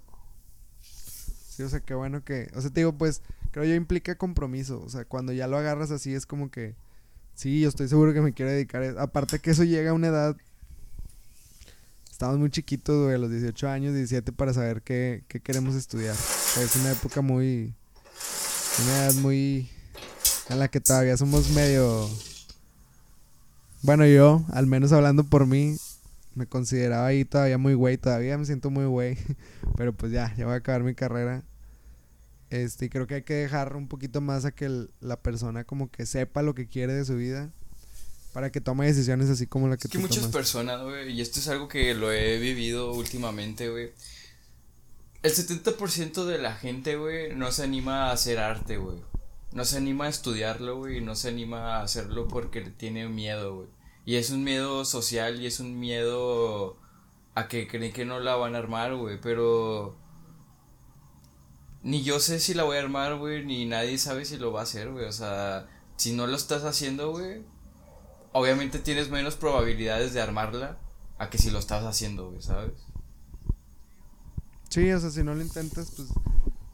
Sí, 0.80 1.62
o 1.62 1.68
sea, 1.68 1.80
qué 1.80 1.94
bueno 1.94 2.24
que, 2.24 2.50
o 2.54 2.60
sea, 2.60 2.70
te 2.70 2.80
digo, 2.80 2.96
pues, 2.96 3.22
creo 3.50 3.64
yo 3.64 3.74
implica 3.74 4.16
compromiso, 4.16 4.80
o 4.82 4.88
sea, 4.88 5.04
cuando 5.04 5.32
ya 5.32 5.48
lo 5.48 5.56
agarras 5.56 5.90
así 5.90 6.14
es 6.14 6.26
como 6.26 6.50
que, 6.50 6.74
sí, 7.37 7.61
yo 7.61 7.68
estoy 7.68 7.89
seguro 7.89 8.12
que 8.12 8.20
me 8.20 8.32
quiero 8.32 8.51
dedicar, 8.51 8.82
a... 8.82 9.03
aparte 9.03 9.39
que 9.39 9.53
eso 9.53 9.62
llega 9.62 9.91
a 9.91 9.95
una 9.95 10.09
edad, 10.09 10.37
estamos 12.11 12.39
muy 12.39 12.51
chiquitos, 12.51 13.05
güey, 13.05 13.14
a 13.14 13.18
los 13.18 13.30
18 13.30 13.68
años, 13.68 13.95
17, 13.95 14.32
para 14.32 14.53
saber 14.53 14.82
qué, 14.82 15.22
qué 15.28 15.39
queremos 15.39 15.76
estudiar. 15.76 16.16
es 16.61 16.76
una 16.76 16.91
época 16.91 17.20
muy, 17.20 17.72
una 18.82 19.05
edad 19.05 19.14
muy, 19.14 19.70
en 20.49 20.59
la 20.59 20.66
que 20.66 20.80
todavía 20.80 21.16
somos 21.16 21.51
medio 21.51 22.09
bueno, 23.87 24.05
yo, 24.05 24.45
al 24.51 24.66
menos 24.66 24.91
hablando 24.91 25.22
por 25.22 25.47
mí, 25.47 25.76
me 26.34 26.47
consideraba 26.47 27.07
ahí 27.07 27.24
todavía 27.24 27.57
muy 27.57 27.74
güey, 27.74 27.97
todavía 27.97 28.37
me 28.37 28.45
siento 28.45 28.68
muy 28.68 28.84
güey, 28.84 29.16
pero 29.76 29.93
pues 29.93 30.11
ya, 30.11 30.34
ya 30.37 30.45
voy 30.45 30.55
a 30.55 30.57
acabar 30.57 30.82
mi 30.82 30.93
carrera. 30.93 31.45
Este, 32.51 32.86
y 32.86 32.88
creo 32.88 33.07
que 33.07 33.16
hay 33.16 33.22
que 33.22 33.34
dejar 33.34 33.76
un 33.76 33.88
poquito 33.88 34.20
más 34.20 34.44
a 34.44 34.53
que 34.53 34.86
la 35.01 35.20
persona 35.20 35.64
como 35.64 35.90
que 35.90 36.07
sepa 36.07 36.42
lo 36.42 36.55
que 36.55 36.68
quiere 36.68 36.92
de 36.92 37.05
su 37.05 37.16
vida 37.16 37.53
para 38.36 38.53
que 38.53 38.61
tome 38.61 38.84
decisiones 38.84 39.30
así 39.30 39.47
como 39.47 39.66
la 39.66 39.78
que 39.78 39.88
es 39.88 39.92
que 39.92 39.99
muchas 39.99 40.26
personas, 40.26 40.82
güey, 40.82 41.11
y 41.11 41.22
esto 41.22 41.40
es 41.40 41.49
algo 41.49 41.68
que 41.68 41.94
lo 41.94 42.12
he 42.12 42.38
vivido 42.38 42.92
últimamente, 42.92 43.70
güey. 43.70 43.92
El 45.22 45.32
70% 45.32 46.26
de 46.26 46.36
la 46.36 46.55
gente, 46.55 46.97
güey, 46.97 47.34
no 47.34 47.51
se 47.51 47.62
anima 47.62 48.11
a 48.11 48.12
hacer 48.12 48.38
arte, 48.38 48.76
güey. 48.76 48.99
No 49.53 49.64
se 49.64 49.78
anima 49.78 50.05
a 50.05 50.09
estudiarlo, 50.11 50.76
güey, 50.76 51.01
no 51.01 51.16
se 51.16 51.30
anima 51.30 51.76
a 51.76 51.82
hacerlo 51.82 52.28
porque 52.28 52.61
tiene 52.61 53.09
miedo, 53.09 53.57
güey. 53.57 53.68
Y 54.05 54.16
es 54.16 54.28
un 54.28 54.44
miedo 54.44 54.84
social 54.84 55.40
y 55.40 55.47
es 55.47 55.59
un 55.59 55.80
miedo 55.80 56.76
a 57.34 57.49
que 57.49 57.66
creen 57.66 57.94
que 57.94 58.05
no 58.05 58.20
la 58.20 58.36
van 58.36 58.55
a 58.55 58.59
armar, 58.59 58.94
güey. 58.97 59.18
Pero 59.18 59.97
ni 61.87 62.03
yo 62.03 62.18
sé 62.18 62.41
si 62.41 62.53
la 62.53 62.64
voy 62.64 62.78
a 62.78 62.80
armar, 62.80 63.16
güey, 63.16 63.47
ni 63.47 63.64
nadie 63.64 63.97
sabe 63.97 64.24
si 64.24 64.39
lo 64.39 64.51
va 64.51 64.61
a 64.61 64.62
hacer, 64.64 64.91
güey. 64.91 65.05
O 65.05 65.12
sea, 65.12 65.68
si 65.97 66.12
no 66.12 66.26
lo 66.26 66.34
estás 66.34 66.64
haciendo, 66.64 67.12
güey, 67.12 67.45
obviamente 68.32 68.80
tienes 68.80 69.09
menos 69.09 69.37
probabilidades 69.37 70.12
de 70.12 70.20
armarla 70.20 70.78
a 71.16 71.30
que 71.30 71.39
si 71.39 71.49
lo 71.49 71.61
estás 71.61 71.84
haciendo, 71.84 72.30
güey, 72.30 72.43
¿sabes? 72.43 72.72
Sí, 74.68 74.91
o 74.91 74.99
sea, 74.99 75.11
si 75.11 75.22
no 75.22 75.37
lo 75.37 75.43
intentas, 75.43 75.93
pues, 75.95 76.09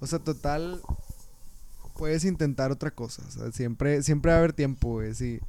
o 0.01 0.07
sea, 0.07 0.19
total, 0.19 0.81
puedes 1.99 2.25
intentar 2.25 2.73
otra 2.73 2.91
cosa. 2.91 3.23
O 3.29 3.31
sea, 3.31 3.53
siempre, 3.53 4.03
siempre 4.03 4.31
va 4.31 4.37
a 4.37 4.39
haber 4.39 4.55
tiempo, 4.55 4.93
güey. 4.93 5.15
Si, 5.15 5.41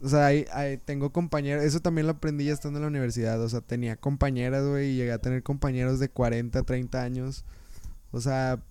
o 0.00 0.08
sea, 0.08 0.28
ahí, 0.28 0.46
tengo 0.86 1.12
compañeros, 1.12 1.62
eso 1.62 1.80
también 1.80 2.06
lo 2.06 2.14
aprendí 2.14 2.46
ya 2.46 2.54
estando 2.54 2.78
en 2.78 2.84
la 2.84 2.88
universidad, 2.88 3.38
o 3.42 3.48
sea, 3.50 3.60
tenía 3.60 3.96
compañeras, 3.96 4.66
güey, 4.66 4.92
y 4.92 4.96
llegué 4.96 5.12
a 5.12 5.18
tener 5.18 5.42
compañeros 5.42 5.98
de 5.98 6.08
40, 6.08 6.62
30 6.62 7.02
años. 7.02 7.44
O 8.12 8.22
sea, 8.22 8.62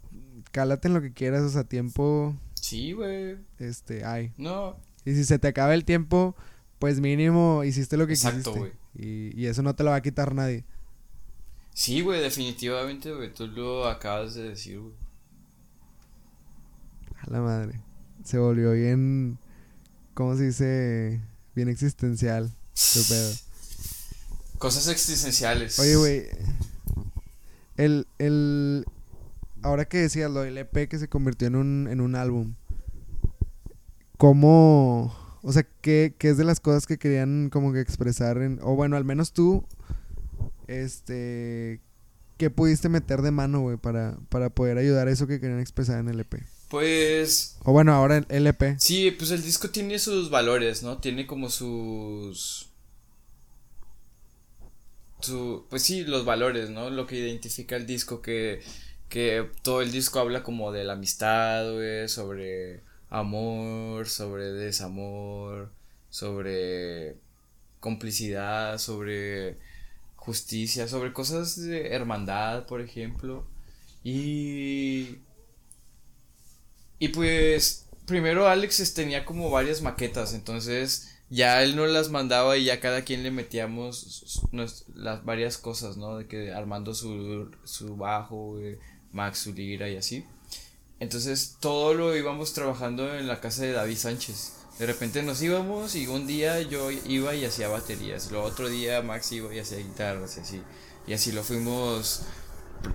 cálate 0.58 0.88
en 0.88 0.96
lo 0.96 1.02
que 1.02 1.14
quieras, 1.14 1.44
o 1.44 1.50
sea, 1.50 1.64
tiempo. 1.64 2.36
Sí, 2.56 2.94
güey. 2.94 3.38
Este, 3.60 4.04
hay. 4.04 4.34
No. 4.38 4.76
Y 5.06 5.14
si 5.14 5.24
se 5.24 5.38
te 5.38 5.48
acaba 5.48 5.76
el 5.76 5.86
tiempo, 5.86 6.36
pues 6.80 7.00
mínimo 7.00 7.64
hiciste 7.64 7.96
lo 7.96 8.08
que 8.08 8.14
Exacto, 8.14 8.56
güey. 8.56 8.72
Y, 8.96 9.40
y 9.40 9.46
eso 9.46 9.62
no 9.62 9.76
te 9.76 9.84
lo 9.84 9.92
va 9.92 9.98
a 9.98 10.02
quitar 10.02 10.34
nadie. 10.34 10.66
Sí, 11.76 12.02
güey, 12.02 12.22
definitivamente, 12.22 13.14
güey, 13.14 13.32
tú 13.32 13.46
lo 13.46 13.88
acabas 13.88 14.34
de 14.34 14.50
decir, 14.50 14.80
güey. 14.80 14.96
A 17.20 17.30
la 17.30 17.42
madre. 17.42 17.80
Se 18.24 18.40
volvió 18.40 18.72
bien 18.72 19.38
¿cómo 20.16 20.36
se 20.36 20.46
dice? 20.46 21.22
Bien 21.54 21.70
existencial. 21.70 22.52
pedo. 23.08 23.34
Cosas 24.58 24.88
existenciales. 24.88 25.78
Oye, 25.78 25.96
güey. 25.96 26.24
El, 27.76 28.08
el. 28.18 28.86
Ahora 29.62 29.86
que 29.86 29.98
decías 29.98 30.32
lo 30.32 30.42
del 30.42 30.58
EP 30.58 30.88
que 30.88 31.00
se 31.00 31.08
convirtió 31.08 31.48
en 31.48 31.56
un, 31.56 31.88
en 31.90 32.02
un 32.02 32.16
álbum. 32.16 32.54
¿Cómo. 34.18 35.16
O 35.42 35.54
sea, 35.54 35.68
¿qué, 35.82 36.16
¿qué, 36.18 36.30
es 36.30 36.38
de 36.38 36.44
las 36.44 36.60
cosas 36.60 36.88
que 36.88 36.98
querían 36.98 37.50
como 37.50 37.74
que 37.74 37.80
expresar 37.80 38.38
en. 38.40 38.60
O 38.62 38.76
bueno, 38.76 38.98
al 38.98 39.06
menos 39.06 39.34
tú. 39.34 39.66
Este. 40.68 41.82
¿Qué 42.38 42.50
pudiste 42.52 42.88
meter 42.88 43.24
de 43.24 43.32
mano, 43.32 43.62
güey, 43.62 43.78
para, 43.78 44.18
para 44.30 44.52
poder 44.52 44.78
ayudar 44.78 45.08
a 45.08 45.12
eso 45.12 45.26
que 45.26 45.40
querían 45.40 45.60
expresar 45.60 46.00
en 46.00 46.10
el 46.10 46.20
EP? 46.20 46.36
Pues. 46.70 47.58
O 47.64 47.72
bueno, 47.72 47.94
ahora 47.94 48.18
el 48.18 48.26
LP. 48.30 48.76
Sí, 48.80 49.12
pues 49.12 49.32
el 49.32 49.42
disco 49.42 49.70
tiene 49.70 50.00
sus 50.00 50.30
valores, 50.30 50.84
¿no? 50.84 50.98
Tiene 51.00 51.26
como 51.26 51.50
sus. 51.50 52.70
Su, 55.20 55.66
pues 55.70 55.82
sí, 55.82 56.04
los 56.04 56.26
valores, 56.26 56.70
¿no? 56.70 56.90
Lo 56.90 57.08
que 57.08 57.18
identifica 57.18 57.76
el 57.76 57.88
disco, 57.88 58.22
que, 58.22 58.62
que 59.10 59.50
todo 59.64 59.82
el 59.82 59.92
disco 59.92 60.20
habla 60.20 60.44
como 60.44 60.72
de 60.72 60.84
la 60.84 60.94
amistad, 60.94 61.72
güey, 61.74 62.08
sobre 62.10 62.82
amor, 63.10 64.08
sobre 64.08 64.46
desamor, 64.52 65.72
sobre 66.10 67.16
complicidad, 67.80 68.78
sobre 68.80 69.58
justicia, 70.16 70.88
sobre 70.88 71.14
cosas 71.14 71.62
de 71.62 71.90
hermandad, 71.94 72.66
por 72.66 72.82
ejemplo. 72.82 73.46
Y 74.04 75.18
y 77.00 77.10
pues 77.10 77.88
primero 78.06 78.48
Alex 78.48 78.94
tenía 78.94 79.26
como 79.26 79.50
varias 79.50 79.82
maquetas, 79.82 80.34
entonces 80.34 81.14
ya 81.30 81.62
él 81.64 81.76
no 81.76 81.86
las 81.86 82.10
mandaba 82.10 82.58
y 82.58 82.66
ya 82.66 82.80
cada 82.80 83.04
quien 83.04 83.24
le 83.24 83.32
metíamos 83.32 84.48
las 84.52 85.26
varias 85.26 85.58
cosas, 85.58 85.98
¿no? 85.98 86.18
De 86.18 86.28
que 86.28 86.52
armando 86.54 86.94
su, 86.94 87.52
su 87.66 87.98
bajo, 87.98 88.58
Max, 89.12 89.40
su 89.40 89.54
lira 89.54 89.90
y 89.90 89.98
así. 89.98 90.26
Entonces 91.00 91.58
todo 91.60 91.94
lo 91.94 92.16
íbamos 92.16 92.54
trabajando 92.54 93.16
en 93.16 93.28
la 93.28 93.40
casa 93.40 93.64
de 93.64 93.72
David 93.72 93.98
Sánchez. 93.98 94.54
De 94.80 94.86
repente 94.86 95.24
nos 95.24 95.42
íbamos 95.42 95.96
y 95.96 96.08
un 96.08 96.28
día 96.28 96.62
yo 96.62 96.92
iba 96.92 97.34
y 97.34 97.46
hacía 97.46 97.68
baterías, 97.68 98.32
lo 98.32 98.44
otro 98.44 98.70
día 98.70 99.02
Max 99.02 99.32
iba 99.32 99.54
y 99.54 99.60
hacía 99.60 99.80
guitarras 99.80 100.38
y 100.38 100.42
así. 100.42 100.62
Y 101.08 101.14
así 101.14 101.32
lo 101.32 101.44
fuimos 101.44 102.24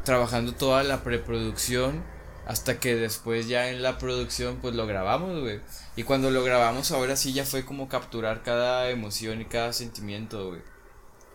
trabajando 0.05 0.55
toda 0.55 0.85
la 0.85 1.03
preproducción 1.03 2.05
hasta 2.47 2.79
que 2.79 2.95
después 2.97 3.49
ya 3.49 3.71
en 3.71 3.83
la 3.83 3.99
producción 3.99 4.59
pues 4.61 4.75
lo 4.75 4.87
grabamos, 4.87 5.41
güey. 5.41 5.61
Y 5.97 6.05
cuando 6.05 6.31
lo 6.31 6.45
grabamos 6.45 6.91
ahora 6.93 7.17
sí 7.17 7.33
ya 7.33 7.45
fue 7.45 7.65
como 7.65 7.89
capturar 7.89 8.43
cada 8.43 8.91
emoción 8.91 9.41
y 9.41 9.45
cada 9.47 9.73
sentimiento, 9.73 10.49
güey. 10.49 10.72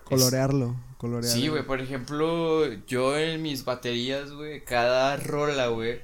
Colorearlo, 0.08 0.76
colorearlo. 0.98 1.42
Sí, 1.42 1.48
güey, 1.48 1.66
por 1.66 1.82
ejemplo, 1.82 2.66
yo 2.86 3.18
en 3.18 3.42
mis 3.42 3.66
baterías, 3.66 4.32
güey, 4.32 4.64
cada 4.64 5.18
rola, 5.18 5.68
güey, 5.68 6.02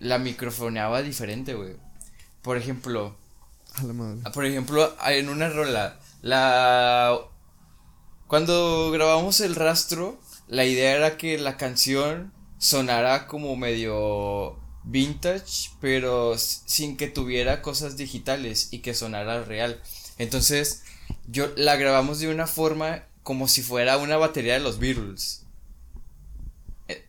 la 0.00 0.18
microfoneaba 0.18 1.02
diferente, 1.02 1.54
güey. 1.54 1.76
Por 2.42 2.56
ejemplo, 2.56 3.16
a 3.74 3.82
la 3.84 3.92
madre. 3.92 4.30
por 4.32 4.44
ejemplo, 4.44 4.94
en 5.06 5.28
una 5.28 5.48
rola, 5.48 5.98
la 6.22 7.18
cuando 8.28 8.90
grabamos 8.90 9.40
el 9.40 9.54
rastro, 9.54 10.20
la 10.48 10.66
idea 10.66 10.94
era 10.94 11.16
que 11.16 11.38
la 11.38 11.56
canción 11.56 12.30
sonara 12.58 13.26
como 13.26 13.56
medio 13.56 14.58
vintage, 14.84 15.70
pero 15.80 16.36
sin 16.36 16.98
que 16.98 17.08
tuviera 17.08 17.62
cosas 17.62 17.96
digitales 17.96 18.68
y 18.70 18.80
que 18.80 18.92
sonara 18.92 19.44
real. 19.44 19.80
Entonces, 20.18 20.82
yo 21.26 21.48
la 21.56 21.76
grabamos 21.76 22.20
de 22.20 22.28
una 22.28 22.46
forma 22.46 23.04
como 23.28 23.46
si 23.46 23.60
fuera 23.60 23.98
una 23.98 24.16
batería 24.16 24.54
de 24.54 24.60
los 24.60 24.78
Beatles. 24.78 25.44
Eh, 26.88 27.04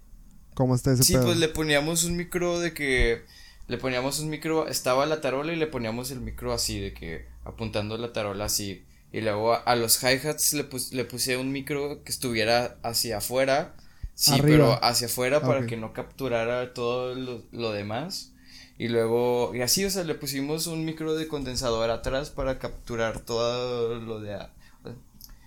¿Cómo 0.53 0.75
está 0.75 0.91
ese 0.91 1.03
Sí, 1.03 1.15
pues 1.15 1.37
le 1.37 1.47
poníamos 1.47 2.03
un 2.03 2.17
micro 2.17 2.59
de 2.59 2.73
que 2.73 3.23
le 3.67 3.77
poníamos 3.77 4.19
un 4.19 4.29
micro, 4.29 4.67
estaba 4.67 5.05
la 5.05 5.21
tarola 5.21 5.53
y 5.53 5.55
le 5.55 5.65
poníamos 5.67 6.11
el 6.11 6.19
micro 6.19 6.51
así 6.51 6.77
de 6.77 6.93
que 6.93 7.25
apuntando 7.45 7.97
la 7.97 8.11
tarola 8.11 8.43
así. 8.43 8.83
Y 9.13 9.21
luego 9.21 9.53
a, 9.65 9.75
los 9.77 10.03
hi-hats 10.03 10.51
le, 10.51 10.67
le 10.91 11.05
puse 11.05 11.37
un 11.37 11.53
micro 11.53 12.03
que 12.03 12.11
estuviera 12.11 12.77
hacia 12.83 13.19
afuera 13.19 13.77
Sí, 14.13 14.33
pero 14.41 14.77
hacia 14.83 15.07
afuera 15.07 15.39
para 15.39 15.65
que 15.67 15.77
no 15.77 15.93
capturara 15.93 16.73
todo 16.73 17.15
lo, 17.15 17.71
demás. 17.71 18.33
Y 18.77 18.89
luego, 18.89 19.55
y 19.55 19.61
así, 19.61 19.85
o 19.85 19.89
sea, 19.89 20.03
le 20.03 20.15
pusimos 20.15 20.67
un 20.67 20.83
micro 20.83 21.15
de 21.15 21.29
condensador 21.29 21.89
atrás 21.89 22.29
para 22.29 22.59
capturar 22.59 23.21
todo 23.21 23.95
lo 23.95 24.19
de... 24.19 24.37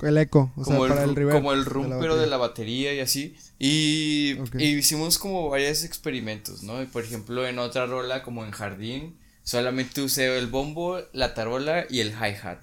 El 0.03 0.18
eco, 0.18 0.53
o 0.57 0.64
sea, 0.64 0.78
para 0.78 1.05
el, 1.05 1.14
Como 1.14 1.53
el 1.53 1.64
rum, 1.64 1.88
pero 2.00 2.16
de 2.16 2.26
la 2.26 2.36
batería 2.36 2.92
y 2.92 3.00
así. 3.00 3.36
Y, 3.59 4.36
y, 4.59 4.76
hicimos 4.76 5.18
como 5.18 5.48
varios 5.48 5.84
experimentos, 5.84 6.62
¿no? 6.62 6.84
por 6.92 7.05
ejemplo, 7.05 7.46
en 7.46 7.59
otra 7.59 7.86
rola, 7.86 8.22
como 8.22 8.44
en 8.44 8.50
Jardín, 8.50 9.16
solamente 9.44 10.03
usé 10.03 10.36
el 10.36 10.48
bombo, 10.48 11.00
la 11.12 11.34
tarola 11.34 11.86
y 11.88 12.00
el 12.00 12.11
hi-hat. 12.11 12.59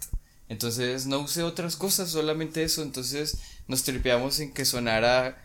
Entonces 0.50 1.06
no 1.06 1.20
usé 1.20 1.44
otras 1.44 1.76
cosas, 1.76 2.10
solamente 2.10 2.64
eso. 2.64 2.82
Entonces 2.82 3.40
nos 3.68 3.84
tripeamos 3.84 4.40
en 4.40 4.52
que 4.52 4.66
sonara 4.66 5.38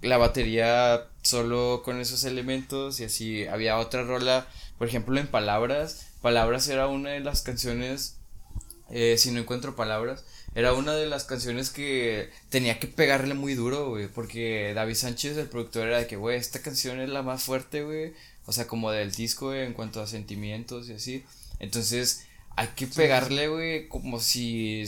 la 0.00 0.18
batería 0.18 1.06
solo 1.22 1.82
con 1.84 2.00
esos 2.00 2.24
elementos 2.24 2.98
y 2.98 3.04
así 3.04 3.46
había 3.46 3.78
otra 3.78 4.02
rola, 4.02 4.48
por 4.78 4.88
ejemplo 4.88 5.20
en 5.20 5.28
Palabras, 5.28 6.08
Palabras 6.20 6.68
era 6.68 6.88
una 6.88 7.10
de 7.10 7.20
las 7.20 7.42
canciones 7.42 8.16
eh, 8.90 9.16
si 9.16 9.30
no 9.30 9.40
encuentro 9.40 9.74
palabras, 9.74 10.24
era 10.54 10.74
una 10.74 10.94
de 10.94 11.06
las 11.06 11.24
canciones 11.24 11.70
que 11.70 12.30
tenía 12.50 12.78
que 12.78 12.86
pegarle 12.86 13.34
muy 13.34 13.54
duro, 13.54 13.90
güey, 13.90 14.08
porque 14.08 14.72
David 14.74 14.94
Sánchez, 14.94 15.36
el 15.36 15.48
productor, 15.48 15.88
era 15.88 15.98
de 15.98 16.06
que, 16.06 16.16
güey, 16.16 16.36
esta 16.38 16.60
canción 16.60 17.00
es 17.00 17.08
la 17.08 17.22
más 17.22 17.44
fuerte, 17.44 17.82
güey, 17.84 18.12
o 18.44 18.52
sea, 18.52 18.66
como 18.66 18.90
del 18.90 19.12
disco, 19.12 19.54
en 19.54 19.72
cuanto 19.72 20.02
a 20.02 20.06
sentimientos 20.06 20.88
y 20.88 20.94
así. 20.94 21.24
Entonces, 21.58 22.26
hay 22.56 22.68
que 22.76 22.86
pegarle, 22.86 23.48
güey, 23.48 23.88
como 23.88 24.20
si 24.20 24.84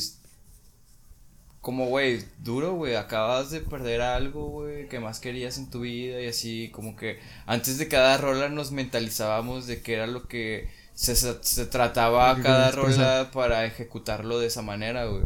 como, 1.64 1.86
güey, 1.86 2.22
duro, 2.40 2.74
güey, 2.74 2.94
acabas 2.94 3.50
de 3.50 3.60
perder 3.60 4.02
algo, 4.02 4.50
güey, 4.50 4.86
que 4.86 5.00
más 5.00 5.18
querías 5.18 5.56
en 5.56 5.70
tu 5.70 5.80
vida 5.80 6.20
y 6.20 6.26
así, 6.26 6.68
como 6.74 6.94
que 6.94 7.18
antes 7.46 7.78
de 7.78 7.88
cada 7.88 8.18
rola 8.18 8.50
nos 8.50 8.70
mentalizábamos 8.70 9.66
de 9.66 9.80
que 9.80 9.94
era 9.94 10.06
lo 10.06 10.28
que 10.28 10.68
se, 10.92 11.16
se 11.16 11.66
trataba 11.66 12.38
cada 12.42 12.70
rola 12.70 13.30
para 13.32 13.64
ejecutarlo 13.64 14.38
de 14.38 14.48
esa 14.48 14.60
manera, 14.60 15.06
güey. 15.06 15.24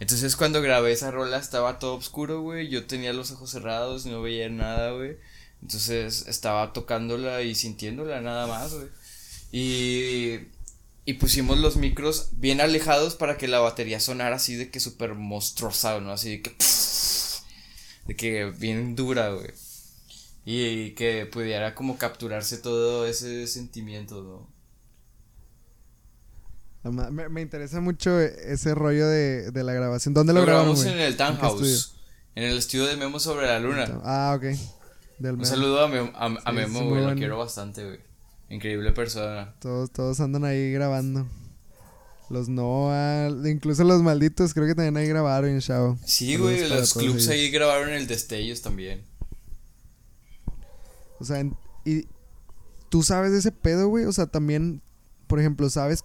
Entonces 0.00 0.36
cuando 0.36 0.60
grabé 0.60 0.92
esa 0.92 1.10
rola 1.10 1.38
estaba 1.38 1.78
todo 1.78 1.94
oscuro, 1.94 2.40
güey, 2.40 2.68
yo 2.68 2.86
tenía 2.86 3.12
los 3.12 3.30
ojos 3.30 3.50
cerrados, 3.50 4.06
no 4.06 4.22
veía 4.22 4.48
nada, 4.48 4.92
güey. 4.92 5.16
Entonces 5.62 6.26
estaba 6.26 6.72
tocándola 6.72 7.42
y 7.42 7.54
sintiéndola 7.54 8.20
nada 8.20 8.46
más, 8.46 8.74
güey. 8.74 8.88
Y 9.52 10.48
y 11.06 11.14
pusimos 11.14 11.58
los 11.58 11.76
micros 11.76 12.30
bien 12.32 12.60
alejados 12.62 13.14
para 13.14 13.36
que 13.36 13.46
la 13.46 13.60
batería 13.60 14.00
sonara 14.00 14.36
así 14.36 14.54
de 14.54 14.70
que 14.70 14.80
súper 14.80 15.14
monstruosa, 15.14 16.00
¿no? 16.00 16.12
Así 16.12 16.30
de 16.30 16.42
que. 16.42 16.56
De 18.06 18.16
que 18.16 18.44
bien 18.46 18.96
dura, 18.96 19.30
güey. 19.30 19.50
Y, 20.46 20.90
que 20.90 21.26
pudiera 21.26 21.74
como 21.74 21.96
capturarse 21.98 22.58
todo 22.58 23.06
ese 23.06 23.46
sentimiento, 23.46 24.22
¿no? 24.22 24.53
Me, 26.84 27.30
me 27.30 27.40
interesa 27.40 27.80
mucho 27.80 28.20
ese 28.20 28.74
rollo 28.74 29.06
de, 29.08 29.50
de 29.50 29.64
la 29.64 29.72
grabación. 29.72 30.12
¿Dónde 30.12 30.34
lo, 30.34 30.40
lo 30.40 30.46
grabamos? 30.46 30.84
en 30.84 30.98
el 30.98 31.16
Townhouse. 31.16 31.94
En, 32.34 32.44
el 32.44 32.58
estudio 32.58 32.84
de 32.84 32.96
Memo 32.96 33.18
sobre 33.18 33.46
la 33.46 33.58
luna. 33.58 34.00
Ah, 34.04 34.34
ok. 34.36 34.58
Un 35.20 35.46
saludo 35.46 35.82
a, 35.82 35.88
Memo, 35.88 36.12
a, 36.14 36.52
Memo, 36.52 36.86
güey. 36.88 37.02
Lo 37.02 37.14
quiero 37.14 37.38
bastante, 37.38 37.84
güey. 37.84 38.00
Increíble 38.50 38.92
persona. 38.92 39.54
Todos, 39.60 39.90
todos 39.92 40.20
andan 40.20 40.44
ahí 40.44 40.72
grabando. 40.72 41.26
Los 42.28 42.48
Noah, 42.48 43.30
incluso 43.44 43.84
los 43.84 44.02
malditos, 44.02 44.52
creo 44.52 44.66
que 44.66 44.74
también 44.74 44.96
ahí 44.96 45.06
grabaron 45.06 45.50
en 45.50 45.60
Show. 45.60 45.98
Sí, 46.04 46.36
güey, 46.36 46.68
los 46.68 46.94
clubs 46.94 47.28
ahí 47.28 47.50
grabaron 47.50 47.90
el 47.90 48.06
Destellos 48.06 48.60
también. 48.60 49.04
O 51.18 51.24
sea, 51.24 51.42
y 51.84 52.06
tú 52.90 53.02
sabes 53.02 53.32
de 53.32 53.38
ese 53.38 53.52
pedo, 53.52 53.88
güey. 53.88 54.04
O 54.04 54.12
sea, 54.12 54.26
también, 54.26 54.82
por 55.26 55.38
ejemplo, 55.38 55.70
sabes 55.70 56.04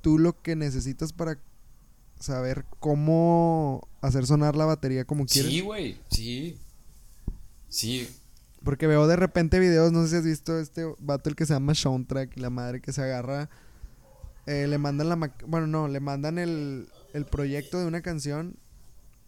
tú 0.00 0.18
lo 0.18 0.40
que 0.40 0.56
necesitas 0.56 1.12
para 1.12 1.38
saber 2.18 2.64
cómo 2.80 3.86
hacer 4.00 4.26
sonar 4.26 4.56
la 4.56 4.64
batería 4.64 5.04
como 5.04 5.26
quieres. 5.26 5.50
Sí, 5.52 5.60
güey, 5.60 5.98
sí. 6.10 6.58
Sí, 7.68 8.08
porque 8.64 8.86
veo 8.86 9.06
de 9.06 9.16
repente 9.16 9.58
videos, 9.60 9.92
no 9.92 10.02
sé 10.02 10.10
si 10.10 10.16
has 10.16 10.24
visto 10.24 10.58
este 10.58 10.84
vato 10.98 11.28
el 11.28 11.36
que 11.36 11.46
se 11.46 11.54
llama 11.54 11.74
Soundtrack 11.74 12.36
y 12.36 12.40
la 12.40 12.50
madre 12.50 12.80
que 12.80 12.92
se 12.92 13.02
agarra. 13.02 13.48
Eh, 14.46 14.66
le 14.66 14.78
mandan 14.78 15.08
la. 15.08 15.16
Bueno, 15.46 15.66
no, 15.66 15.88
le 15.88 16.00
mandan 16.00 16.38
el, 16.38 16.88
el 17.12 17.26
proyecto 17.26 17.78
de 17.78 17.86
una 17.86 18.00
canción. 18.00 18.56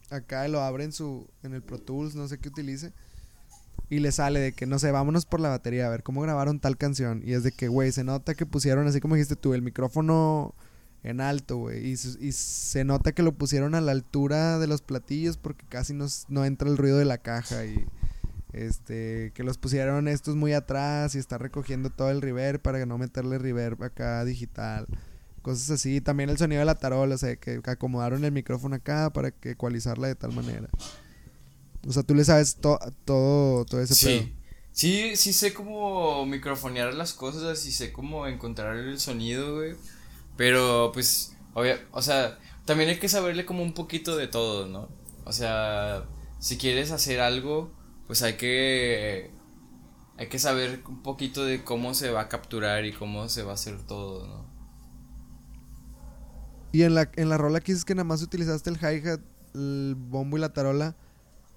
Acá 0.09 0.49
lo 0.49 0.61
abre 0.61 0.85
en, 0.85 0.93
su, 0.93 1.29
en 1.43 1.55
el 1.55 1.62
Pro 1.62 1.79
Tools, 1.79 2.14
no 2.14 2.27
sé 2.27 2.39
qué 2.39 2.49
utilice. 2.49 2.93
Y 3.91 3.99
le 3.99 4.12
sale 4.12 4.38
de 4.38 4.53
que, 4.53 4.66
no 4.66 4.78
sé, 4.78 4.93
vámonos 4.93 5.26
por 5.26 5.41
la 5.41 5.49
batería 5.49 5.86
a 5.86 5.91
ver 5.91 6.05
cómo 6.05 6.22
grabaron 6.22 6.61
tal 6.61 6.78
canción. 6.78 7.22
Y 7.24 7.32
es 7.32 7.43
de 7.43 7.51
que, 7.51 7.66
güey, 7.66 7.91
se 7.91 8.05
nota 8.05 8.34
que 8.34 8.47
pusieron, 8.47 8.86
así 8.86 9.01
como 9.01 9.16
dijiste 9.16 9.34
tú, 9.34 9.53
el 9.53 9.62
micrófono 9.62 10.55
en 11.03 11.20
alto, 11.20 11.57
güey. 11.57 11.84
Y, 11.84 11.93
y, 11.93 12.32
se 12.32 12.84
nota 12.84 13.11
que 13.11 13.24
lo 13.24 13.32
pusieron 13.32 13.74
a 13.74 13.80
la 13.80 13.91
altura 13.91 14.61
de 14.61 14.68
los 14.68 14.80
platillos 14.80 15.36
porque 15.36 15.66
casi 15.68 15.93
no, 15.93 16.45
entra 16.45 16.68
el 16.68 16.76
ruido 16.76 16.99
de 16.99 17.05
la 17.05 17.18
caja. 17.18 17.64
Y 17.64 17.84
este, 18.53 19.32
que 19.34 19.43
los 19.43 19.59
pusieron 19.59 20.07
estos 20.07 20.36
muy 20.36 20.53
atrás 20.53 21.16
y 21.16 21.18
está 21.18 21.38
recogiendo 21.38 21.91
todo 21.91 22.11
el 22.11 22.22
reverb 22.22 22.61
para 22.61 22.84
no 22.86 22.97
meterle 22.97 23.38
reverb 23.38 23.82
acá 23.82 24.24
digital. 24.24 24.86
Cosas 25.43 25.70
así. 25.70 26.01
También 26.01 26.30
el 26.30 26.38
sonido 26.38 26.61
de 26.61 26.66
la 26.66 26.74
tarola, 26.74 27.14
o 27.14 27.18
sea, 27.18 27.36
que, 27.36 27.61
acomodaron 27.64 28.24
el 28.24 28.32
micrófono 28.32 28.76
acá 28.76 29.11
para 29.11 29.30
que 29.30 29.53
ecualizarla 29.53 30.07
de 30.07 30.14
tal 30.14 30.32
manera. 30.32 30.68
O 31.87 31.93
sea, 31.93 32.03
tú 32.03 32.14
le 32.14 32.24
sabes 32.24 32.57
todo, 32.57 32.78
todo 33.05 33.81
ese 33.81 33.95
sí. 33.95 34.37
Sí, 34.72 35.16
sí 35.16 35.33
sé 35.33 35.53
cómo 35.53 36.24
microfonear 36.26 36.95
las 36.95 37.12
cosas 37.12 37.66
y 37.66 37.72
sé 37.72 37.93
cómo 37.93 38.26
encontrar 38.26 38.76
el 38.76 39.01
sonido, 39.01 39.57
güey. 39.57 39.74
Pero, 40.37 40.91
pues, 40.93 41.37
o 41.55 42.03
sea, 42.03 42.39
también 42.64 42.91
hay 42.91 42.99
que 42.99 43.09
saberle 43.09 43.45
como 43.45 43.62
un 43.62 43.74
poquito 43.74 44.16
de 44.16 44.28
todo, 44.28 44.66
¿no? 44.66 44.89
O 45.24 45.33
sea, 45.33 46.05
si 46.39 46.57
quieres 46.57 46.93
hacer 46.93 47.20
algo, 47.20 47.72
pues 48.07 48.22
hay 48.22 48.35
que 48.35 49.31
hay 50.16 50.28
que 50.28 50.39
saber 50.39 50.83
un 50.87 51.03
poquito 51.03 51.45
de 51.45 51.64
cómo 51.64 51.95
se 51.95 52.11
va 52.11 52.22
a 52.22 52.28
capturar 52.28 52.85
y 52.85 52.93
cómo 52.93 53.28
se 53.28 53.43
va 53.43 53.53
a 53.53 53.55
hacer 53.55 53.83
todo, 53.87 54.26
¿no? 54.26 54.51
Y 56.72 56.83
en 56.83 56.95
la, 56.95 57.11
en 57.16 57.28
la 57.28 57.39
rola 57.39 57.61
que 57.61 57.72
dices 57.72 57.85
que 57.85 57.95
nada 57.95 58.05
más 58.05 58.22
utilizaste 58.22 58.70
el 58.70 58.76
hi-hat, 58.76 59.20
el 59.55 59.97
bombo 59.97 60.37
y 60.37 60.41
la 60.41 60.53
tarola, 60.53 60.95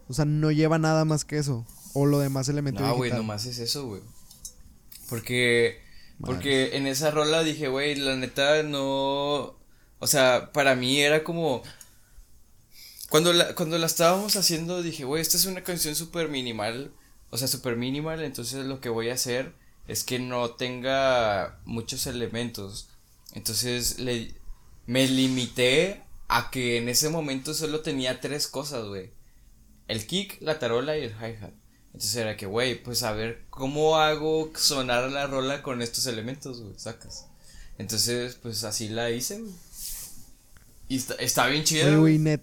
o 0.07 0.13
sea, 0.13 0.25
no 0.25 0.51
lleva 0.51 0.77
nada 0.77 1.05
más 1.05 1.25
que 1.25 1.37
eso. 1.37 1.65
O 1.93 2.05
lo 2.05 2.19
demás 2.19 2.49
elementos. 2.49 2.85
No, 2.85 2.95
güey, 2.95 3.11
nomás 3.11 3.45
es 3.45 3.59
eso, 3.59 3.85
güey. 3.85 4.01
Porque, 5.09 5.79
porque 6.19 6.75
en 6.75 6.87
esa 6.87 7.11
rola 7.11 7.43
dije, 7.43 7.67
güey, 7.67 7.95
la 7.95 8.15
neta 8.15 8.63
no. 8.63 9.55
O 9.99 10.07
sea, 10.07 10.51
para 10.51 10.75
mí 10.75 10.99
era 10.99 11.23
como. 11.23 11.61
Cuando 13.09 13.31
la, 13.31 13.53
cuando 13.53 13.77
la 13.77 13.85
estábamos 13.85 14.35
haciendo 14.35 14.81
dije, 14.81 15.05
güey, 15.05 15.21
esta 15.21 15.37
es 15.37 15.45
una 15.45 15.63
canción 15.63 15.93
súper 15.93 16.29
minimal, 16.29 16.91
o 17.29 17.37
sea, 17.37 17.47
súper 17.47 17.75
minimal, 17.75 18.23
entonces 18.23 18.65
lo 18.65 18.81
que 18.81 18.89
voy 18.89 19.09
a 19.09 19.13
hacer 19.13 19.53
es 19.87 20.03
que 20.03 20.17
no 20.17 20.51
tenga 20.51 21.59
muchos 21.65 22.07
elementos. 22.07 22.89
Entonces 23.33 23.99
le, 23.99 24.33
me 24.87 25.07
limité 25.07 26.01
a 26.27 26.49
que 26.49 26.77
en 26.77 26.89
ese 26.89 27.09
momento 27.09 27.53
solo 27.53 27.81
tenía 27.81 28.19
tres 28.19 28.47
cosas, 28.47 28.85
güey. 28.87 29.11
El 29.93 30.07
kick, 30.07 30.41
la 30.41 30.57
tarola 30.57 30.97
y 30.97 31.03
el 31.03 31.11
hi-hat. 31.11 31.53
Entonces 31.87 32.15
era 32.15 32.35
que, 32.35 32.47
güey, 32.47 32.81
pues 32.81 33.03
a 33.03 33.11
ver 33.11 33.43
cómo 33.51 33.97
hago 33.97 34.51
sonar 34.55 35.11
la 35.11 35.27
rola 35.27 35.61
con 35.61 35.83
estos 35.83 36.07
elementos, 36.07 36.61
güey, 36.61 36.73
sacas. 36.77 37.27
Entonces, 37.77 38.35
pues 38.41 38.63
así 38.63 38.89
la 38.89 39.11
hice, 39.11 39.39
güey. 39.39 39.53
Y 40.89 40.97
está, 40.97 41.13
está 41.15 41.45
bien 41.45 41.63
chida. 41.63 41.95
Güey, 41.95 42.17
net, 42.17 42.41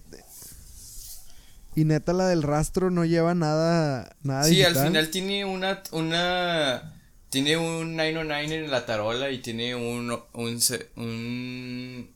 y 1.75 1.83
neta, 1.83 2.13
la 2.13 2.27
del 2.27 2.43
rastro 2.43 2.89
no 2.89 3.03
lleva 3.03 3.33
nada. 3.33 4.15
nada 4.23 4.45
sí, 4.45 4.63
al 4.63 4.77
final 4.77 5.09
tiene 5.09 5.43
una. 5.43 5.83
una 5.91 6.95
tiene 7.29 7.57
un 7.57 7.97
909 7.97 8.65
en 8.65 8.71
la 8.71 8.85
tarola 8.85 9.29
y 9.29 9.39
tiene 9.39 9.75
un. 9.75 10.11
un, 10.33 10.59
un 10.95 12.09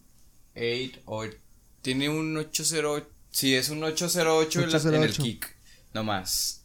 8 0.56 1.02
o. 1.06 1.26
Tiene 1.82 2.08
un 2.08 2.38
808. 2.38 3.15
Sí, 3.36 3.54
es 3.54 3.70
un 3.70 3.84
808, 3.84 4.88
En, 4.88 5.04
el 5.04 5.12
kick. 5.12 5.58
No 5.94 6.06
más. 6.06 6.62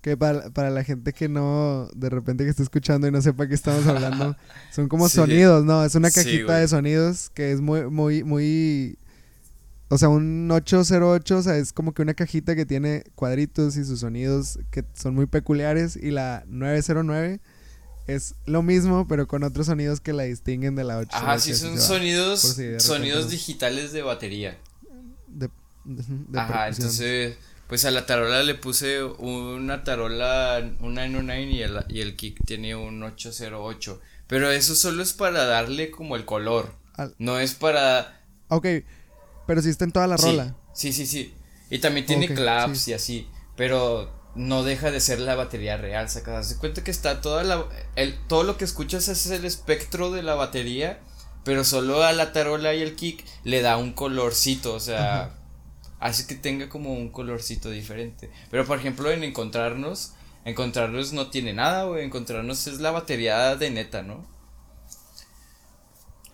Que 0.00 0.16
para, 0.16 0.48
para, 0.48 0.70
la 0.70 0.82
gente 0.84 1.12
que 1.12 1.28
no, 1.28 1.90
de 1.94 2.08
repente 2.08 2.44
que 2.44 2.50
está 2.50 2.62
escuchando 2.62 3.06
y 3.06 3.10
no 3.10 3.20
sepa 3.20 3.46
qué 3.46 3.52
estamos 3.52 3.86
hablando, 3.86 4.34
son 4.72 4.88
como 4.88 5.06
sonidos, 5.06 5.62
¿no? 5.66 5.84
Es 5.84 5.96
una 5.96 6.10
cajita 6.10 6.56
de 6.56 6.66
sonidos 6.66 7.28
que 7.28 7.52
es 7.52 7.60
muy, 7.60 7.90
muy, 7.90 8.24
muy 8.24 8.96
o 9.90 9.98
sea, 9.98 10.08
un 10.08 10.50
808, 10.50 11.36
o 11.36 11.42
sea, 11.42 11.58
es 11.58 11.74
como 11.74 11.92
que 11.92 12.00
una 12.00 12.14
cajita 12.14 12.56
que 12.56 12.64
tiene 12.64 13.04
cuadritos 13.14 13.76
y 13.76 13.84
sus 13.84 14.00
sonidos 14.00 14.58
que 14.70 14.82
son 14.94 15.14
muy 15.14 15.26
peculiares. 15.26 15.94
Y 15.94 16.10
la 16.10 16.44
909 16.46 17.40
es 18.06 18.34
lo 18.46 18.62
mismo, 18.62 19.06
pero 19.06 19.28
con 19.28 19.42
otros 19.42 19.66
sonidos 19.66 20.00
que 20.00 20.14
la 20.14 20.22
distinguen 20.22 20.74
de 20.74 20.84
la 20.84 20.96
808. 20.96 21.26
Ajá, 21.26 21.38
sí, 21.38 21.54
son 21.54 21.78
sonidos, 21.78 22.56
sonidos 22.78 23.28
digitales 23.28 23.92
de 23.92 24.00
batería. 24.00 24.58
De, 25.34 25.50
Ajá, 26.34 26.68
entonces, 26.68 27.36
pues 27.68 27.84
a 27.84 27.90
la 27.90 28.06
tarola 28.06 28.42
le 28.42 28.54
puse 28.54 29.02
una 29.02 29.84
tarola, 29.84 30.58
un 30.80 30.94
909 30.94 31.42
y 31.42 31.62
el, 31.62 31.84
y 31.88 32.00
el 32.00 32.16
kick 32.16 32.38
tiene 32.46 32.74
un 32.74 33.02
808. 33.02 34.00
Pero 34.26 34.50
eso 34.50 34.74
solo 34.74 35.02
es 35.02 35.12
para 35.12 35.44
darle 35.44 35.90
como 35.90 36.16
el 36.16 36.24
color. 36.24 36.74
no 37.18 37.38
es 37.38 37.54
para... 37.54 38.22
Ok, 38.48 38.66
pero 39.46 39.60
sí 39.62 39.68
está 39.68 39.84
en 39.84 39.92
toda 39.92 40.06
la 40.06 40.16
rola. 40.16 40.56
Sí, 40.72 40.92
sí, 40.92 41.06
sí. 41.06 41.34
Y 41.70 41.78
también 41.78 42.06
tiene 42.06 42.32
claps 42.32 42.88
y 42.88 42.92
así. 42.94 43.28
Pero 43.56 44.12
no 44.34 44.62
deja 44.62 44.90
de 44.90 45.00
ser 45.00 45.20
la 45.20 45.34
batería 45.34 45.76
real, 45.76 46.08
sacas. 46.08 46.48
Se 46.48 46.56
cuenta 46.56 46.82
que 46.82 46.90
está 46.90 47.20
toda 47.20 47.44
la. 47.44 47.64
El, 47.96 48.14
todo 48.26 48.42
lo 48.42 48.56
que 48.56 48.64
escuchas 48.64 49.08
es 49.08 49.26
el 49.26 49.44
espectro 49.44 50.10
de 50.10 50.22
la 50.22 50.34
batería. 50.34 51.00
Pero 51.44 51.64
solo 51.64 52.02
a 52.02 52.12
la 52.12 52.32
tarola 52.32 52.74
y 52.74 52.82
el 52.82 52.96
kick 52.96 53.24
le 53.44 53.62
da 53.62 53.76
un 53.76 53.92
colorcito. 53.92 54.74
O 54.74 54.80
sea. 54.80 55.34
Hace 56.00 56.26
que 56.26 56.34
tenga 56.34 56.68
como 56.68 56.92
un 56.92 57.08
colorcito 57.10 57.70
diferente. 57.70 58.30
Pero 58.50 58.66
por 58.66 58.78
ejemplo, 58.78 59.10
en 59.10 59.24
encontrarnos. 59.24 60.12
Encontrarnos 60.44 61.12
no 61.12 61.30
tiene 61.30 61.54
nada, 61.54 61.84
güey. 61.84 62.04
Encontrarnos 62.04 62.66
es 62.66 62.80
la 62.80 62.90
batería 62.90 63.56
de 63.56 63.70
neta, 63.70 64.02
¿no? 64.02 64.26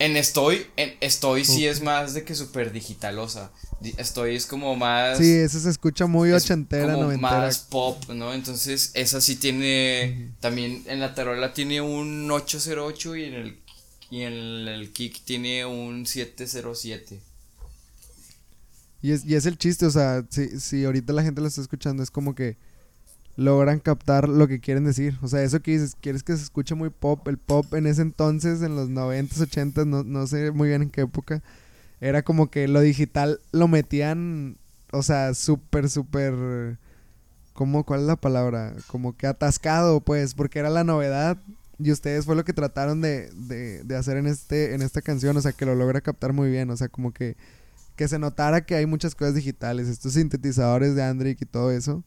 En 0.00 0.16
Estoy, 0.16 0.66
en 0.76 0.96
Estoy 1.00 1.44
sí 1.44 1.66
es 1.66 1.82
más 1.82 2.14
de 2.14 2.24
que 2.24 2.34
súper 2.34 2.72
digitalosa. 2.72 3.52
Estoy 3.98 4.34
es 4.34 4.46
como 4.46 4.74
más. 4.74 5.18
Sí, 5.18 5.30
esa 5.30 5.60
se 5.60 5.68
escucha 5.68 6.06
muy 6.06 6.32
ochentera, 6.32 6.94
como 6.94 7.16
Más 7.18 7.58
pop, 7.58 8.02
¿no? 8.08 8.32
Entonces, 8.32 8.92
esa 8.94 9.20
sí 9.20 9.36
tiene. 9.36 10.32
También 10.40 10.82
en 10.86 11.00
la 11.00 11.14
tarola 11.14 11.52
tiene 11.52 11.82
un 11.82 12.30
808 12.30 13.16
y 13.16 13.24
en 13.24 13.34
el, 13.34 13.60
y 14.10 14.22
en 14.22 14.32
el 14.32 14.92
kick 14.92 15.24
tiene 15.24 15.64
un 15.64 16.04
707. 16.06 17.20
Y 19.02 19.12
es, 19.12 19.24
y 19.24 19.34
es 19.34 19.46
el 19.46 19.56
chiste, 19.56 19.86
o 19.86 19.90
sea, 19.90 20.24
si, 20.28 20.60
si 20.60 20.84
ahorita 20.84 21.12
la 21.12 21.22
gente 21.22 21.40
lo 21.40 21.46
está 21.46 21.60
escuchando, 21.60 22.02
es 22.02 22.10
como 22.10 22.34
que 22.34 22.56
logran 23.36 23.80
captar 23.80 24.28
lo 24.28 24.48
que 24.48 24.60
quieren 24.60 24.84
decir. 24.84 25.16
O 25.22 25.28
sea, 25.28 25.42
eso 25.42 25.60
que 25.62 25.70
dices, 25.70 25.96
quieres 25.98 26.22
que 26.22 26.36
se 26.36 26.42
escuche 26.42 26.74
muy 26.74 26.90
pop. 26.90 27.26
El 27.28 27.38
pop 27.38 27.72
en 27.74 27.86
ese 27.86 28.02
entonces, 28.02 28.60
en 28.62 28.76
los 28.76 28.90
90s, 28.90 29.48
80s, 29.48 29.86
no, 29.86 30.04
no 30.04 30.26
sé 30.26 30.50
muy 30.50 30.68
bien 30.68 30.82
en 30.82 30.90
qué 30.90 31.02
época, 31.02 31.42
era 32.00 32.22
como 32.22 32.50
que 32.50 32.68
lo 32.68 32.80
digital 32.80 33.40
lo 33.52 33.68
metían, 33.68 34.56
o 34.92 35.02
sea, 35.02 35.34
súper, 35.34 35.88
súper... 35.88 36.78
¿Cómo? 37.52 37.84
¿Cuál 37.84 38.00
es 38.00 38.06
la 38.06 38.16
palabra? 38.16 38.74
Como 38.86 39.16
que 39.16 39.26
atascado, 39.26 40.00
pues, 40.00 40.34
porque 40.34 40.58
era 40.60 40.70
la 40.70 40.84
novedad. 40.84 41.36
Y 41.82 41.90
ustedes 41.92 42.26
fue 42.26 42.36
lo 42.36 42.44
que 42.44 42.52
trataron 42.52 43.00
de, 43.00 43.30
de, 43.30 43.82
de 43.84 43.96
hacer 43.96 44.18
en, 44.18 44.26
este, 44.26 44.74
en 44.74 44.82
esta 44.82 45.00
canción, 45.00 45.36
o 45.36 45.40
sea, 45.40 45.52
que 45.52 45.64
lo 45.64 45.74
logra 45.74 46.02
captar 46.02 46.34
muy 46.34 46.50
bien, 46.50 46.68
o 46.70 46.76
sea, 46.76 46.88
como 46.88 47.12
que, 47.12 47.36
que 47.96 48.06
se 48.06 48.18
notara 48.18 48.66
que 48.66 48.74
hay 48.74 48.84
muchas 48.84 49.14
cosas 49.14 49.34
digitales, 49.34 49.88
estos 49.88 50.12
sintetizadores 50.12 50.94
de 50.94 51.02
Andrick 51.02 51.40
y 51.40 51.46
todo 51.46 51.70
eso. 51.70 52.04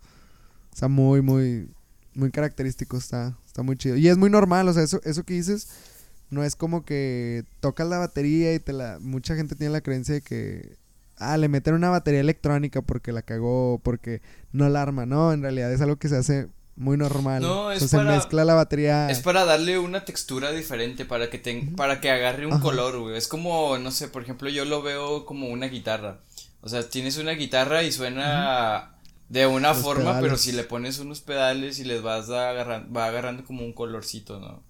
Está 0.71 0.87
muy, 0.87 1.21
muy, 1.21 1.69
muy 2.13 2.29
característico, 2.29 2.97
está, 2.97 3.35
está 3.47 3.63
muy 3.63 3.75
chido. 3.75 3.95
Y 3.95 4.07
es 4.07 4.17
muy 4.17 4.29
normal, 4.29 4.67
o 4.67 4.73
sea, 4.73 4.83
eso, 4.83 5.01
eso 5.03 5.23
que 5.23 5.33
dices, 5.33 5.69
no 6.29 6.43
es 6.43 6.55
como 6.55 6.85
que 6.85 7.43
tocas 7.59 7.87
la 7.87 7.97
batería 7.97 8.53
y 8.53 8.59
te 8.59 8.73
la... 8.73 8.99
Mucha 8.99 9.35
gente 9.35 9.55
tiene 9.55 9.73
la 9.73 9.81
creencia 9.81 10.15
de 10.15 10.21
que, 10.21 10.77
ah, 11.17 11.37
le 11.37 11.47
meten 11.47 11.73
una 11.73 11.89
batería 11.89 12.19
electrónica 12.19 12.83
porque 12.83 13.11
la 13.11 13.23
cagó, 13.23 13.79
porque 13.83 14.21
no 14.51 14.69
la 14.69 14.83
arma, 14.83 15.05
no, 15.07 15.33
en 15.33 15.41
realidad 15.41 15.73
es 15.73 15.81
algo 15.81 15.97
que 15.97 16.09
se 16.09 16.17
hace 16.17 16.47
muy 16.75 16.97
normal. 16.97 17.41
No, 17.41 17.71
es 17.71 17.91
para, 17.91 18.11
se 18.11 18.17
mezcla 18.17 18.45
la 18.45 18.55
batería. 18.55 19.09
Es 19.09 19.19
para 19.19 19.45
darle 19.45 19.77
una 19.77 20.05
textura 20.05 20.51
diferente, 20.51 21.05
para 21.05 21.29
que 21.29 21.71
para 21.75 22.01
que 22.01 22.09
agarre 22.09 22.47
un 22.47 22.59
color, 22.59 22.99
güey. 22.99 23.17
Es 23.17 23.27
como, 23.27 23.77
no 23.77 23.91
sé, 23.91 24.07
por 24.07 24.23
ejemplo, 24.23 24.49
yo 24.49 24.65
lo 24.65 24.81
veo 24.81 25.25
como 25.25 25.47
una 25.47 25.67
guitarra. 25.67 26.19
O 26.61 26.69
sea, 26.69 26.89
tienes 26.89 27.17
una 27.17 27.31
guitarra 27.33 27.83
y 27.83 27.91
suena 27.91 28.95
de 29.29 29.47
una 29.47 29.73
forma, 29.73 30.19
pero 30.19 30.37
si 30.37 30.51
le 30.51 30.63
pones 30.63 30.99
unos 30.99 31.21
pedales 31.21 31.79
y 31.79 31.83
les 31.83 32.01
vas 32.01 32.29
agarrando, 32.29 32.93
va 32.93 33.07
agarrando 33.07 33.43
como 33.43 33.63
un 33.65 33.73
colorcito, 33.73 34.39
¿no? 34.39 34.63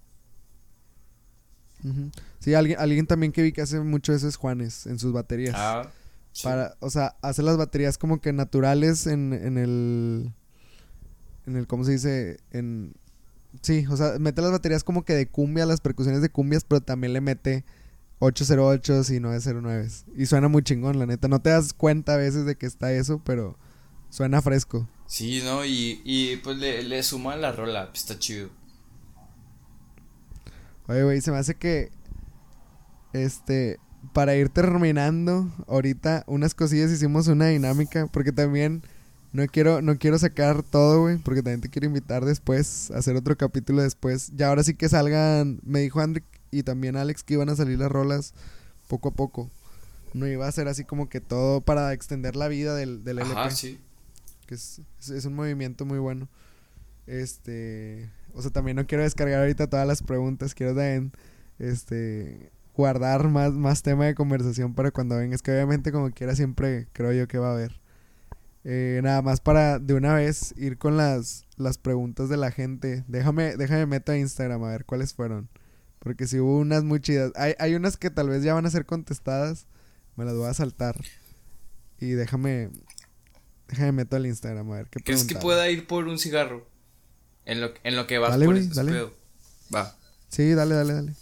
Sí, 2.39 2.53
alguien, 2.53 2.79
alguien 2.79 3.07
también 3.07 3.31
que 3.31 3.41
vi 3.41 3.51
que 3.51 3.61
hace 3.61 3.79
mucho 3.79 4.13
eso 4.13 4.27
es 4.27 4.37
Juanes 4.37 4.85
en 4.85 4.99
sus 4.99 5.11
baterías. 5.11 5.55
Ah, 5.57 5.89
Para, 6.43 6.75
o 6.79 6.89
sea, 6.89 7.15
hace 7.21 7.43
las 7.43 7.57
baterías 7.57 7.97
como 7.97 8.21
que 8.21 8.33
naturales 8.33 9.05
en, 9.07 9.33
en 9.33 9.57
el. 9.57 10.33
En 11.45 11.55
el, 11.55 11.67
¿cómo 11.67 11.83
se 11.83 11.91
dice? 11.93 12.39
En. 12.51 12.93
Sí, 13.61 13.85
o 13.89 13.97
sea, 13.97 14.17
mete 14.19 14.41
las 14.41 14.51
baterías 14.51 14.83
como 14.83 15.03
que 15.05 15.13
de 15.13 15.27
cumbia, 15.27 15.65
las 15.65 15.81
percusiones 15.81 16.21
de 16.21 16.29
cumbias, 16.29 16.63
pero 16.63 16.81
también 16.81 17.13
le 17.13 17.21
mete 17.21 17.63
808 18.19 19.01
y 19.13 19.19
909. 19.19 19.89
Y 20.17 20.25
suena 20.25 20.47
muy 20.47 20.63
chingón, 20.63 20.97
la 20.97 21.05
neta. 21.05 21.27
No 21.27 21.41
te 21.41 21.51
das 21.51 21.73
cuenta 21.73 22.15
a 22.15 22.17
veces 22.17 22.45
de 22.45 22.55
que 22.55 22.65
está 22.65 22.91
eso, 22.93 23.21
pero 23.23 23.57
Suena 24.13 24.43
fresco. 24.43 24.87
Sí, 25.07 25.41
¿no? 25.43 25.65
Y, 25.65 25.99
y 26.05 26.35
pues 26.37 26.57
le, 26.57 26.83
le 26.83 27.01
suma 27.01 27.35
la 27.35 27.51
rola, 27.51 27.87
pues, 27.89 28.01
está 28.01 28.19
chido. 28.19 28.51
Oye, 30.87 31.01
güey, 31.01 31.19
se 31.19 31.31
me 31.31 31.37
hace 31.37 31.55
que. 31.55 31.89
Este. 33.11 33.79
Para 34.13 34.35
ir 34.35 34.49
terminando, 34.49 35.51
ahorita 35.67 36.25
unas 36.27 36.53
cosillas 36.53 36.91
hicimos 36.91 37.27
una 37.27 37.47
dinámica. 37.47 38.05
Porque 38.05 38.31
también 38.31 38.83
no 39.33 39.45
quiero, 39.47 39.81
no 39.81 39.97
quiero 39.97 40.17
sacar 40.17 40.63
todo, 40.63 41.01
güey. 41.01 41.17
Porque 41.17 41.43
también 41.43 41.61
te 41.61 41.69
quiero 41.69 41.87
invitar 41.87 42.23
después 42.23 42.91
a 42.91 42.99
hacer 42.99 43.15
otro 43.15 43.35
capítulo 43.35 43.81
después. 43.81 44.31
Ya 44.35 44.47
ahora 44.47 44.63
sí 44.63 44.75
que 44.75 44.87
salgan. 44.87 45.59
Me 45.63 45.79
dijo 45.79 45.99
Andrick 45.99 46.25
y 46.51 46.63
también 46.63 46.95
Alex 46.95 47.23
que 47.23 47.33
iban 47.33 47.49
a 47.49 47.55
salir 47.55 47.79
las 47.79 47.91
rolas 47.91 48.33
poco 48.87 49.09
a 49.09 49.11
poco. 49.11 49.49
No 50.13 50.27
iba 50.27 50.47
a 50.47 50.51
ser 50.51 50.67
así 50.67 50.85
como 50.85 51.09
que 51.09 51.19
todo 51.19 51.59
para 51.59 51.91
extender 51.91 52.35
la 52.35 52.47
vida 52.47 52.75
del, 52.75 53.03
del 53.03 53.19
LP. 53.19 53.51
sí 53.51 53.79
que 54.45 54.55
es, 54.55 54.81
es, 55.09 55.25
un 55.25 55.35
movimiento 55.35 55.85
muy 55.85 55.99
bueno. 55.99 56.27
Este, 57.07 58.09
o 58.33 58.41
sea, 58.41 58.51
también 58.51 58.77
no 58.77 58.85
quiero 58.85 59.03
descargar 59.03 59.39
ahorita 59.39 59.67
todas 59.67 59.87
las 59.87 60.03
preguntas, 60.03 60.53
quiero 60.53 60.73
también, 60.73 61.11
este, 61.59 62.51
guardar 62.75 63.27
más, 63.27 63.53
más 63.53 63.83
tema 63.83 64.05
de 64.05 64.15
conversación 64.15 64.73
para 64.73 64.91
cuando 64.91 65.17
vengas, 65.17 65.41
que 65.41 65.51
obviamente 65.51 65.91
como 65.91 66.11
quiera 66.11 66.35
siempre 66.35 66.87
creo 66.93 67.11
yo 67.11 67.27
que 67.27 67.37
va 67.37 67.49
a 67.49 67.53
haber. 67.53 67.82
Eh, 68.65 69.01
nada 69.03 69.21
más 69.21 69.41
para 69.41 69.79
de 69.79 69.93
una 69.93 70.13
vez 70.13 70.53
ir 70.57 70.77
con 70.77 70.95
las, 70.95 71.45
las 71.57 71.77
preguntas 71.77 72.29
de 72.29 72.37
la 72.37 72.51
gente. 72.51 73.03
Déjame, 73.07 73.57
déjame 73.57 73.85
meto 73.85 74.11
a 74.11 74.17
Instagram 74.17 74.63
a 74.63 74.71
ver 74.71 74.85
cuáles 74.85 75.13
fueron. 75.13 75.49
Porque 75.99 76.27
si 76.27 76.39
hubo 76.39 76.57
unas 76.57 76.83
muy 76.83 76.99
chidas. 76.99 77.31
Hay, 77.35 77.55
hay 77.59 77.75
unas 77.75 77.97
que 77.97 78.09
tal 78.09 78.29
vez 78.29 78.43
ya 78.43 78.53
van 78.53 78.65
a 78.65 78.69
ser 78.71 78.85
contestadas. 78.85 79.67
Me 80.15 80.25
las 80.25 80.35
voy 80.35 80.47
a 80.47 80.53
saltar. 80.53 80.95
Y 81.99 82.11
déjame, 82.11 82.69
Déjame 83.73 83.91
meto 83.91 84.15
al 84.15 84.25
Instagram 84.27 84.71
a 84.71 84.75
ver 84.75 84.87
qué 84.89 84.99
¿Crees 84.99 85.23
que 85.23 85.35
pueda 85.35 85.67
ir 85.69 85.87
por 85.87 86.07
un 86.07 86.19
cigarro? 86.19 86.67
En 87.45 87.59
lo, 87.59 87.73
en 87.83 87.95
lo 87.95 88.05
que 88.07 88.19
vas 88.19 88.37
por 88.37 88.55
ese 88.55 88.73
dale. 88.73 89.09
Va. 89.73 89.97
Sí, 90.29 90.53
dale, 90.53 90.75
dale, 90.75 90.93
dale. 90.93 91.13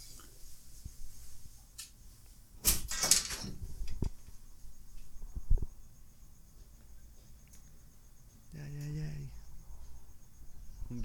Ya, 8.52 8.68
ya, 8.68 8.86
ya. 8.92 9.10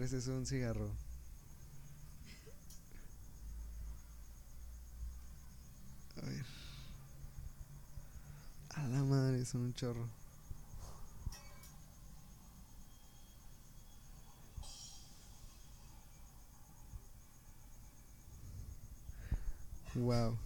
Receso 0.09 0.31
de 0.31 0.37
un 0.37 0.45
cigarro. 0.45 0.89
A 6.15 6.25
ver. 6.25 6.45
A 8.75 8.87
la 8.87 9.03
madre, 9.03 9.43
son 9.43 9.63
un 9.63 9.73
chorro. 9.73 10.07
Wow. 19.93 20.37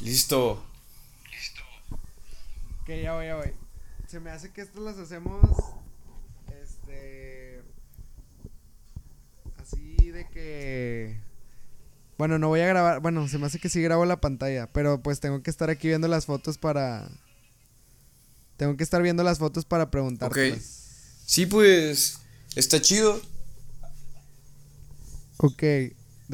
Listo. 0.00 0.62
Listo. 1.30 1.62
Ok, 2.82 2.88
ya 3.02 3.14
voy, 3.14 3.26
ya 3.26 3.36
voy. 3.36 3.52
Se 4.06 4.20
me 4.20 4.30
hace 4.30 4.52
que 4.52 4.60
estas 4.60 4.82
las 4.82 4.98
hacemos. 4.98 5.40
Este. 6.62 7.62
Así 9.58 10.10
de 10.10 10.28
que. 10.28 11.20
Bueno, 12.18 12.38
no 12.38 12.48
voy 12.48 12.60
a 12.60 12.66
grabar. 12.66 13.00
Bueno, 13.00 13.26
se 13.28 13.38
me 13.38 13.46
hace 13.46 13.58
que 13.58 13.68
sí 13.68 13.80
grabo 13.82 14.04
la 14.04 14.20
pantalla. 14.20 14.66
Pero 14.72 15.02
pues 15.02 15.20
tengo 15.20 15.42
que 15.42 15.50
estar 15.50 15.70
aquí 15.70 15.88
viendo 15.88 16.08
las 16.08 16.26
fotos 16.26 16.58
para. 16.58 17.08
Tengo 18.56 18.76
que 18.76 18.84
estar 18.84 19.02
viendo 19.02 19.22
las 19.22 19.38
fotos 19.38 19.64
para 19.64 19.90
preguntarte. 19.90 20.52
Ok. 20.52 20.58
Sí, 20.60 21.46
pues. 21.46 22.20
Está 22.54 22.80
chido. 22.80 23.20
Ok, 25.38 25.62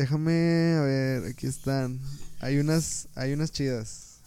déjame 0.00 0.76
a 0.78 0.82
ver, 0.82 1.24
aquí 1.26 1.46
están. 1.46 2.00
Hay 2.40 2.58
unas, 2.58 3.08
hay 3.14 3.34
unas 3.34 3.52
chidas. 3.52 4.20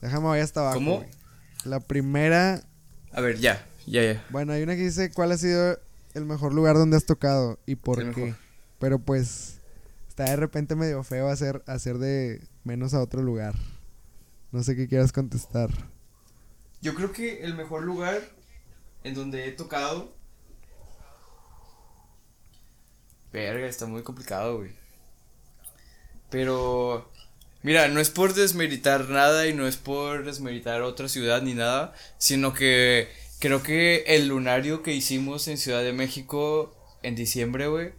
Déjame 0.00 0.26
voy 0.26 0.38
hasta 0.38 0.60
abajo. 0.60 0.76
¿Cómo? 0.76 1.04
La 1.64 1.80
primera. 1.80 2.62
A 3.12 3.20
ver, 3.20 3.38
ya, 3.38 3.66
ya, 3.84 4.02
ya. 4.02 4.24
Bueno, 4.30 4.52
hay 4.52 4.62
una 4.62 4.76
que 4.76 4.82
dice 4.82 5.10
cuál 5.10 5.32
ha 5.32 5.38
sido 5.38 5.76
el 6.14 6.24
mejor 6.24 6.54
lugar 6.54 6.76
donde 6.76 6.96
has 6.96 7.04
tocado 7.04 7.58
y 7.66 7.74
por 7.74 8.14
qué. 8.14 8.36
Pero 8.78 9.00
pues 9.00 9.60
está 10.08 10.24
de 10.24 10.36
repente 10.36 10.76
medio 10.76 11.02
feo 11.02 11.28
hacer, 11.28 11.64
hacer 11.66 11.98
de 11.98 12.40
menos 12.62 12.94
a 12.94 13.00
otro 13.00 13.20
lugar. 13.20 13.56
No 14.52 14.62
sé 14.62 14.76
qué 14.76 14.86
quieras 14.86 15.10
contestar. 15.10 15.70
Yo 16.80 16.94
creo 16.94 17.10
que 17.10 17.42
el 17.42 17.56
mejor 17.56 17.82
lugar 17.82 18.22
en 19.02 19.14
donde 19.14 19.48
he 19.48 19.52
tocado. 19.52 20.16
Verga, 23.32 23.66
está 23.66 23.86
muy 23.86 24.04
complicado, 24.04 24.58
güey. 24.58 24.77
Pero. 26.30 27.10
Mira, 27.62 27.88
no 27.88 28.00
es 28.00 28.10
por 28.10 28.34
desmeritar 28.34 29.08
nada 29.08 29.46
y 29.46 29.54
no 29.54 29.66
es 29.66 29.76
por 29.76 30.24
desmeritar 30.24 30.82
otra 30.82 31.08
ciudad 31.08 31.42
ni 31.42 31.54
nada, 31.54 31.92
sino 32.16 32.54
que 32.54 33.08
creo 33.40 33.62
que 33.64 34.04
el 34.06 34.28
lunario 34.28 34.82
que 34.82 34.94
hicimos 34.94 35.48
en 35.48 35.58
Ciudad 35.58 35.82
de 35.82 35.92
México 35.92 36.72
en 37.02 37.16
diciembre, 37.16 37.66
güey, 37.66 37.92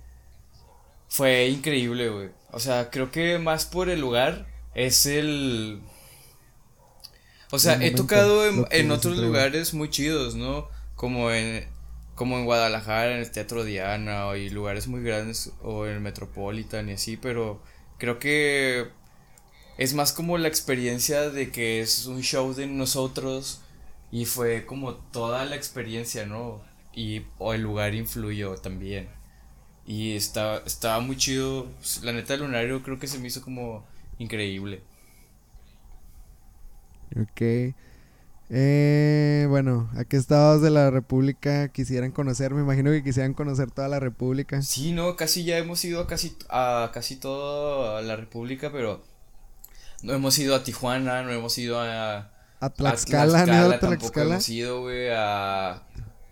fue 1.09 1.47
increíble, 1.47 2.09
güey. 2.09 2.29
O 2.51 2.59
sea, 2.59 2.89
creo 2.89 3.11
que 3.11 3.37
más 3.37 3.65
por 3.65 3.89
el 3.89 3.99
lugar 3.99 4.47
es 4.75 5.05
el 5.05 5.81
o 7.51 7.57
sea, 7.57 7.83
he 7.83 7.91
tocado 7.91 8.45
en, 8.69 8.91
otros 8.91 9.17
lugares 9.17 9.73
muy 9.73 9.89
chidos, 9.89 10.35
¿no? 10.35 10.67
Como 10.95 11.31
en, 11.31 11.67
como 12.13 12.37
en 12.37 12.45
Guadalajara, 12.45 13.13
en 13.13 13.19
el 13.19 13.31
Teatro 13.31 13.63
Diana, 13.63 14.27
o 14.27 14.35
y 14.35 14.49
lugares 14.49 14.87
muy 14.87 15.01
grandes, 15.01 15.51
o 15.63 15.87
en 15.87 15.93
el 15.93 15.99
Metropolitan 15.99 16.89
y 16.89 16.93
así, 16.93 17.17
pero 17.17 17.61
creo 17.99 18.19
que 18.19 18.89
es 19.77 19.93
más 19.93 20.13
como 20.13 20.37
la 20.37 20.47
experiencia 20.47 21.29
de 21.29 21.51
que 21.51 21.81
es 21.81 22.05
un 22.07 22.21
show 22.21 22.53
de 22.53 22.67
nosotros 22.67 23.61
y 24.11 24.25
fue 24.25 24.65
como 24.65 24.95
toda 24.95 25.45
la 25.45 25.55
experiencia, 25.55 26.25
¿no? 26.25 26.61
Y 26.93 27.23
o 27.37 27.53
el 27.53 27.61
lugar 27.61 27.95
influyó 27.95 28.55
también. 28.57 29.09
Y 29.85 30.15
estaba, 30.15 30.59
estaba 30.65 30.99
muy 31.01 31.17
chido. 31.17 31.67
La 32.03 32.13
neta, 32.13 32.35
el 32.35 32.41
lunario 32.41 32.83
creo 32.83 32.99
que 32.99 33.07
se 33.07 33.19
me 33.19 33.27
hizo 33.27 33.41
como 33.43 33.85
increíble. 34.19 34.83
Ok. 37.15 37.41
Eh, 38.51 39.45
bueno, 39.47 39.89
¿a 39.95 40.05
qué 40.05 40.17
estados 40.17 40.61
de 40.61 40.71
la 40.71 40.89
República 40.89 41.69
quisieran 41.69 42.11
conocer? 42.11 42.53
Me 42.53 42.61
imagino 42.61 42.91
que 42.91 43.03
quisieran 43.03 43.33
conocer 43.33 43.69
toda 43.69 43.87
la 43.87 43.99
República. 43.99 44.61
Sí, 44.61 44.91
no, 44.91 45.15
casi 45.15 45.43
ya 45.43 45.57
hemos 45.57 45.83
ido 45.85 46.01
a 46.01 46.07
casi, 46.07 46.35
a 46.49 46.89
casi 46.93 47.15
toda 47.15 48.01
la 48.01 48.15
República, 48.15 48.71
pero 48.71 49.03
no 50.01 50.13
hemos 50.13 50.37
ido 50.39 50.55
a 50.55 50.63
Tijuana, 50.63 51.21
no 51.23 51.31
hemos 51.31 51.57
ido 51.57 51.79
a... 51.79 52.31
A 52.61 52.69
Tlaxcala, 52.69 53.45
¿no? 53.45 53.79
Tlaxcala. 53.79 54.35
hemos 54.35 54.49
ido, 54.49 54.81
güey, 54.81 55.09
a... 55.11 55.83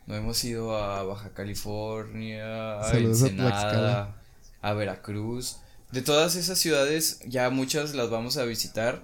No 0.08 0.16
hemos 0.16 0.44
ido 0.44 0.76
a 0.76 1.04
Baja 1.04 1.34
California, 1.34 2.80
a 2.82 2.98
Ensenada, 2.98 4.16
a 4.62 4.74
Veracruz. 4.74 5.58
De 5.92 6.02
todas 6.02 6.36
esas 6.36 6.58
ciudades, 6.58 7.20
ya 7.28 7.50
muchas 7.50 7.94
las 7.94 8.10
vamos 8.10 8.38
a 8.38 8.46
visitar 8.46 9.04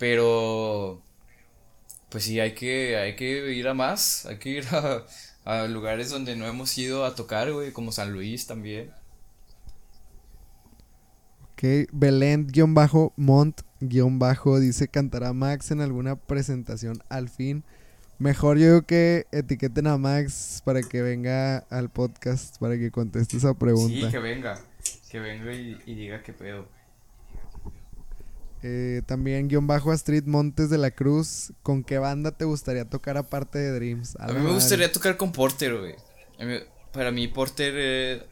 pero, 0.00 1.02
pues 2.10 2.24
sí, 2.24 2.40
hay 2.40 2.54
que, 2.54 2.96
hay 2.96 3.14
que 3.16 3.52
ir 3.54 3.68
a 3.68 3.74
más, 3.74 4.26
hay 4.26 4.38
que 4.38 4.48
ir 4.50 4.64
a, 5.44 5.66
lugares 5.68 6.10
donde 6.10 6.36
no 6.36 6.46
hemos 6.46 6.76
ido 6.76 7.04
a 7.04 7.14
tocar, 7.14 7.52
güey, 7.52 7.72
como 7.72 7.92
San 7.92 8.12
Luis 8.12 8.46
también. 8.46 8.90
Ok, 11.52 11.62
Belén-Mont-Bajo 11.92 14.60
dice, 14.60 14.88
¿cantará 14.88 15.32
Max 15.32 15.70
en 15.70 15.80
alguna 15.80 16.16
presentación 16.16 17.02
al 17.08 17.28
fin? 17.28 17.62
Mejor 18.18 18.58
yo 18.58 18.82
que 18.82 19.26
etiqueten 19.32 19.86
a 19.86 19.96
Max 19.96 20.62
para 20.64 20.82
que 20.82 21.02
venga 21.02 21.58
al 21.70 21.90
podcast, 21.90 22.58
para 22.58 22.76
que 22.76 22.90
conteste 22.90 23.36
esa 23.36 23.54
pregunta. 23.54 24.06
Sí, 24.06 24.10
que 24.10 24.18
venga, 24.18 24.60
que 25.10 25.20
venga 25.20 25.54
y, 25.54 25.78
y 25.86 25.94
diga 25.94 26.22
qué 26.22 26.32
pedo. 26.32 26.79
Eh, 28.62 29.02
también 29.06 29.48
guion 29.48 29.66
bajo 29.66 29.90
Astrid 29.90 30.24
Montes 30.24 30.68
de 30.70 30.78
la 30.78 30.90
Cruz. 30.90 31.52
¿Con 31.62 31.82
qué 31.82 31.98
banda 31.98 32.32
te 32.32 32.44
gustaría 32.44 32.84
tocar 32.84 33.16
aparte 33.16 33.58
de 33.58 33.72
Dreams? 33.72 34.16
A, 34.20 34.28
mí 34.28 34.40
me 34.40 34.52
gustaría 34.52 34.92
tocar 34.92 35.16
con 35.16 35.32
Porter, 35.32 35.78
güey. 35.78 35.94
Para 36.92 37.10
mí 37.10 37.28
Porter... 37.28 37.74
Eh, 37.76 38.22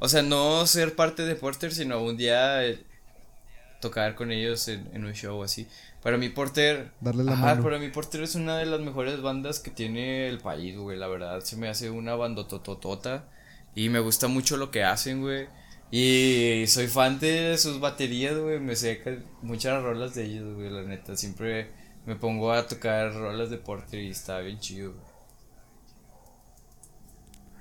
o 0.00 0.08
sea, 0.08 0.22
no 0.22 0.66
ser 0.66 0.96
parte 0.96 1.22
de 1.22 1.36
Porter, 1.36 1.72
sino 1.72 2.02
un 2.02 2.16
día 2.16 2.66
eh, 2.66 2.84
tocar 3.80 4.14
con 4.14 4.32
ellos 4.32 4.66
en, 4.68 5.04
un 5.04 5.12
show 5.12 5.42
así. 5.42 5.68
Para 6.02 6.16
mí 6.16 6.30
Porter... 6.30 6.90
Darle 7.00 7.24
la 7.24 7.32
ajá, 7.32 7.62
para 7.62 7.78
mí 7.78 7.88
Porter 7.90 8.22
es 8.22 8.34
una 8.34 8.58
de 8.58 8.66
las 8.66 8.80
mejores 8.80 9.20
bandas 9.22 9.60
que 9.60 9.70
tiene 9.70 10.28
el 10.28 10.38
país, 10.38 10.76
güey. 10.76 10.98
La 10.98 11.06
verdad, 11.06 11.40
se 11.40 11.56
me 11.56 11.68
hace 11.68 11.90
una 11.90 12.14
bandototota. 12.14 13.24
Y 13.74 13.88
me 13.88 13.98
gusta 13.98 14.28
mucho 14.28 14.56
lo 14.56 14.70
que 14.70 14.84
hacen, 14.84 15.20
güey. 15.20 15.46
Y 15.96 16.66
soy 16.66 16.88
fan 16.88 17.20
de 17.20 17.56
sus 17.56 17.78
baterías, 17.78 18.36
güey. 18.36 18.58
Me 18.58 18.74
sé 18.74 19.00
muchas 19.42 19.80
rolas 19.80 20.12
de 20.12 20.24
ellos, 20.24 20.56
güey, 20.56 20.68
la 20.68 20.82
neta. 20.82 21.16
Siempre 21.16 21.70
me 22.04 22.16
pongo 22.16 22.50
a 22.50 22.66
tocar 22.66 23.14
rolas 23.14 23.48
de 23.48 23.58
Porter 23.58 24.00
y 24.00 24.10
está 24.10 24.40
bien 24.40 24.58
chido, 24.58 24.92
güey. 24.92 25.04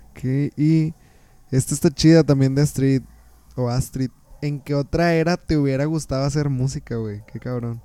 Ok, 0.10 0.54
y 0.58 0.96
esta 1.52 1.76
está 1.76 1.92
chida 1.92 2.24
también 2.24 2.56
de 2.56 2.64
Astrid. 2.64 3.04
O 3.56 3.70
Astrid. 3.70 4.10
¿En 4.42 4.60
qué 4.62 4.74
otra 4.74 5.14
era 5.14 5.38
te 5.38 5.56
hubiera 5.56 5.86
gustado 5.86 6.24
hacer 6.24 6.50
música, 6.50 6.96
güey? 6.96 7.22
Qué 7.32 7.40
cabrón. 7.40 7.84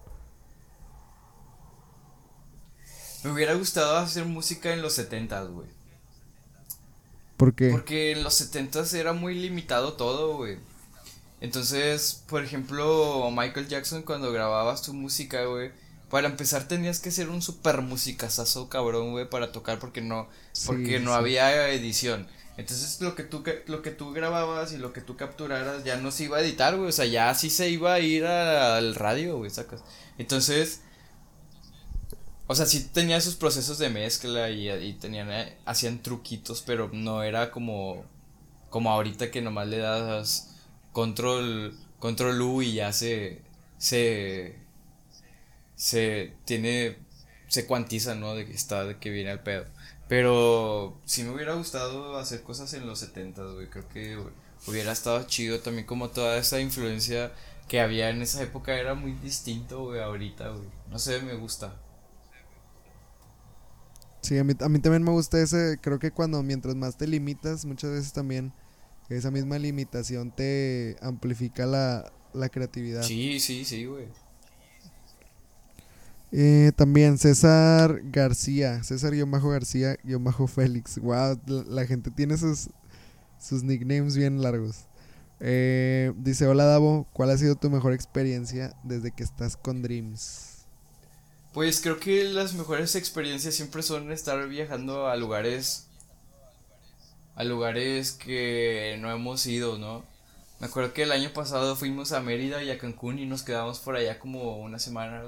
Me 3.23 3.33
hubiera 3.33 3.53
gustado 3.53 3.99
hacer 3.99 4.25
música 4.25 4.73
en 4.73 4.81
los 4.81 4.95
70, 4.95 5.43
güey. 5.43 5.78
¿Por 7.39 7.55
qué? 7.55 7.71
Porque 7.71 8.11
en 8.13 8.25
los 8.25 8.35
70 8.35 8.85
era 8.95 9.15
muy 9.15 9.35
limitado 9.35 9.95
todo, 9.95 10.37
güey. 10.37 10.59
Entonces, 11.41 12.25
por 12.29 12.43
ejemplo, 12.43 13.31
Michael 13.31 13.69
Jackson 13.69 14.03
cuando 14.03 14.33
grababas 14.33 14.83
tu 14.83 14.93
música, 14.93 15.45
güey, 15.45 15.71
para 16.11 16.27
empezar 16.27 16.67
tenías 16.67 16.99
que 16.99 17.13
ser 17.13 17.29
un 17.29 17.41
super 17.41 17.81
musicazazo 17.81 18.69
cabrón, 18.69 19.13
güey, 19.13 19.31
para 19.31 19.53
tocar 19.53 19.79
porque 19.79 20.01
no 20.01 20.29
porque 20.67 20.99
no 20.99 21.15
había 21.15 21.69
edición. 21.71 22.27
Entonces, 22.57 23.01
lo 23.01 23.15
que 23.15 23.23
tú 23.23 23.45
lo 23.67 23.83
que 23.83 23.93
tú 23.93 24.13
grababas 24.13 24.73
y 24.73 24.79
lo 24.79 24.93
que 24.93 25.01
tú 25.01 25.17
capturaras 25.17 25.85
ya 25.85 25.97
no 25.97 26.11
se 26.11 26.25
iba 26.25 26.39
a 26.39 26.41
editar, 26.41 26.77
güey, 26.77 26.89
o 26.89 26.93
sea, 26.93 27.05
ya 27.05 27.33
sí 27.37 27.51
se 27.51 27.71
iba 27.71 27.95
a 27.95 28.01
ir 28.01 28.27
al 28.27 28.97
radio, 28.97 29.37
güey, 29.37 29.51
sacas. 29.51 29.85
Entonces, 30.19 30.81
o 32.49 32.55
sea, 32.55 32.65
sí 32.65 32.89
tenía 32.93 33.21
sus 33.21 33.37
procesos 33.37 33.79
de 33.79 33.91
mezcla 33.91 34.51
y, 34.51 34.95
tenían, 34.95 35.31
eh, 35.31 35.59
hacían 35.67 36.03
truquitos, 36.03 36.63
pero 36.63 36.89
no 36.93 37.23
era 37.23 37.51
como, 37.51 38.07
como 38.71 38.91
ahorita 38.91 39.31
que 39.31 39.43
nomás 39.43 39.69
le 39.69 39.77
das 39.79 40.57
control, 40.93 41.77
control 41.99 42.41
U 42.41 42.63
y 42.63 42.73
ya 42.73 42.95
se, 42.95 43.43
se, 43.77 44.57
se 45.77 46.33
tiene, 46.47 46.97
se 47.49 47.67
cuantiza, 47.67 48.15
¿no? 48.15 48.35
De 48.35 48.47
que 48.47 48.55
está, 48.55 48.85
de 48.87 48.97
que 48.99 49.11
viene 49.11 49.31
el 49.31 49.41
pedo. 49.41 49.67
Pero 50.09 50.99
sí 51.05 51.25
me 51.25 51.35
hubiera 51.35 51.53
gustado 51.53 52.17
hacer 52.17 52.43
cosas 52.43 52.73
en 52.73 52.87
los 52.87 53.01
70, 53.01 53.43
güey, 53.45 53.69
creo 53.69 53.89
que 53.91 54.19
hubiera 54.67 54.93
estado 54.93 55.23
chido 55.25 55.61
también 55.61 55.87
como 55.87 56.09
toda 56.09 56.39
esa 56.39 56.61
influencia 56.61 57.31
que 57.69 57.83
había 57.83 58.09
en 58.09 58.23
esa 58.23 58.43
época 58.43 58.79
era 58.79 58.95
muy 58.95 59.13
distinto, 59.13 59.85
güey, 59.85 60.01
ahorita, 60.01 60.49
güey. 60.49 60.69
No 60.91 60.99
sé, 60.99 61.21
me 61.21 61.35
gusta. 61.35 61.77
Sí, 64.29 64.37
a 64.37 64.45
mí, 64.45 64.53
a 64.61 64.69
mí 64.69 64.79
también 64.79 65.03
me 65.03 65.11
gusta 65.11 65.41
ese, 65.41 65.79
creo 65.81 65.99
que 65.99 66.11
cuando 66.11 66.43
mientras 66.43 66.75
más 66.75 66.99
te 66.99 67.07
limitas, 67.07 67.65
muchas 67.65 67.93
veces 67.93 68.13
también 68.13 68.53
esa 69.09 69.31
misma 69.31 69.59
limitación 69.59 70.31
te 70.31 70.99
amplifica 71.01 71.65
la, 71.65 72.13
creatividad. 72.51 73.05
Sí, 73.05 73.41
sí, 73.41 73.65
sí, 73.65 73.87
güey. 73.87 74.05
Eh, 76.31 76.73
también 76.77 77.17
César 77.17 78.03
García, 78.05 78.85
César-García-Félix. 78.85 80.99
bajo 80.99 81.07
Wow, 81.07 81.41
la, 81.67 81.87
gente 81.87 82.11
tiene 82.11 82.37
sus, 82.37 82.69
sus 83.41 83.63
nicknames 83.63 84.15
bien 84.15 84.43
largos. 84.43 84.85
Eh, 85.41 86.13
dice, 86.19 86.47
hola 86.47 86.65
Davo, 86.65 87.07
¿cuál 87.15 87.31
ha 87.31 87.39
sido 87.39 87.55
tu 87.55 87.71
mejor 87.71 87.95
experiencia 87.95 88.75
desde 88.85 89.11
que 89.11 89.23
estás 89.23 89.57
con 89.57 89.81
Dreams? 89.81 90.58
Pues 91.53 91.81
creo 91.81 91.99
que 91.99 92.25
las 92.25 92.55
mejores 92.55 92.95
experiencias 92.95 93.55
siempre 93.55 93.83
son 93.83 94.13
estar 94.13 94.49
viajando 94.49 95.09
a 95.09 95.17
lugares 95.17 95.89
a 97.39 97.45
lugares 97.45 98.13
que 98.13 98.97
no 99.01 99.11
hemos 99.13 99.47
ido, 99.47 99.79
¿no? 99.79 100.05
Me 100.61 100.67
acuerdo 100.67 100.93
que 100.93 101.05
el 101.05 101.13
año 101.13 101.31
pasado 101.33 101.77
fuimos 101.77 102.11
a 102.13 102.21
Mérida 102.21 102.63
y 102.65 102.71
a 102.71 102.79
Cancún 102.79 103.19
y 103.21 103.27
nos 103.27 103.45
quedamos 103.45 103.79
por 103.79 103.95
allá 103.97 104.19
como 104.19 104.59
una 104.59 104.79
semana, 104.81 105.23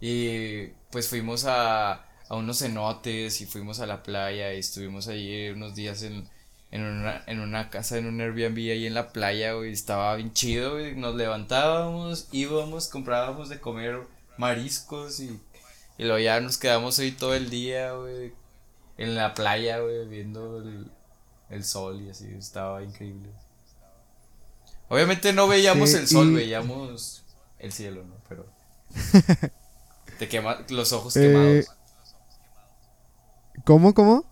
Y 0.00 0.68
pues 0.90 1.08
fuimos 1.08 1.44
a, 1.46 1.92
a 2.28 2.36
unos 2.36 2.58
cenotes 2.60 3.40
y 3.40 3.46
fuimos 3.46 3.80
a 3.80 3.86
la 3.86 4.02
playa 4.02 4.52
y 4.54 4.58
estuvimos 4.58 5.08
allí 5.08 5.48
unos 5.50 5.74
días 5.74 6.02
en, 6.02 6.28
en 6.70 6.82
una, 6.82 7.22
en 7.26 7.40
una 7.40 7.70
casa, 7.70 7.98
en 7.98 8.06
un 8.06 8.20
Airbnb 8.20 8.58
ahí 8.58 8.86
en 8.86 8.94
la 8.94 9.12
playa, 9.12 9.54
güey. 9.54 9.72
Estaba 9.72 10.14
bien 10.16 10.32
chido, 10.34 10.72
güey. 10.74 10.94
Nos 10.96 11.14
levantábamos, 11.16 12.28
íbamos, 12.32 12.88
comprábamos 12.88 13.48
de 13.48 13.60
comer 13.60 14.00
mariscos 14.40 15.20
y, 15.20 15.40
y 15.98 16.04
luego 16.04 16.18
ya 16.18 16.40
nos 16.40 16.58
quedamos 16.58 16.98
ahí 16.98 17.12
todo 17.12 17.34
el 17.34 17.50
día, 17.50 17.92
güey. 17.92 18.32
En 18.96 19.14
la 19.14 19.34
playa, 19.34 19.78
güey, 19.80 20.06
viendo 20.08 20.58
el, 20.58 20.90
el 21.50 21.64
sol 21.64 22.02
y 22.02 22.10
así. 22.10 22.26
Estaba 22.36 22.82
increíble. 22.82 23.30
Obviamente 24.88 25.32
no 25.32 25.46
veíamos 25.46 25.94
el 25.94 26.08
sol, 26.08 26.34
veíamos 26.34 27.24
el 27.58 27.72
cielo, 27.72 28.04
¿no? 28.04 28.16
Pero. 28.28 28.46
te 30.18 30.28
quema 30.28 30.64
los 30.68 30.92
ojos 30.92 31.16
eh, 31.16 31.20
quemados. 31.20 31.66
¿Cómo, 33.64 33.94
cómo? 33.94 34.24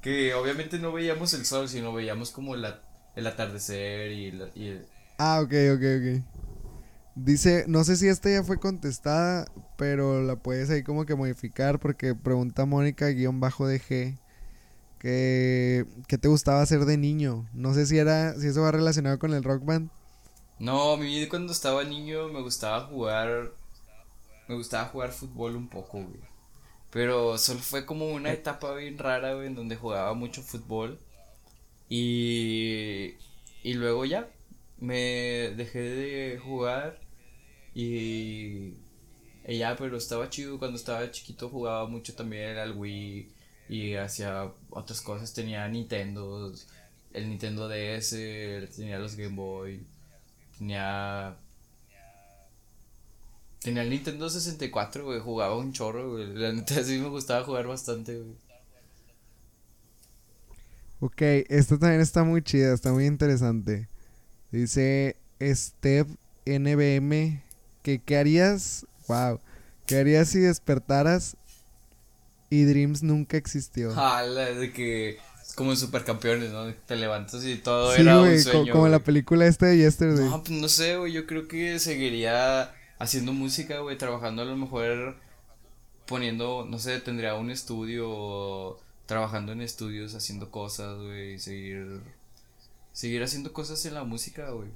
Que 0.00 0.32
obviamente 0.34 0.78
no 0.78 0.92
veíamos 0.92 1.34
el 1.34 1.44
sol, 1.44 1.68
sino 1.68 1.92
veíamos 1.92 2.30
como 2.30 2.56
la, 2.56 2.80
el 3.14 3.26
atardecer 3.26 4.12
y, 4.12 4.80
Ah, 5.18 5.40
ok, 5.42 5.52
ok, 5.74 5.82
ok. 5.98 6.35
Dice, 7.16 7.64
no 7.66 7.82
sé 7.82 7.96
si 7.96 8.08
esta 8.08 8.30
ya 8.30 8.44
fue 8.44 8.60
contestada, 8.60 9.46
pero 9.78 10.22
la 10.22 10.36
puedes 10.36 10.68
ahí 10.70 10.82
como 10.82 11.06
que 11.06 11.14
modificar 11.14 11.80
porque 11.80 12.14
pregunta 12.14 12.66
Mónica 12.66 13.08
guion 13.08 13.40
bajo 13.40 13.66
de 13.66 13.80
G 13.80 14.18
que 14.98 15.86
qué 16.08 16.18
te 16.18 16.28
gustaba 16.28 16.62
hacer 16.62 16.84
de 16.84 16.98
niño. 16.98 17.48
No 17.54 17.74
sé 17.74 17.86
si 17.86 17.98
era 17.98 18.34
si 18.34 18.48
eso 18.48 18.62
va 18.62 18.72
relacionado 18.72 19.18
con 19.18 19.32
el 19.34 19.44
rock 19.44 19.64
band. 19.64 19.90
No, 20.58 20.92
a 20.92 20.96
mí 20.98 21.26
cuando 21.28 21.52
estaba 21.52 21.84
niño 21.84 22.28
me 22.28 22.42
gustaba 22.42 22.86
jugar 22.86 23.52
me 24.48 24.54
gustaba 24.54 24.86
jugar 24.88 25.12
fútbol 25.12 25.56
un 25.56 25.68
poco, 25.68 25.98
güey. 25.98 26.20
Pero 26.90 27.38
solo 27.38 27.60
fue 27.60 27.86
como 27.86 28.08
una 28.10 28.32
etapa 28.32 28.74
bien 28.74 28.98
rara, 28.98 29.34
güey, 29.34 29.48
en 29.48 29.54
donde 29.54 29.76
jugaba 29.76 30.14
mucho 30.14 30.42
fútbol. 30.42 31.00
Y, 31.88 33.14
y 33.62 33.74
luego 33.74 34.04
ya 34.04 34.28
me 34.78 35.52
dejé 35.56 35.80
de 35.80 36.38
jugar 36.38 37.05
y, 37.78 38.74
ya, 39.46 39.76
pero 39.76 39.98
estaba 39.98 40.30
chido. 40.30 40.58
Cuando 40.58 40.78
estaba 40.78 41.10
chiquito 41.10 41.50
jugaba 41.50 41.86
mucho 41.86 42.14
también 42.14 42.56
al 42.56 42.72
Wii 42.74 43.28
y 43.68 43.94
hacía 43.94 44.50
otras 44.70 45.02
cosas. 45.02 45.34
Tenía 45.34 45.68
Nintendo, 45.68 46.54
el 47.12 47.28
Nintendo 47.28 47.68
DS, 47.68 48.10
tenía 48.74 48.98
los 48.98 49.14
Game 49.16 49.36
Boy, 49.36 49.84
tenía 50.56 51.36
Tenía 53.60 53.82
el 53.82 53.90
Nintendo 53.90 54.30
64, 54.30 55.04
güey. 55.04 55.20
Jugaba 55.20 55.56
un 55.58 55.72
chorro, 55.72 56.12
güey. 56.12 56.32
La 56.34 56.52
neta 56.52 56.82
sí 56.82 56.98
me 56.98 57.08
gustaba 57.08 57.44
jugar 57.44 57.66
bastante, 57.66 58.16
güey. 58.16 58.36
Ok, 61.00 61.20
esta 61.50 61.78
también 61.78 62.00
está 62.00 62.24
muy 62.24 62.42
chida, 62.42 62.72
está 62.72 62.92
muy 62.92 63.04
interesante. 63.04 63.88
Dice 64.50 65.16
Steph 65.42 66.08
NBM 66.46 67.42
que 67.86 68.00
qué 68.00 68.16
harías, 68.16 68.84
wow, 69.06 69.38
qué 69.86 70.00
harías 70.00 70.30
si 70.30 70.40
despertaras 70.40 71.36
y 72.50 72.64
Dreams 72.64 73.04
nunca 73.04 73.36
existió. 73.36 73.92
Ah, 73.94 74.24
de 74.24 74.72
que 74.72 75.18
como 75.54 75.70
en 75.70 75.76
supercampeones, 75.76 76.50
¿no? 76.50 76.74
Te 76.74 76.96
levantas 76.96 77.44
y 77.44 77.54
todo 77.58 77.94
era 77.94 78.20
un 78.20 78.40
sueño. 78.40 78.72
como 78.72 78.88
la 78.88 78.98
película 78.98 79.46
esta 79.46 79.66
de 79.66 79.76
Yesterday. 79.76 80.28
No, 80.28 80.42
pues 80.42 80.60
no 80.60 80.68
sé, 80.68 80.96
güey, 80.96 81.12
yo 81.12 81.28
creo 81.28 81.46
que 81.46 81.78
seguiría 81.78 82.74
haciendo 82.98 83.32
música, 83.32 83.78
güey, 83.78 83.96
trabajando 83.96 84.42
a 84.42 84.46
lo 84.46 84.56
mejor 84.56 85.14
poniendo, 86.06 86.66
no 86.68 86.80
sé, 86.80 86.98
tendría 86.98 87.36
un 87.36 87.52
estudio 87.52 88.80
trabajando 89.06 89.52
en 89.52 89.60
estudios, 89.60 90.16
haciendo 90.16 90.50
cosas, 90.50 90.98
güey, 90.98 91.38
seguir 91.38 92.00
seguir 92.90 93.22
haciendo 93.22 93.52
cosas 93.52 93.86
en 93.86 93.94
la 93.94 94.02
música, 94.02 94.50
güey. 94.50 94.70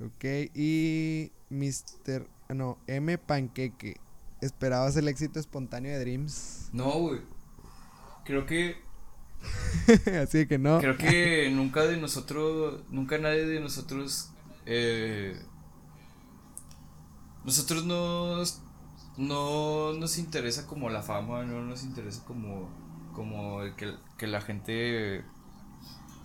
Ok, 0.00 0.24
y 0.54 1.32
Mr. 1.50 2.28
No, 2.54 2.78
M. 2.86 3.18
Panqueque. 3.18 3.96
¿Esperabas 4.40 4.96
el 4.96 5.08
éxito 5.08 5.40
espontáneo 5.40 5.92
de 5.92 6.00
Dreams? 6.00 6.70
No, 6.72 6.90
güey. 6.98 7.20
Creo 8.24 8.46
que. 8.46 8.76
Así 10.22 10.46
que 10.46 10.58
no. 10.58 10.78
Creo 10.80 10.96
que 10.96 11.50
nunca 11.50 11.84
de 11.86 11.96
nosotros. 11.96 12.82
Nunca 12.90 13.18
nadie 13.18 13.46
de 13.46 13.60
nosotros 13.60 14.32
eh, 14.66 15.40
nosotros 17.44 17.84
nos, 17.84 18.60
no 19.16 19.92
nos 19.92 20.18
interesa 20.18 20.66
como 20.66 20.90
la 20.90 21.02
fama, 21.02 21.44
no 21.44 21.62
nos 21.62 21.84
interesa 21.84 22.24
como, 22.24 22.68
como 23.14 23.60
que, 23.76 23.94
que 24.18 24.26
la 24.26 24.40
gente 24.40 25.24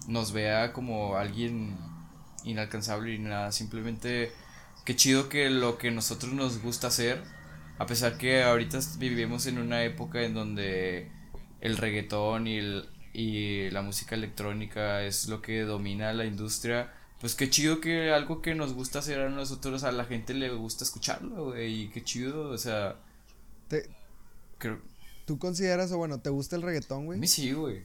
nos 0.07 0.34
vea 0.34 0.74
como 0.74 1.15
alguien 1.15 1.78
inalcanzable 2.44 3.14
y 3.14 3.20
nada, 3.20 3.52
simplemente 3.52 4.32
qué 4.86 4.96
chido 4.96 5.30
que 5.30 5.50
lo 5.50 5.78
que 5.78 5.92
nosotros 5.92 6.34
nos 6.34 6.62
gusta 6.62 6.88
hacer, 6.88 7.24
a 7.78 7.86
pesar 7.86 8.18
que 8.18 8.44
ahorita 8.44 8.80
vivimos 8.98 9.46
en 9.46 9.58
una 9.58 9.84
época 9.84 10.22
en 10.22 10.34
donde 10.34 11.12
el 11.62 11.78
reggaetón 11.78 12.48
y, 12.48 12.58
el, 12.58 12.89
y 13.14 13.70
la 13.72 13.82
música 13.82 14.16
electrónica 14.16 15.04
es 15.04 15.28
lo 15.28 15.42
que 15.42 15.62
domina 15.62 16.14
la 16.14 16.26
industria, 16.26 16.94
pues 17.20 17.36
qué 17.36 17.50
chido 17.50 17.80
que 17.82 18.12
algo 18.12 18.42
que 18.42 18.56
nos 18.56 18.74
gusta 18.74 19.00
hacer 19.00 19.20
a 19.20 19.30
nosotros, 19.30 19.84
a 19.84 19.92
la 19.92 20.06
gente 20.06 20.34
le 20.34 20.50
gusta 20.50 20.84
escucharlo, 20.84 21.46
güey, 21.52 21.84
y 21.84 21.88
qué 21.89 22.04
chido, 22.04 22.50
o 22.50 22.58
sea... 22.58 22.96
Te, 23.68 23.89
¿Tú 25.26 25.38
consideras, 25.39 25.92
o 25.92 25.98
bueno, 25.98 26.20
te 26.20 26.30
gusta 26.30 26.56
el 26.56 26.62
reggaetón, 26.62 27.06
güey? 27.06 27.18
A 27.18 27.22
mí 27.22 27.28
sí, 27.28 27.52
güey. 27.54 27.84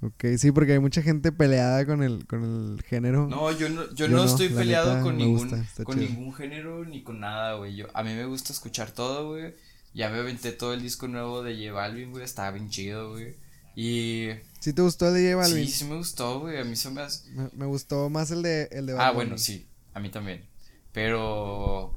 Ok, 0.00 0.24
sí, 0.36 0.52
porque 0.52 0.72
hay 0.72 0.78
mucha 0.78 1.02
gente 1.02 1.32
peleada 1.32 1.84
con 1.84 2.04
el, 2.04 2.24
con 2.26 2.44
el 2.44 2.82
género. 2.84 3.26
No, 3.26 3.50
yo 3.50 3.68
no, 3.68 3.92
yo, 3.94 4.06
no, 4.06 4.22
estoy 4.22 4.48
peleado 4.48 5.02
con, 5.02 5.16
ningún, 5.16 5.66
con 5.82 5.98
ningún 5.98 6.32
género 6.32 6.84
ni 6.84 7.02
con 7.02 7.18
nada, 7.18 7.54
güey. 7.54 7.74
Yo, 7.74 7.86
a 7.94 8.04
mí 8.04 8.14
me 8.14 8.24
gusta 8.24 8.52
escuchar 8.52 8.92
todo, 8.92 9.30
güey. 9.30 9.54
Ya 9.94 10.08
me 10.08 10.18
aventé 10.18 10.52
todo 10.52 10.72
el 10.72 10.82
disco 10.82 11.08
nuevo 11.08 11.42
de 11.42 11.56
J 11.56 11.72
Balvin, 11.72 12.12
güey. 12.12 12.24
Estaba 12.24 12.52
bien 12.52 12.70
chido, 12.70 13.10
güey. 13.10 13.34
Y 13.74 14.30
¿Sí 14.60 14.72
te 14.72 14.82
gustó 14.82 15.08
el 15.08 15.14
de 15.14 15.32
J 15.32 15.36
Balvin? 15.36 15.66
Sí, 15.66 15.72
sí 15.72 15.84
me 15.84 15.96
gustó, 15.96 16.40
güey. 16.40 16.58
A 16.58 16.64
mí 16.64 16.76
se 16.76 16.90
me 16.90 17.00
hace... 17.00 17.28
me, 17.52 17.66
gustó 17.66 18.08
más 18.08 18.30
el 18.30 18.42
de, 18.42 18.68
el 18.70 18.86
de 18.86 18.96
Ah, 18.96 19.10
bueno, 19.10 19.36
sí. 19.36 19.66
A 19.94 20.00
mí 20.00 20.10
también. 20.10 20.44
Pero. 20.92 21.92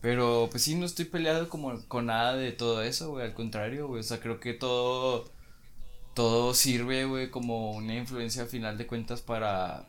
Pero, 0.00 0.48
pues 0.50 0.62
sí, 0.62 0.74
no 0.74 0.86
estoy 0.86 1.04
peleado 1.04 1.50
como 1.50 1.86
con 1.88 2.06
nada 2.06 2.34
de 2.34 2.52
todo 2.52 2.82
eso, 2.82 3.10
güey. 3.10 3.26
Al 3.26 3.34
contrario, 3.34 3.88
güey. 3.88 4.00
O 4.00 4.04
sea, 4.04 4.20
creo 4.20 4.40
que 4.40 4.54
todo. 4.54 5.30
Todo 6.16 6.54
sirve, 6.54 7.04
güey, 7.04 7.30
como 7.30 7.72
una 7.72 7.94
influencia 7.94 8.40
al 8.40 8.48
final 8.48 8.78
de 8.78 8.86
cuentas 8.86 9.20
para. 9.20 9.86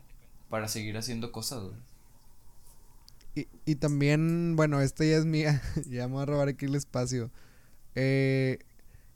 Para 0.50 0.68
seguir 0.68 0.98
haciendo 0.98 1.32
cosas, 1.32 1.62
güey. 1.62 1.76
Y, 3.34 3.48
y 3.64 3.76
también, 3.76 4.54
bueno, 4.54 4.82
esta 4.82 5.06
ya 5.06 5.16
es 5.16 5.24
mía. 5.24 5.62
ya 5.88 6.06
me 6.06 6.12
voy 6.12 6.22
a 6.24 6.26
robar 6.26 6.48
aquí 6.48 6.66
el 6.66 6.74
espacio. 6.74 7.30
Eh, 7.94 8.58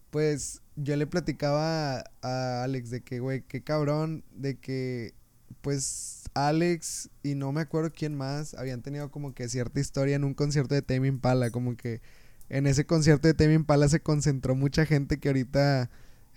pues 0.09 0.63
yo 0.77 0.97
le 0.97 1.07
platicaba 1.07 2.03
a 2.23 2.63
Alex 2.63 2.89
de 2.89 3.03
que, 3.03 3.21
güey, 3.21 3.43
qué 3.43 3.63
cabrón, 3.63 4.25
de 4.35 4.57
que, 4.57 5.13
pues, 5.61 6.31
Alex 6.33 7.11
y 7.23 7.35
no 7.35 7.53
me 7.53 7.61
acuerdo 7.61 7.93
quién 7.95 8.17
más 8.17 8.55
habían 8.55 8.81
tenido 8.81 9.11
como 9.11 9.35
que 9.35 9.51
cierta 9.51 9.81
historia 9.81 10.17
en 10.17 10.25
un 10.25 10.33
concierto 10.33 10.75
de 10.75 10.81
Tame 10.81 11.09
Impala, 11.09 11.51
como 11.51 11.77
que 11.77 12.01
en 12.49 12.67
ese 12.67 12.87
concierto 12.87 13.29
de 13.29 13.35
Tame 13.35 13.53
Impala 13.53 13.91
se 13.91 14.01
concentró 14.01 14.55
mucha 14.55 14.87
gente 14.87 15.19
que 15.21 15.29
ahorita 15.29 15.91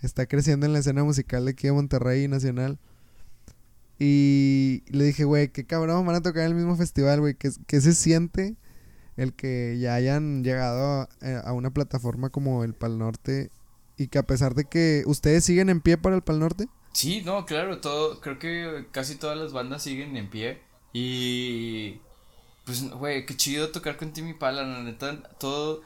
está 0.06 0.26
creciendo 0.26 0.66
en 0.66 0.72
la 0.72 0.78
escena 0.78 1.04
musical 1.04 1.44
de 1.44 1.52
aquí 1.52 1.66
de 1.66 1.72
Monterrey 1.72 2.28
Nacional. 2.28 2.78
Y 3.98 4.82
le 4.88 5.04
dije, 5.04 5.24
güey, 5.24 5.48
qué 5.48 5.64
cabrón, 5.64 6.06
van 6.06 6.16
a 6.16 6.22
tocar 6.22 6.42
en 6.42 6.48
el 6.48 6.54
mismo 6.54 6.76
festival, 6.76 7.20
güey, 7.20 7.34
¿qué, 7.34 7.50
¿qué, 7.66 7.80
se 7.80 7.94
siente 7.94 8.56
el 9.16 9.32
que 9.32 9.78
ya 9.80 9.94
hayan 9.94 10.44
llegado 10.44 11.08
a, 11.22 11.38
a 11.44 11.52
una 11.52 11.70
plataforma 11.70 12.28
como 12.28 12.62
el 12.64 12.74
Pal 12.74 12.98
Norte 12.98 13.50
y 13.96 14.08
que 14.08 14.18
a 14.18 14.26
pesar 14.26 14.54
de 14.54 14.64
que 14.64 15.02
ustedes 15.06 15.44
siguen 15.44 15.70
en 15.70 15.80
pie 15.80 15.96
para 15.96 16.16
el 16.16 16.22
Pal 16.22 16.38
Norte. 16.38 16.68
Sí, 16.92 17.22
no, 17.24 17.44
claro, 17.44 17.80
todo, 17.80 18.20
creo 18.20 18.38
que 18.38 18.86
casi 18.90 19.16
todas 19.16 19.36
las 19.36 19.52
bandas 19.52 19.82
siguen 19.82 20.16
en 20.16 20.30
pie 20.30 20.60
y 20.92 22.00
pues, 22.64 22.90
güey, 22.90 23.26
qué 23.26 23.36
chido 23.36 23.70
tocar 23.70 23.96
con 23.96 24.12
Timmy 24.12 24.34
Pala, 24.34 24.62
la 24.62 24.82
neta, 24.82 25.22
todo, 25.38 25.82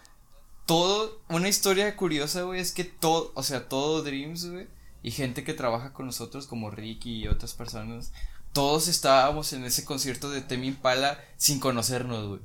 todo, 0.71 1.21
una 1.29 1.49
historia 1.49 1.97
curiosa, 1.97 2.43
güey, 2.43 2.61
es 2.61 2.71
que 2.71 2.85
todo, 2.85 3.33
o 3.35 3.43
sea, 3.43 3.69
todo 3.69 4.05
Dreams, 4.05 4.49
güey, 4.49 4.69
y 5.03 5.11
gente 5.11 5.43
que 5.43 5.53
trabaja 5.53 5.93
con 5.93 6.07
nosotros 6.07 6.47
como 6.47 6.71
Ricky 6.71 7.25
y 7.25 7.27
otras 7.27 7.55
personas, 7.55 8.13
todos 8.53 8.87
estábamos 8.87 9.53
en 9.53 9.65
ese 9.65 9.85
concierto 9.85 10.31
de 10.31 10.43
Timmy 10.43 10.71
Pala 10.71 11.19
sin 11.37 11.59
conocernos, 11.59 12.29
güey. 12.29 12.41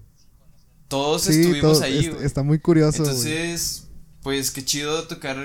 Todos 0.87 1.27
estuvimos 1.27 1.83
ahí, 1.83 2.09
güey. 2.09 2.25
Está, 2.25 2.41
muy 2.41 2.57
curioso. 2.57 3.03
Entonces, 3.03 3.89
pues 4.23 4.49
qué 4.49 4.65
chido 4.65 5.03
tocar 5.07 5.37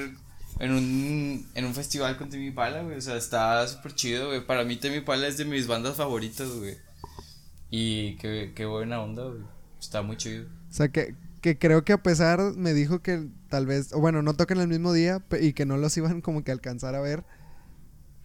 en 0.59 0.73
un, 0.73 1.47
en 1.55 1.65
un 1.67 1.75
festival 1.75 2.17
con 2.17 2.31
Temi 2.31 2.51
Pala, 2.51 2.81
güey. 2.81 2.97
O 2.97 3.03
sea, 3.03 3.17
está 3.17 3.69
súper 3.69 3.95
chido, 3.95 4.29
güey. 4.29 4.47
Para 4.47 4.65
mí 4.65 4.77
Temi 4.77 5.03
Pala 5.03 5.27
es 5.27 5.37
de 5.37 5.45
mis 5.45 5.67
bandas 5.67 5.97
favoritas, 5.97 6.49
güey. 6.49 6.79
Y 7.71 8.17
qué, 8.17 8.53
qué 8.57 8.65
buena 8.65 9.03
onda, 9.03 9.25
güey. 9.25 9.43
Está 9.79 10.01
muy 10.01 10.17
chido. 10.17 10.47
O 10.71 10.73
sea, 10.73 10.89
qué, 10.89 11.15
que 11.41 11.59
creo 11.59 11.85
que 11.85 11.93
a 11.93 12.03
pesar 12.03 12.41
me 12.57 12.75
dijo 12.75 13.01
que 13.01 13.29
tal 13.49 13.67
vez, 13.67 13.93
o 13.93 14.01
bueno, 14.01 14.23
no 14.23 14.35
tocan 14.35 14.59
el 14.59 14.69
mismo 14.69 14.93
día 14.93 15.25
y 15.41 15.53
que 15.53 15.67
no 15.67 15.77
los 15.77 15.97
iban 15.97 16.21
como 16.23 16.45
que 16.45 16.53
alcanzar 16.53 16.95
a 16.95 17.01
ver. 17.01 17.25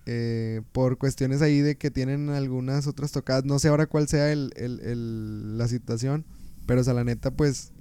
Eh, 0.07 0.61
por 0.71 0.99
cuestiones 0.99 1.41
ahí 1.41 1.61
de 1.61 1.77
que 1.77 1.89
tienen 1.89 2.29
algunas 2.29 2.85
otras 2.87 3.11
tocadas. 3.11 3.45
No 3.45 3.57
sé 3.57 3.69
ahora 3.69 3.87
cuál 3.87 4.07
sea 4.07 4.31
el, 4.31 4.53
el, 4.55 5.57
la 5.57 5.67
situación. 5.67 6.25
Pero 6.67 6.81
o 6.81 6.83
sea, 6.83 6.93
la 6.93 7.03
neta, 7.03 7.31
pues. 7.31 7.71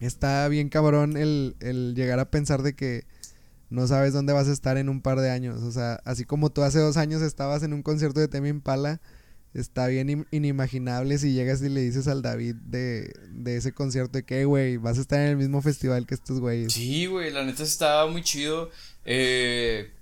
Está 0.00 0.46
bien 0.46 0.68
cabrón 0.68 1.16
el, 1.16 1.56
el 1.58 1.94
llegar 1.96 2.20
a 2.20 2.30
pensar 2.30 2.62
de 2.62 2.76
que 2.76 3.04
no 3.70 3.86
sabes 3.86 4.12
dónde 4.12 4.32
vas 4.32 4.48
a 4.48 4.52
estar 4.52 4.78
en 4.78 4.88
un 4.88 5.02
par 5.02 5.20
de 5.20 5.30
años. 5.30 5.62
O 5.62 5.72
sea, 5.72 6.00
así 6.04 6.24
como 6.24 6.50
tú 6.50 6.62
hace 6.62 6.78
dos 6.78 6.96
años 6.96 7.20
estabas 7.22 7.62
en 7.62 7.72
un 7.72 7.82
concierto 7.82 8.20
de 8.20 8.28
Temi 8.28 8.48
Impala, 8.48 9.00
está 9.54 9.86
bien 9.86 10.26
inimaginable 10.30 11.18
si 11.18 11.32
llegas 11.32 11.62
y 11.62 11.68
le 11.68 11.80
dices 11.80 12.08
al 12.08 12.22
David 12.22 12.56
de, 12.56 13.12
de 13.30 13.56
ese 13.56 13.72
concierto 13.72 14.18
de 14.18 14.24
que, 14.24 14.44
güey, 14.44 14.76
vas 14.76 14.98
a 14.98 15.00
estar 15.00 15.20
en 15.20 15.28
el 15.28 15.36
mismo 15.36 15.62
festival 15.62 16.06
que 16.06 16.14
estos 16.14 16.40
güeyes. 16.40 16.72
Sí, 16.72 17.06
güey, 17.06 17.30
la 17.30 17.44
neta 17.44 17.62
estaba 17.62 18.10
muy 18.10 18.22
chido. 18.22 18.70
Eh, 19.04 19.92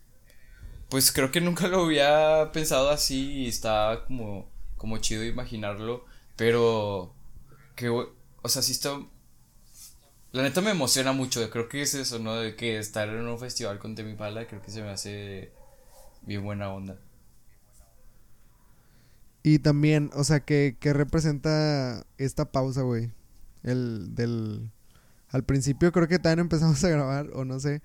pues 0.88 1.12
creo 1.12 1.30
que 1.30 1.40
nunca 1.40 1.68
lo 1.68 1.84
había 1.84 2.50
pensado 2.52 2.90
así 2.90 3.42
y 3.42 3.48
está 3.48 4.04
como, 4.06 4.48
como 4.76 4.98
chido 4.98 5.24
imaginarlo, 5.24 6.04
pero 6.36 7.14
que, 7.74 7.88
o 7.88 8.48
sea, 8.48 8.62
sí 8.62 8.72
está 8.72 8.98
la 10.36 10.42
neta 10.42 10.60
me 10.60 10.70
emociona 10.70 11.12
mucho, 11.12 11.48
creo 11.48 11.66
que 11.66 11.80
es 11.80 11.94
eso, 11.94 12.18
¿no? 12.18 12.34
De 12.36 12.56
que 12.56 12.78
estar 12.78 13.08
en 13.08 13.26
un 13.26 13.38
festival 13.38 13.78
con 13.78 13.94
Temi 13.94 14.14
Pala, 14.16 14.46
creo 14.46 14.60
que 14.60 14.70
se 14.70 14.82
me 14.82 14.90
hace 14.90 15.50
bien 16.22 16.44
buena 16.44 16.70
onda. 16.70 16.98
Y 19.46 19.60
también, 19.60 20.10
o 20.12 20.24
sea, 20.24 20.40
¿qué, 20.40 20.76
representa 20.82 22.04
esta 22.18 22.50
pausa, 22.50 22.82
güey? 22.82 23.12
El 23.62 24.12
del... 24.16 24.72
Al 25.28 25.44
principio 25.44 25.92
creo 25.92 26.08
que 26.08 26.18
también 26.18 26.40
empezamos 26.40 26.82
a 26.82 26.88
grabar, 26.88 27.30
o 27.32 27.44
no 27.44 27.60
sé, 27.60 27.80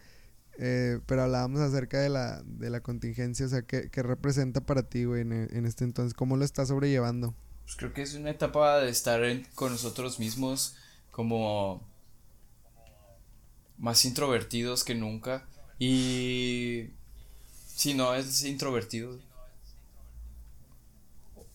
eh, 0.58 1.00
pero 1.06 1.22
hablábamos 1.22 1.62
acerca 1.62 2.00
de 2.00 2.10
la, 2.10 2.42
de 2.46 2.72
la 2.72 2.80
contingencia, 2.80 3.46
o 3.46 3.50
sea, 3.50 3.62
¿qué, 3.62 3.90
representa 3.94 4.62
para 4.62 4.90
ti, 4.90 5.04
güey, 5.04 5.22
en, 5.22 5.34
en, 5.34 5.68
este 5.68 5.84
entonces? 5.84 6.16
¿Cómo 6.16 6.36
lo 6.36 6.46
estás 6.46 6.70
sobrellevando? 6.70 7.36
Pues 7.66 7.76
creo 7.76 7.94
que 7.94 8.02
es 8.02 8.16
una 8.16 8.32
etapa 8.32 8.80
de 8.80 8.90
estar 8.90 9.22
con 9.54 9.72
nosotros 9.72 10.20
mismos, 10.20 10.78
como 11.12 11.88
más 13.78 14.04
introvertidos 14.04 14.84
que 14.84 14.96
nunca. 14.96 15.46
Y 15.78 16.90
si 17.68 17.94
no 17.94 18.16
es 18.16 18.44
introvertido. 18.46 19.20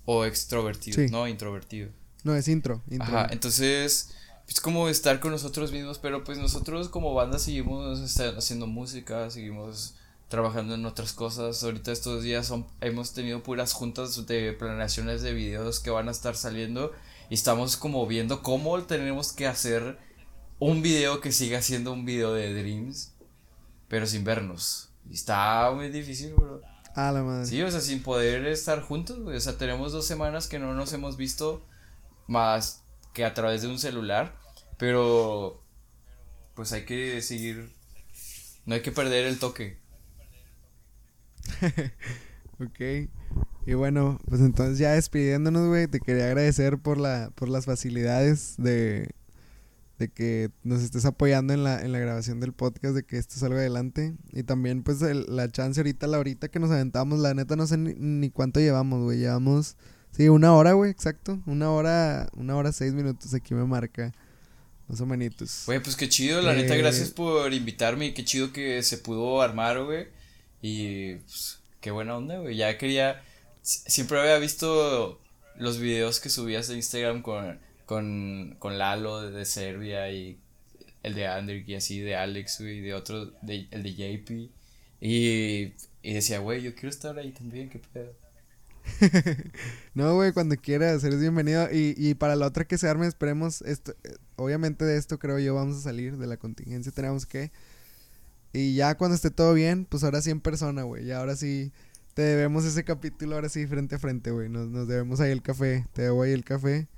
O 0.06 0.24
extrovertido, 0.24 1.02
no 1.10 1.28
introvertido. 1.28 1.90
No, 2.24 2.34
es 2.34 2.48
intro, 2.48 2.82
Ajá, 2.98 3.28
entonces 3.30 4.10
es 4.48 4.60
como 4.60 4.88
estar 4.88 5.20
con 5.20 5.32
nosotros 5.32 5.72
mismos, 5.72 5.98
pero 5.98 6.24
pues 6.24 6.38
nosotros 6.38 6.88
como 6.88 7.14
banda 7.14 7.38
seguimos 7.38 8.18
haciendo 8.18 8.66
música, 8.66 9.30
seguimos 9.30 9.96
trabajando 10.28 10.74
en 10.74 10.86
otras 10.86 11.12
cosas. 11.12 11.62
Ahorita 11.62 11.92
estos 11.92 12.22
días 12.22 12.46
son, 12.46 12.66
hemos 12.80 13.12
tenido 13.12 13.42
puras 13.42 13.72
juntas 13.72 14.26
de 14.26 14.52
planeaciones 14.52 15.22
de 15.22 15.32
videos 15.32 15.80
que 15.80 15.90
van 15.90 16.08
a 16.08 16.12
estar 16.12 16.36
saliendo 16.36 16.92
y 17.28 17.34
estamos 17.34 17.76
como 17.76 18.06
viendo 18.06 18.42
cómo 18.42 18.80
tenemos 18.82 19.32
que 19.32 19.46
hacer 19.46 19.98
un 20.58 20.82
video 20.82 21.20
que 21.20 21.32
siga 21.32 21.60
siendo 21.60 21.92
un 21.92 22.04
video 22.04 22.32
de 22.32 22.54
Dreams, 22.54 23.12
pero 23.88 24.06
sin 24.06 24.24
vernos. 24.24 24.88
Y 25.10 25.14
está 25.14 25.70
muy 25.74 25.90
difícil, 25.90 26.34
bro. 26.34 26.60
Ah, 26.96 27.12
la 27.12 27.22
madre. 27.22 27.44
Sí, 27.44 27.60
o 27.62 27.70
sea, 27.70 27.80
sin 27.80 28.02
poder 28.02 28.46
estar 28.46 28.80
juntos, 28.80 29.18
O 29.18 29.40
sea, 29.40 29.58
tenemos 29.58 29.92
dos 29.92 30.06
semanas 30.06 30.48
que 30.48 30.58
no 30.58 30.72
nos 30.72 30.94
hemos 30.94 31.18
visto 31.18 31.62
más 32.26 32.84
que 33.12 33.26
a 33.26 33.34
través 33.34 33.60
de 33.60 33.68
un 33.68 33.78
celular. 33.78 34.34
Pero, 34.78 35.62
pues 36.54 36.72
hay 36.72 36.86
que 36.86 37.20
seguir. 37.20 37.74
No 38.64 38.74
hay 38.74 38.80
que 38.80 38.92
perder 38.92 39.26
el 39.26 39.38
toque. 39.38 39.78
ok. 42.60 43.10
Y 43.66 43.74
bueno, 43.74 44.18
pues 44.26 44.40
entonces 44.40 44.78
ya 44.78 44.92
despidiéndonos, 44.92 45.68
güey, 45.68 45.88
te 45.88 46.00
quería 46.00 46.26
agradecer 46.26 46.78
por 46.78 46.96
la 46.96 47.30
por 47.34 47.48
las 47.50 47.66
facilidades 47.66 48.54
de 48.56 49.10
de 49.98 50.08
que 50.10 50.50
nos 50.62 50.82
estés 50.82 51.04
apoyando 51.04 51.54
en 51.54 51.64
la, 51.64 51.80
en 51.80 51.92
la 51.92 51.98
grabación 51.98 52.38
del 52.40 52.52
podcast, 52.52 52.94
de 52.94 53.04
que 53.04 53.16
esto 53.16 53.36
salga 53.36 53.58
adelante. 53.58 54.14
Y 54.32 54.42
también, 54.42 54.82
pues, 54.82 55.00
la 55.00 55.50
chance 55.50 55.80
ahorita, 55.80 56.06
la 56.06 56.18
horita 56.18 56.48
que 56.48 56.58
nos 56.58 56.70
aventamos, 56.70 57.18
la 57.18 57.32
neta 57.34 57.56
no 57.56 57.66
sé 57.66 57.78
ni, 57.78 58.30
cuánto 58.30 58.60
llevamos, 58.60 59.02
güey. 59.02 59.18
Llevamos, 59.18 59.76
sí, 60.10 60.28
una 60.28 60.54
hora, 60.54 60.72
güey, 60.72 60.90
exacto. 60.90 61.40
Una 61.46 61.70
hora, 61.70 62.28
una 62.34 62.56
hora 62.56 62.72
seis 62.72 62.92
minutos 62.92 63.32
aquí 63.32 63.54
me 63.54 63.64
marca. 63.64 64.12
Más 64.88 65.00
o 65.00 65.06
menos. 65.06 65.64
Güey, 65.66 65.82
pues 65.82 65.96
qué 65.96 66.08
chido, 66.08 66.42
la 66.42 66.54
neta, 66.54 66.76
gracias 66.76 67.10
por 67.10 67.52
invitarme 67.52 68.06
y 68.06 68.14
qué 68.14 68.24
chido 68.24 68.52
que 68.52 68.82
se 68.82 68.98
pudo 68.98 69.42
armar, 69.42 69.82
güey. 69.82 70.08
Y, 70.62 71.14
pues, 71.16 71.58
qué 71.80 71.90
buena 71.90 72.16
onda, 72.16 72.38
güey. 72.38 72.56
Ya 72.56 72.78
quería, 72.78 73.22
siempre 73.62 74.20
había 74.20 74.38
visto 74.38 75.20
los 75.58 75.78
videos 75.78 76.20
que 76.20 76.28
subías 76.28 76.68
de 76.68 76.76
Instagram 76.76 77.22
con 77.22 77.58
con, 77.86 78.56
con 78.58 78.78
Lalo 78.78 79.22
de, 79.22 79.44
Serbia 79.44 80.10
y 80.10 80.38
el 81.02 81.14
de 81.14 81.26
Andrick 81.26 81.68
y 81.68 81.76
así, 81.76 82.00
de 82.00 82.16
Alex, 82.16 82.60
y 82.60 82.80
de 82.80 82.94
otro, 82.94 83.26
de, 83.42 83.68
el 83.70 83.82
de 83.82 83.94
JP. 83.94 84.30
Y, 85.00 85.72
y 86.02 86.14
decía, 86.14 86.40
güey, 86.40 86.62
yo 86.62 86.74
quiero 86.74 86.88
estar 86.88 87.16
ahí 87.18 87.30
también, 87.30 87.70
qué 87.70 87.80
pedo. 87.92 88.12
no, 89.94 90.14
güey, 90.14 90.32
cuando 90.32 90.56
quieras, 90.56 91.02
eres 91.04 91.20
bienvenido. 91.20 91.68
Y, 91.72 91.94
y 91.96 92.14
para 92.14 92.36
la 92.36 92.46
otra 92.46 92.66
que 92.66 92.76
se 92.76 92.88
arme, 92.88 93.06
esperemos, 93.06 93.62
esto, 93.62 93.94
obviamente 94.36 94.84
de 94.84 94.96
esto 94.96 95.18
creo 95.18 95.38
yo 95.38 95.54
vamos 95.54 95.76
a 95.76 95.80
salir, 95.80 96.16
de 96.16 96.26
la 96.26 96.36
contingencia 96.36 96.92
tenemos 96.92 97.24
que. 97.24 97.52
Y 98.52 98.74
ya 98.74 98.96
cuando 98.96 99.14
esté 99.14 99.30
todo 99.30 99.54
bien, 99.54 99.84
pues 99.84 100.02
ahora 100.02 100.22
sí 100.22 100.30
en 100.30 100.40
persona, 100.40 100.82
güey. 100.82 101.06
Y 101.06 101.12
ahora 101.12 101.36
sí 101.36 101.72
te 102.14 102.22
debemos 102.22 102.64
ese 102.64 102.84
capítulo, 102.84 103.34
ahora 103.34 103.48
sí 103.48 103.66
frente 103.66 103.96
a 103.96 103.98
frente, 103.98 104.30
güey. 104.30 104.48
Nos, 104.48 104.68
nos 104.68 104.88
debemos 104.88 105.20
ahí 105.20 105.30
el 105.30 105.42
café, 105.42 105.86
te 105.92 106.02
debo 106.02 106.22
ahí 106.22 106.32
el 106.32 106.44
café. 106.44 106.88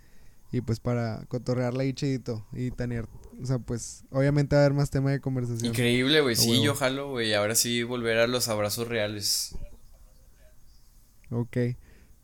Y 0.51 0.63
pues 0.63 0.81
para 0.81 1.25
cotorrearla 1.29 1.83
ahí 1.83 1.93
chidito 1.93 2.47
y 2.53 2.71
tener, 2.71 3.07
o 3.41 3.45
sea, 3.45 3.59
pues 3.59 4.05
obviamente 4.11 4.57
va 4.57 4.63
a 4.63 4.65
haber 4.65 4.77
más 4.77 4.91
tema 4.91 5.11
de 5.11 5.21
conversación. 5.21 5.67
Increíble, 5.67 6.23
güey, 6.23 6.37
sí, 6.37 6.63
yo 6.63 6.75
jalo, 6.75 7.11
güey, 7.11 7.35
ahora 7.35 7.55
sí 7.55 7.83
volver 7.83 8.19
a 8.19 8.27
los 8.27 8.49
abrazos 8.49 8.89
reales. 8.89 9.55
Ok, 11.31 11.57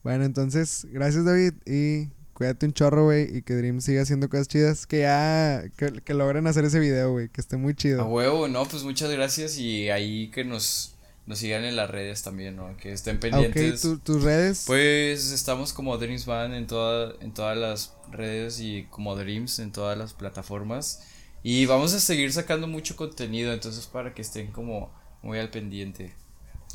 bueno, 0.03 0.25
entonces, 0.25 0.87
gracias 0.91 1.27
David 1.27 1.53
y 1.66 2.09
cuídate 2.33 2.64
un 2.64 2.72
chorro, 2.72 3.05
güey, 3.05 3.37
y 3.37 3.43
que 3.43 3.55
Dream 3.55 3.83
siga 3.83 4.01
haciendo 4.01 4.31
cosas 4.31 4.49
chidas, 4.49 4.87
que 4.87 5.01
ya, 5.01 5.62
que, 5.77 5.93
que 5.93 6.14
logren 6.14 6.47
hacer 6.47 6.64
ese 6.64 6.81
video, 6.81 7.12
güey, 7.12 7.29
que 7.29 7.43
esté 7.43 7.59
muy 7.59 7.75
chido. 7.75 8.01
A 8.01 8.07
huevo, 8.07 8.49
no, 8.49 8.64
pues 8.64 8.85
muchas 8.85 9.11
gracias 9.11 9.59
y 9.59 9.91
ahí 9.91 10.31
que 10.31 10.45
nos 10.45 10.93
nos 11.27 11.39
sigan 11.39 11.64
en 11.64 11.77
las 11.77 11.91
redes 11.91 12.22
también, 12.22 12.57
¿no? 12.57 12.77
Que 12.77 12.93
estén 12.93 13.18
pendientes. 13.18 13.87
¿tus 14.03 14.22
redes? 14.22 14.64
Pues 14.66 15.31
estamos 15.31 15.72
como 15.72 15.97
Dreams 15.97 16.27
Band 16.27 16.55
en, 16.55 16.66
toda, 16.66 17.14
en 17.20 17.33
todas 17.33 17.57
las 17.57 17.95
redes 18.11 18.61
y 18.61 18.87
como 18.91 19.16
Dreams 19.16 19.59
en 19.59 19.72
todas 19.72 19.97
las 19.97 20.12
plataformas. 20.12 21.03
Y 21.43 21.66
vamos 21.66 21.95
a 21.95 22.01
seguir 22.01 22.33
sacando 22.33 22.66
mucho 22.66 22.97
contenido, 22.97 23.53
entonces 23.53 23.87
para 23.87 24.14
que 24.14 24.22
estén 24.22 24.53
como 24.53 24.92
muy 25.22 25.38
al 25.38 25.51
pendiente. 25.51 26.14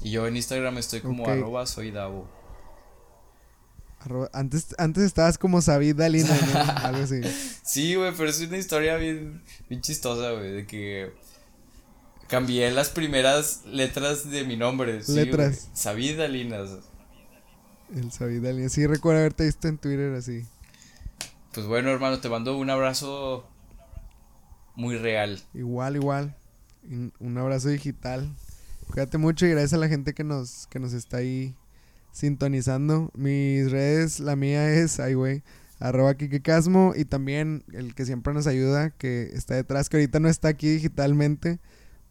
Y 0.01 0.11
yo 0.11 0.25
en 0.27 0.35
Instagram 0.35 0.77
estoy 0.77 1.01
como 1.01 1.27
arroba 1.27 1.65
soy 1.65 1.91
Davo. 1.91 2.27
antes, 4.31 4.75
antes 4.77 5.03
estabas 5.03 5.37
como 5.37 5.61
Sabid 5.61 5.95
Dalina, 5.95 6.35
¿no? 6.53 6.59
Algo 6.85 7.03
así. 7.03 7.21
sí, 7.63 7.95
güey, 7.95 8.13
pero 8.15 8.29
es 8.29 8.39
una 8.41 8.57
historia 8.57 8.95
bien, 8.97 9.43
bien 9.67 9.81
chistosa, 9.81 10.31
güey, 10.31 10.51
de 10.51 10.65
que 10.65 11.13
Cambié 12.29 12.69
las 12.71 12.89
primeras 12.89 13.65
letras 13.65 14.29
de 14.29 14.45
mi 14.45 14.55
nombre. 14.55 15.01
letras. 15.07 15.69
Sabid 15.73 16.19
Alinas. 16.19 16.69
El 17.93 18.11
Sabid 18.11 18.45
Alinas. 18.45 18.71
Sí, 18.71 18.85
recuerdo 18.85 19.19
haberte 19.19 19.45
visto 19.45 19.67
en 19.67 19.79
Twitter 19.79 20.13
así. 20.13 20.45
Pues 21.53 21.65
bueno, 21.65 21.89
hermano, 21.89 22.19
te 22.19 22.29
mando 22.29 22.55
un 22.55 22.69
abrazo 22.69 23.49
muy 24.75 24.95
real. 24.97 25.41
Igual, 25.53 25.95
igual. 25.95 26.37
Un 27.19 27.37
abrazo 27.37 27.69
digital. 27.69 28.31
Cuídate 28.91 29.17
mucho 29.17 29.45
y 29.45 29.49
gracias 29.49 29.73
a 29.73 29.77
la 29.77 29.87
gente 29.87 30.13
que 30.13 30.23
nos, 30.23 30.67
que 30.67 30.79
nos 30.79 30.93
está 30.93 31.17
ahí 31.17 31.55
sintonizando. 32.11 33.11
Mis 33.15 33.71
redes, 33.71 34.19
la 34.19 34.35
mía 34.35 34.71
es, 34.71 34.99
ay 34.99 35.15
güey, 35.15 35.43
arroba 35.79 36.15
Casmo 36.43 36.93
y 36.95 37.05
también 37.05 37.63
el 37.73 37.95
que 37.95 38.05
siempre 38.05 38.33
nos 38.33 38.47
ayuda, 38.47 38.91
que 38.91 39.29
está 39.33 39.55
detrás, 39.55 39.89
que 39.89 39.97
ahorita 39.97 40.19
no 40.19 40.29
está 40.29 40.49
aquí 40.49 40.69
digitalmente, 40.69 41.59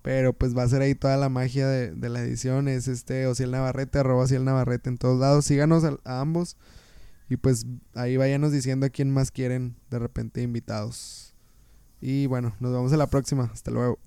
pero 0.02 0.32
pues 0.32 0.56
va 0.56 0.62
a 0.62 0.68
ser 0.68 0.82
ahí 0.82 0.94
toda 0.94 1.16
la 1.16 1.28
magia 1.28 1.66
de, 1.66 1.92
de 1.92 2.08
la 2.08 2.20
edición. 2.20 2.68
Es 2.68 2.88
este 2.88 3.26
Ociel 3.26 3.50
Navarrete, 3.50 3.98
arroba 3.98 4.24
Ociel 4.24 4.44
Navarrete 4.44 4.88
en 4.88 4.98
todos 4.98 5.18
lados. 5.18 5.44
Síganos 5.44 5.84
a, 5.84 5.98
ambos. 6.04 6.56
Y 7.28 7.36
pues 7.36 7.66
ahí 7.94 8.16
váyanos 8.16 8.52
diciendo 8.52 8.86
a 8.86 8.90
quién 8.90 9.10
más 9.10 9.30
quieren 9.30 9.76
de 9.90 9.98
repente 9.98 10.40
invitados. 10.42 11.34
Y 12.00 12.26
bueno, 12.26 12.54
nos 12.60 12.72
vemos 12.72 12.92
en 12.92 12.98
la 12.98 13.08
próxima. 13.08 13.50
Hasta 13.52 13.70
luego. 13.70 13.98